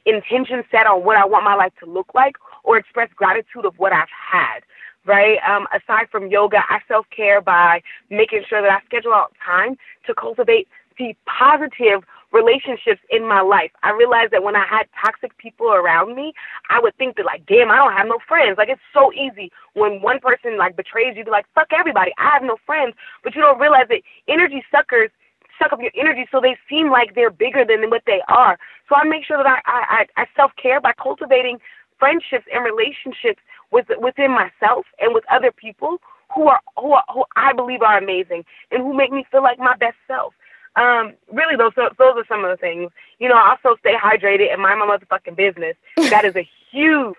intention 0.06 0.64
set 0.70 0.86
on 0.86 1.04
what 1.04 1.16
I 1.16 1.24
want 1.24 1.44
my 1.44 1.54
life 1.54 1.72
to 1.82 1.90
look 1.90 2.14
like 2.14 2.36
or 2.64 2.78
express 2.78 3.08
gratitude 3.14 3.64
of 3.64 3.78
what 3.78 3.92
I've 3.92 4.08
had 4.10 4.60
right? 5.06 5.38
Um, 5.48 5.66
aside 5.74 6.08
from 6.10 6.30
yoga, 6.30 6.58
I 6.68 6.80
self 6.86 7.06
care 7.14 7.40
by 7.40 7.82
making 8.10 8.42
sure 8.48 8.60
that 8.60 8.70
I 8.70 8.84
schedule 8.84 9.14
out 9.14 9.32
time 9.44 9.76
to 10.06 10.14
cultivate 10.14 10.68
the 10.98 11.14
positive 11.26 12.04
relationships 12.32 13.00
in 13.10 13.26
my 13.26 13.40
life. 13.40 13.70
I 13.82 13.90
realized 13.90 14.32
that 14.32 14.42
when 14.42 14.56
I 14.56 14.66
had 14.66 14.86
toxic 15.00 15.36
people 15.38 15.72
around 15.72 16.14
me, 16.14 16.32
I 16.70 16.80
would 16.80 16.96
think 16.96 17.16
that 17.16 17.26
like, 17.26 17.46
damn, 17.46 17.70
I 17.70 17.76
don't 17.76 17.92
have 17.92 18.06
no 18.06 18.18
friends. 18.26 18.58
Like 18.58 18.68
it's 18.68 18.84
so 18.92 19.12
easy 19.12 19.50
when 19.74 20.02
one 20.02 20.20
person 20.20 20.58
like 20.58 20.76
betrays 20.76 21.16
you, 21.16 21.24
be 21.24 21.30
like, 21.30 21.46
fuck 21.54 21.68
everybody. 21.72 22.12
I 22.18 22.30
have 22.32 22.42
no 22.42 22.56
friends. 22.66 22.94
But 23.24 23.34
you 23.34 23.40
don't 23.40 23.58
realize 23.58 23.86
that 23.88 24.02
energy 24.28 24.62
suckers 24.70 25.10
suck 25.58 25.72
up 25.72 25.80
your 25.80 25.92
energy 25.98 26.26
so 26.30 26.40
they 26.40 26.56
seem 26.68 26.90
like 26.90 27.14
they're 27.14 27.30
bigger 27.30 27.64
than 27.64 27.90
what 27.90 28.02
they 28.06 28.20
are. 28.28 28.58
So 28.88 28.94
I 28.94 29.04
make 29.04 29.24
sure 29.24 29.36
that 29.42 29.46
I 29.66 30.06
I, 30.16 30.22
I 30.22 30.26
self 30.36 30.52
care 30.60 30.80
by 30.80 30.92
cultivating 31.00 31.58
friendships 31.98 32.46
and 32.52 32.64
relationships 32.64 33.42
with 33.72 33.86
within 33.98 34.30
myself 34.30 34.86
and 35.00 35.14
with 35.14 35.24
other 35.30 35.50
people 35.50 35.98
who 36.34 36.48
are 36.48 36.60
who 36.76 36.92
are, 36.92 37.04
who 37.12 37.24
I 37.36 37.52
believe 37.52 37.82
are 37.82 37.98
amazing 37.98 38.44
and 38.70 38.82
who 38.82 38.94
make 38.94 39.12
me 39.12 39.24
feel 39.30 39.42
like 39.42 39.58
my 39.58 39.76
best 39.76 39.96
self. 40.06 40.34
Um, 40.78 41.14
really, 41.32 41.56
those 41.56 41.72
those 41.76 42.14
are 42.16 42.26
some 42.28 42.44
of 42.44 42.50
the 42.50 42.56
things. 42.56 42.90
You 43.18 43.28
know, 43.28 43.36
also 43.36 43.76
stay 43.80 43.94
hydrated 43.94 44.52
and 44.52 44.62
mind 44.62 44.78
my 44.78 44.86
motherfucking 44.86 45.36
business. 45.36 45.76
That 46.10 46.24
is 46.24 46.36
a 46.36 46.48
huge 46.70 47.16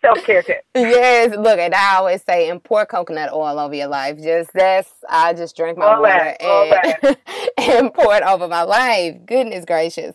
self 0.00 0.24
care 0.24 0.42
tip. 0.42 0.64
yes, 0.74 1.36
look, 1.36 1.58
and 1.58 1.74
I 1.74 1.96
always 1.96 2.22
say, 2.22 2.48
and 2.48 2.62
pour 2.62 2.86
coconut 2.86 3.32
oil 3.32 3.58
over 3.58 3.74
your 3.74 3.88
life. 3.88 4.18
Just 4.18 4.52
that's 4.54 4.90
I 5.08 5.34
just 5.34 5.56
drink 5.56 5.78
my 5.78 5.86
all 5.86 6.02
water 6.02 6.36
that, 6.40 6.98
and, 7.02 7.16
and 7.58 7.94
pour 7.94 8.14
it 8.14 8.22
over 8.22 8.48
my 8.48 8.62
life. 8.62 9.16
Goodness 9.26 9.64
gracious. 9.64 10.14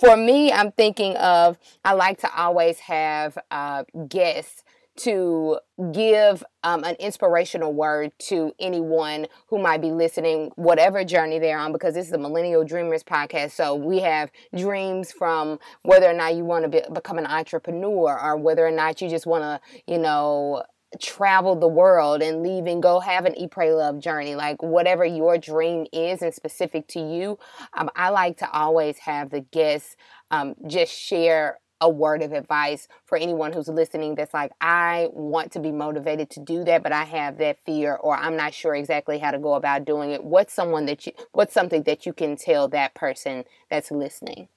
For 0.00 0.16
me, 0.16 0.52
I'm 0.52 0.72
thinking 0.72 1.16
of 1.16 1.58
I 1.84 1.92
like 1.92 2.20
to 2.20 2.34
always 2.36 2.78
have 2.80 3.38
uh, 3.50 3.84
guests 4.08 4.64
to 5.02 5.58
give 5.92 6.44
um, 6.62 6.84
an 6.84 6.94
inspirational 6.96 7.72
word 7.72 8.12
to 8.18 8.52
anyone 8.58 9.26
who 9.48 9.58
might 9.58 9.80
be 9.80 9.92
listening, 9.92 10.50
whatever 10.56 11.04
journey 11.04 11.38
they're 11.38 11.58
on, 11.58 11.72
because 11.72 11.94
this 11.94 12.06
is 12.06 12.12
a 12.12 12.18
Millennial 12.18 12.64
Dreamers 12.64 13.02
podcast. 13.02 13.52
So 13.52 13.74
we 13.74 14.00
have 14.00 14.30
dreams 14.54 15.12
from 15.12 15.58
whether 15.82 16.06
or 16.06 16.12
not 16.12 16.34
you 16.34 16.44
want 16.44 16.64
to 16.64 16.68
be, 16.68 16.82
become 16.92 17.18
an 17.18 17.26
entrepreneur 17.26 18.18
or 18.20 18.36
whether 18.36 18.66
or 18.66 18.70
not 18.70 19.00
you 19.00 19.08
just 19.08 19.26
want 19.26 19.42
to, 19.42 19.60
you 19.86 19.98
know, 19.98 20.62
travel 21.00 21.54
the 21.54 21.68
world 21.68 22.20
and 22.20 22.42
leave 22.42 22.66
and 22.66 22.82
go 22.82 22.98
have 22.98 23.24
an 23.24 23.36
eat 23.38 23.52
pray 23.52 23.72
love 23.72 24.00
journey 24.00 24.34
like 24.34 24.60
whatever 24.60 25.04
your 25.04 25.38
dream 25.38 25.86
is 25.92 26.20
and 26.20 26.34
specific 26.34 26.88
to 26.88 26.98
you 26.98 27.38
um, 27.74 27.88
i 27.94 28.08
like 28.08 28.36
to 28.36 28.50
always 28.50 28.98
have 28.98 29.30
the 29.30 29.40
guests 29.40 29.94
um, 30.32 30.56
just 30.66 30.92
share 30.92 31.60
a 31.80 31.88
word 31.88 32.22
of 32.22 32.32
advice 32.32 32.88
for 33.06 33.16
anyone 33.16 33.52
who's 33.52 33.68
listening 33.68 34.14
that's 34.14 34.34
like, 34.34 34.52
I 34.60 35.08
want 35.12 35.52
to 35.52 35.60
be 35.60 35.72
motivated 35.72 36.30
to 36.30 36.40
do 36.40 36.64
that, 36.64 36.82
but 36.82 36.92
I 36.92 37.04
have 37.04 37.38
that 37.38 37.58
fear 37.64 37.94
or 37.94 38.16
I'm 38.16 38.36
not 38.36 38.52
sure 38.54 38.74
exactly 38.74 39.18
how 39.18 39.30
to 39.30 39.38
go 39.38 39.54
about 39.54 39.84
doing 39.84 40.10
it. 40.10 40.22
What's 40.22 40.52
someone 40.52 40.86
that 40.86 41.06
you 41.06 41.12
what's 41.32 41.54
something 41.54 41.82
that 41.84 42.06
you 42.06 42.12
can 42.12 42.36
tell 42.36 42.68
that 42.68 42.94
person 42.94 43.44
that's 43.70 43.90
listening? 43.90 44.48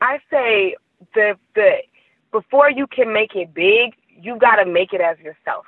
I 0.00 0.18
say 0.30 0.76
the 1.14 1.34
the 1.54 1.76
before 2.32 2.70
you 2.70 2.86
can 2.86 3.12
make 3.12 3.34
it 3.34 3.54
big, 3.54 3.94
you 4.08 4.36
gotta 4.38 4.66
make 4.66 4.92
it 4.92 5.00
as 5.00 5.18
yourself. 5.18 5.64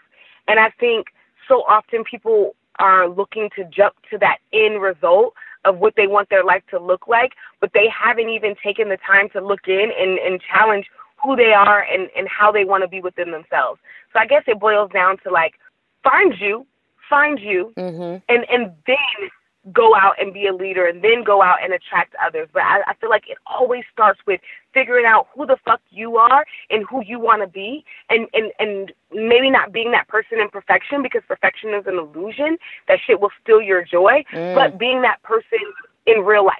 And 0.48 0.58
I 0.58 0.70
think 0.80 1.06
so 1.48 1.62
often 1.68 2.04
people 2.04 2.56
are 2.78 3.08
looking 3.08 3.50
to 3.56 3.64
jump 3.64 3.94
to 4.10 4.18
that 4.18 4.38
end 4.52 4.80
result 4.80 5.34
of 5.64 5.78
what 5.78 5.94
they 5.96 6.06
want 6.06 6.28
their 6.30 6.44
life 6.44 6.62
to 6.70 6.78
look 6.78 7.06
like, 7.06 7.32
but 7.60 7.70
they 7.74 7.88
haven't 7.88 8.28
even 8.28 8.54
taken 8.64 8.88
the 8.88 8.98
time 9.06 9.28
to 9.30 9.40
look 9.44 9.68
in 9.68 9.90
and, 9.98 10.18
and 10.18 10.40
challenge 10.40 10.86
who 11.22 11.36
they 11.36 11.52
are 11.52 11.82
and, 11.82 12.08
and 12.16 12.28
how 12.28 12.50
they 12.50 12.64
want 12.64 12.82
to 12.82 12.88
be 12.88 13.00
within 13.00 13.30
themselves. 13.30 13.80
So 14.12 14.18
I 14.18 14.26
guess 14.26 14.44
it 14.46 14.58
boils 14.58 14.90
down 14.92 15.18
to 15.24 15.30
like 15.30 15.54
find 16.02 16.34
you, 16.40 16.66
find 17.08 17.38
you, 17.38 17.72
mm-hmm. 17.76 18.18
and 18.28 18.46
and 18.50 18.72
then 18.86 19.30
go 19.72 19.94
out 19.94 20.14
and 20.18 20.32
be 20.32 20.46
a 20.46 20.54
leader 20.54 20.86
and 20.86 21.02
then 21.02 21.22
go 21.22 21.42
out 21.42 21.62
and 21.62 21.72
attract 21.72 22.14
others. 22.24 22.48
But 22.52 22.62
I, 22.62 22.80
I 22.86 22.94
feel 22.94 23.10
like 23.10 23.28
it 23.28 23.36
always 23.46 23.84
starts 23.92 24.20
with 24.26 24.40
figuring 24.72 25.04
out 25.04 25.28
who 25.34 25.46
the 25.46 25.58
fuck 25.64 25.80
you 25.90 26.16
are 26.16 26.46
and 26.70 26.84
who 26.88 27.02
you 27.04 27.20
want 27.20 27.42
to 27.42 27.46
be 27.46 27.84
and, 28.08 28.26
and, 28.32 28.52
and 28.58 28.92
maybe 29.12 29.50
not 29.50 29.72
being 29.72 29.90
that 29.92 30.08
person 30.08 30.40
in 30.40 30.48
perfection 30.48 31.02
because 31.02 31.22
perfection 31.28 31.74
is 31.74 31.86
an 31.86 31.98
illusion. 31.98 32.56
That 32.88 32.98
shit 33.06 33.20
will 33.20 33.32
steal 33.42 33.60
your 33.60 33.84
joy, 33.84 34.24
mm. 34.32 34.54
but 34.54 34.78
being 34.78 35.02
that 35.02 35.22
person 35.22 35.58
in 36.06 36.20
real 36.20 36.46
life. 36.46 36.54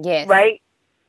Yes. 0.00 0.28
Right? 0.28 0.62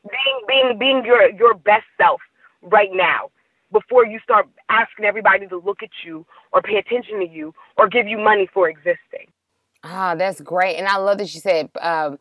Being, 0.09 0.41
being, 0.47 0.77
being 0.79 1.05
your, 1.05 1.29
your 1.31 1.53
best 1.53 1.85
self 1.97 2.21
right 2.63 2.89
now 2.91 3.29
before 3.71 4.05
you 4.05 4.19
start 4.19 4.47
asking 4.69 5.05
everybody 5.05 5.47
to 5.47 5.57
look 5.57 5.83
at 5.83 5.89
you 6.03 6.25
or 6.53 6.61
pay 6.61 6.77
attention 6.77 7.19
to 7.19 7.27
you 7.27 7.53
or 7.77 7.87
give 7.87 8.07
you 8.07 8.17
money 8.17 8.47
for 8.51 8.69
existing. 8.69 9.27
Ah, 9.87 10.15
that's 10.15 10.41
great. 10.41 10.77
And 10.77 10.87
I 10.87 10.97
love 10.97 11.19
that 11.19 11.33
you 11.35 11.39
said 11.39 11.69
um, 11.79 12.17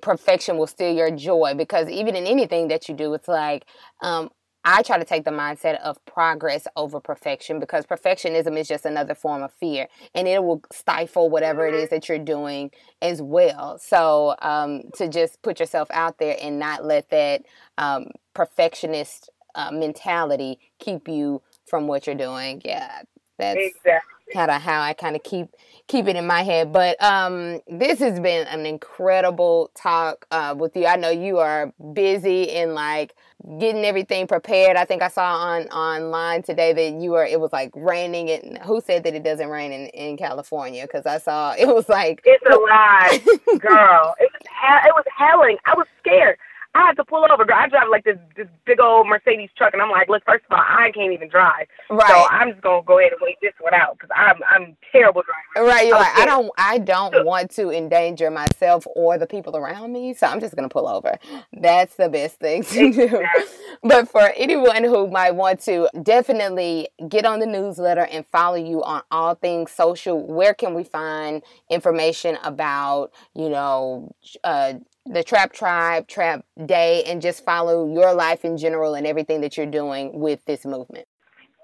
perfection 0.00 0.56
will 0.56 0.68
steal 0.68 0.94
your 0.94 1.10
joy 1.10 1.54
because 1.56 1.88
even 1.88 2.14
in 2.14 2.26
anything 2.26 2.68
that 2.68 2.88
you 2.88 2.94
do, 2.94 3.12
it's 3.12 3.26
like, 3.26 3.66
um, 4.02 4.30
I 4.64 4.82
try 4.82 4.98
to 4.98 5.04
take 5.04 5.24
the 5.24 5.32
mindset 5.32 5.80
of 5.80 6.04
progress 6.04 6.68
over 6.76 7.00
perfection 7.00 7.58
because 7.58 7.86
perfectionism 7.86 8.56
is 8.56 8.68
just 8.68 8.84
another 8.84 9.14
form 9.16 9.42
of 9.42 9.52
fear 9.54 9.88
and 10.14 10.28
it 10.28 10.44
will 10.44 10.62
stifle 10.72 11.28
whatever 11.28 11.66
it 11.66 11.74
is 11.74 11.88
that 11.90 12.08
you're 12.08 12.18
doing 12.18 12.70
as 13.02 13.20
well. 13.20 13.78
So, 13.78 14.36
um, 14.40 14.82
to 14.96 15.08
just 15.08 15.42
put 15.42 15.58
yourself 15.58 15.88
out 15.90 16.18
there 16.18 16.36
and 16.40 16.58
not 16.58 16.84
let 16.84 17.08
that 17.10 17.42
um, 17.78 18.08
perfectionist 18.34 19.30
uh, 19.56 19.72
mentality 19.72 20.60
keep 20.78 21.08
you 21.08 21.42
from 21.66 21.88
what 21.88 22.06
you're 22.06 22.16
doing. 22.16 22.62
Yeah, 22.64 23.02
that's 23.38 23.58
exactly 23.58 24.17
kind 24.32 24.50
of 24.50 24.62
how 24.62 24.80
I 24.80 24.92
kind 24.92 25.16
of 25.16 25.22
keep 25.22 25.48
keep 25.86 26.06
it 26.06 26.16
in 26.16 26.26
my 26.26 26.42
head. 26.42 26.72
But 26.72 27.02
um, 27.02 27.60
this 27.66 27.98
has 28.00 28.20
been 28.20 28.46
an 28.48 28.66
incredible 28.66 29.70
talk 29.74 30.26
uh, 30.30 30.54
with 30.56 30.76
you. 30.76 30.86
I 30.86 30.96
know 30.96 31.10
you 31.10 31.38
are 31.38 31.72
busy 31.92 32.44
in 32.44 32.74
like 32.74 33.14
getting 33.58 33.84
everything 33.84 34.26
prepared. 34.26 34.76
I 34.76 34.84
think 34.84 35.02
I 35.02 35.08
saw 35.08 35.36
on 35.36 35.62
online 35.68 36.42
today 36.42 36.72
that 36.72 37.00
you 37.00 37.12
were. 37.12 37.24
It 37.24 37.40
was 37.40 37.52
like 37.52 37.70
raining. 37.74 38.30
And 38.30 38.58
who 38.58 38.80
said 38.80 39.04
that 39.04 39.14
it 39.14 39.22
doesn't 39.22 39.48
rain 39.48 39.72
in, 39.72 39.86
in 39.88 40.16
California? 40.16 40.84
Because 40.84 41.06
I 41.06 41.18
saw 41.18 41.54
it 41.58 41.66
was 41.66 41.88
like 41.88 42.20
it's 42.24 42.44
a 42.46 42.58
lie, 42.58 43.20
girl. 43.58 44.14
It 44.20 44.30
was 44.32 44.42
it 44.84 44.94
was 44.94 45.04
hailing. 45.16 45.56
I 45.64 45.74
was 45.74 45.86
scared. 45.98 46.38
I 46.74 46.86
had 46.86 46.96
to 46.96 47.04
pull 47.04 47.26
over. 47.30 47.44
Girl, 47.44 47.56
I 47.58 47.68
drive 47.68 47.88
like 47.90 48.04
this 48.04 48.18
this 48.36 48.46
big 48.64 48.78
old 48.80 49.06
Mercedes 49.06 49.50
truck, 49.56 49.72
and 49.72 49.82
I'm 49.82 49.90
like, 49.90 50.08
look, 50.08 50.22
first 50.24 50.44
of 50.44 50.52
all, 50.52 50.64
I 50.64 50.90
can't 50.94 51.12
even 51.12 51.28
drive. 51.28 51.66
Right. 51.90 52.08
So 52.08 52.26
I'm 52.30 52.50
just 52.50 52.62
gonna 52.62 52.82
go 52.82 52.98
ahead 52.98 53.12
and 53.12 53.20
wait 53.22 53.36
this 53.40 53.54
one 53.60 53.74
out 53.74 53.98
because 53.98 54.10
I'm 54.14 54.36
I'm 54.48 54.76
terrible 54.92 55.22
driver. 55.22 55.66
Right. 55.68 55.86
You're 55.86 55.96
I 55.96 56.00
like, 56.00 56.12
scared. 56.12 56.28
I 56.28 56.30
don't 56.30 56.50
I 56.58 56.78
don't 56.78 57.24
want 57.24 57.50
to 57.52 57.70
endanger 57.70 58.30
myself 58.30 58.86
or 58.94 59.18
the 59.18 59.26
people 59.26 59.56
around 59.56 59.92
me, 59.92 60.14
so 60.14 60.26
I'm 60.26 60.40
just 60.40 60.54
gonna 60.54 60.68
pull 60.68 60.86
over. 60.86 61.18
That's 61.52 61.94
the 61.96 62.08
best 62.08 62.36
thing 62.36 62.62
to 62.64 62.86
exactly. 62.86 63.08
do. 63.08 63.26
But 63.80 64.08
for 64.08 64.32
anyone 64.36 64.82
who 64.82 65.06
might 65.06 65.36
want 65.36 65.60
to, 65.62 65.88
definitely 66.02 66.88
get 67.08 67.24
on 67.24 67.38
the 67.38 67.46
newsletter 67.46 68.06
and 68.06 68.26
follow 68.26 68.56
you 68.56 68.82
on 68.82 69.02
all 69.12 69.36
things 69.36 69.70
social. 69.70 70.20
Where 70.20 70.52
can 70.52 70.74
we 70.74 70.82
find 70.82 71.42
information 71.70 72.38
about 72.42 73.12
you 73.34 73.48
know? 73.48 74.12
Uh, 74.42 74.74
the 75.10 75.24
Trap 75.24 75.52
Tribe, 75.52 76.06
Trap 76.06 76.44
Day, 76.66 77.02
and 77.04 77.22
just 77.22 77.44
follow 77.44 77.92
your 77.92 78.14
life 78.14 78.44
in 78.44 78.56
general 78.56 78.94
and 78.94 79.04
everything 79.06 79.40
that 79.40 79.56
you're 79.56 79.66
doing 79.66 80.20
with 80.20 80.44
this 80.44 80.64
movement? 80.64 81.08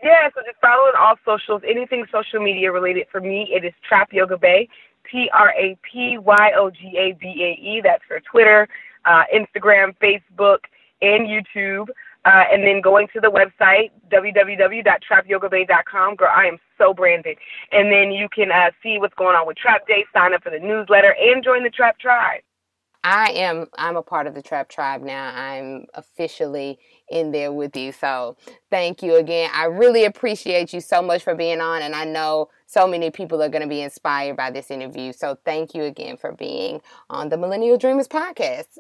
Yeah, 0.03 0.29
so 0.35 0.41
just 0.47 0.61
follow 0.61 0.91
all 0.99 1.15
socials, 1.25 1.63
anything 1.69 2.05
social 2.13 2.41
media 2.41 2.73
related. 2.73 3.07
For 3.11 3.21
me, 3.21 3.49
it 3.51 3.65
is 3.65 3.73
Trap 3.87 4.13
Yoga 4.13 4.37
Bae, 4.37 4.67
T 5.11 5.29
R 5.33 5.53
A 5.59 5.77
P 5.83 6.19
Y 6.19 6.53
O 6.57 6.71
G 6.71 6.97
A 6.99 7.13
B 7.19 7.43
A 7.43 7.59
E. 7.63 7.81
That's 7.83 8.05
for 8.07 8.21
Twitter, 8.21 8.69
uh, 9.05 9.25
Instagram, 9.35 9.97
Facebook, 9.99 10.59
and 11.01 11.27
YouTube. 11.27 11.89
Uh, 12.27 12.45
and 12.51 12.67
then 12.67 12.81
going 12.81 13.07
to 13.13 13.21
the 13.21 13.29
website, 13.29 13.91
www.trapyogabae.com. 14.11 16.17
Girl, 16.17 16.31
I 16.35 16.47
am 16.47 16.57
so 16.79 16.95
branded. 16.95 17.37
And 17.71 17.93
then 17.93 18.13
you 18.13 18.31
can 18.35 18.51
uh, 18.51 18.71
see 18.83 18.97
what's 18.99 19.13
going 19.15 19.37
on 19.37 19.47
with 19.47 19.59
Trap 19.59 19.87
Day, 19.87 20.07
sign 20.15 20.33
up 20.33 20.43
for 20.43 20.49
the 20.49 20.59
newsletter, 20.59 21.15
and 21.21 21.45
join 21.45 21.65
the 21.65 21.71
Trap 21.71 21.99
Tribe. 21.99 22.41
I 23.05 23.31
am 23.33 23.67
I'm 23.77 23.97
a 23.97 24.03
part 24.03 24.27
of 24.27 24.35
the 24.35 24.41
Trap 24.41 24.71
Tribe 24.71 25.03
now. 25.03 25.31
I'm 25.35 25.87
officially 25.93 26.79
in 27.11 27.33
there 27.33 27.53
with 27.53 27.77
you. 27.77 27.93
So 27.93 28.37
thank 28.71 29.03
you 29.03 29.17
again. 29.17 29.51
I 29.53 29.67
really 29.67 30.07
appreciate 30.07 30.73
you 30.73 30.81
so 30.81 31.03
much 31.03 31.23
for 31.23 31.35
being 31.35 31.61
on 31.61 31.83
and 31.83 31.95
I 31.95 32.05
know 32.07 32.49
so 32.67 32.89
many 32.89 33.11
people 33.11 33.43
are 33.43 33.51
going 33.51 33.63
to 33.63 33.69
be 33.69 33.83
inspired 33.83 34.37
by 34.37 34.51
this 34.51 34.71
interview. 34.71 35.13
So 35.13 35.37
thank 35.45 35.75
you 35.75 35.85
again 35.85 36.17
for 36.17 36.33
being 36.33 36.81
on 37.11 37.29
the 37.29 37.37
Millennial 37.37 37.77
Dreamers 37.77 38.09
podcast. 38.09 38.79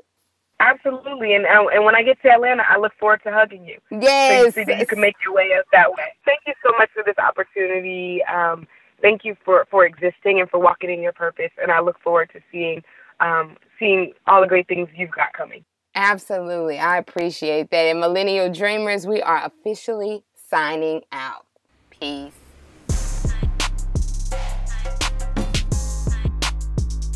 Absolutely, 0.60 1.34
and 1.34 1.44
uh, 1.44 1.66
and 1.74 1.84
when 1.84 1.96
I 1.96 2.02
get 2.02 2.22
to 2.22 2.30
Atlanta, 2.30 2.62
I 2.66 2.78
look 2.78 2.92
forward 2.98 3.20
to 3.24 3.32
hugging 3.32 3.66
you. 3.66 3.78
Yes, 3.90 4.54
so 4.54 4.60
you, 4.60 4.66
that 4.66 4.78
you 4.78 4.86
can 4.86 5.00
make 5.00 5.16
your 5.22 5.34
way 5.34 5.50
up 5.58 5.66
that 5.72 5.90
way. 5.90 6.14
Thank 6.24 6.40
you 6.46 6.54
so 6.64 6.72
much 6.78 6.90
for 6.94 7.02
this 7.04 7.18
opportunity. 7.18 8.22
Um, 8.24 8.66
thank 9.02 9.24
you 9.24 9.36
for 9.44 9.66
for 9.68 9.84
existing 9.84 10.40
and 10.40 10.48
for 10.48 10.60
walking 10.60 10.90
in 10.90 11.02
your 11.02 11.12
purpose. 11.12 11.50
And 11.60 11.72
I 11.72 11.80
look 11.80 12.00
forward 12.00 12.30
to 12.34 12.40
seeing 12.52 12.82
um, 13.20 13.56
seeing 13.78 14.12
all 14.26 14.40
the 14.40 14.46
great 14.46 14.68
things 14.68 14.88
you've 14.96 15.10
got 15.10 15.32
coming. 15.32 15.64
Absolutely, 15.94 16.78
I 16.78 16.98
appreciate 16.98 17.70
that. 17.70 17.86
And 17.86 18.00
Millennial 18.00 18.50
Dreamers, 18.52 19.06
we 19.06 19.22
are 19.22 19.44
officially 19.44 20.24
signing 20.48 21.02
out. 21.12 21.46
Peace. 21.90 22.32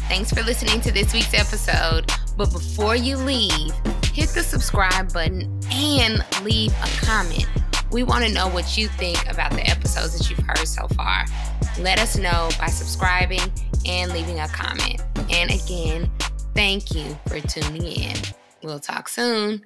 Thanks 0.09 0.33
for 0.33 0.43
listening 0.43 0.81
to 0.83 0.93
this 0.93 1.13
week's 1.13 1.35
episode. 1.35 2.11
But 2.37 2.53
before 2.53 2.97
you 2.97 3.17
leave, 3.17 3.73
hit 4.13 4.31
the 4.31 4.43
subscribe 4.43 5.13
button 5.13 5.61
and 5.71 6.25
leave 6.43 6.73
a 6.73 7.05
comment. 7.05 7.47
We 7.91 8.03
want 8.03 8.25
to 8.25 8.33
know 8.33 8.49
what 8.49 8.77
you 8.77 8.89
think 8.89 9.29
about 9.31 9.53
the 9.53 9.67
episodes 9.69 10.19
that 10.19 10.29
you've 10.29 10.47
heard 10.47 10.67
so 10.67 10.87
far. 10.89 11.25
Let 11.79 11.99
us 11.99 12.17
know 12.17 12.51
by 12.59 12.67
subscribing 12.67 13.41
and 13.87 14.13
leaving 14.13 14.41
a 14.41 14.49
comment. 14.49 15.03
And 15.31 15.51
again, 15.51 16.11
thank 16.55 16.95
you 16.95 17.19
for 17.27 17.41
tuning 17.41 17.87
in. 17.87 18.17
We'll 18.63 18.81
talk 18.81 19.09
soon. 19.09 19.65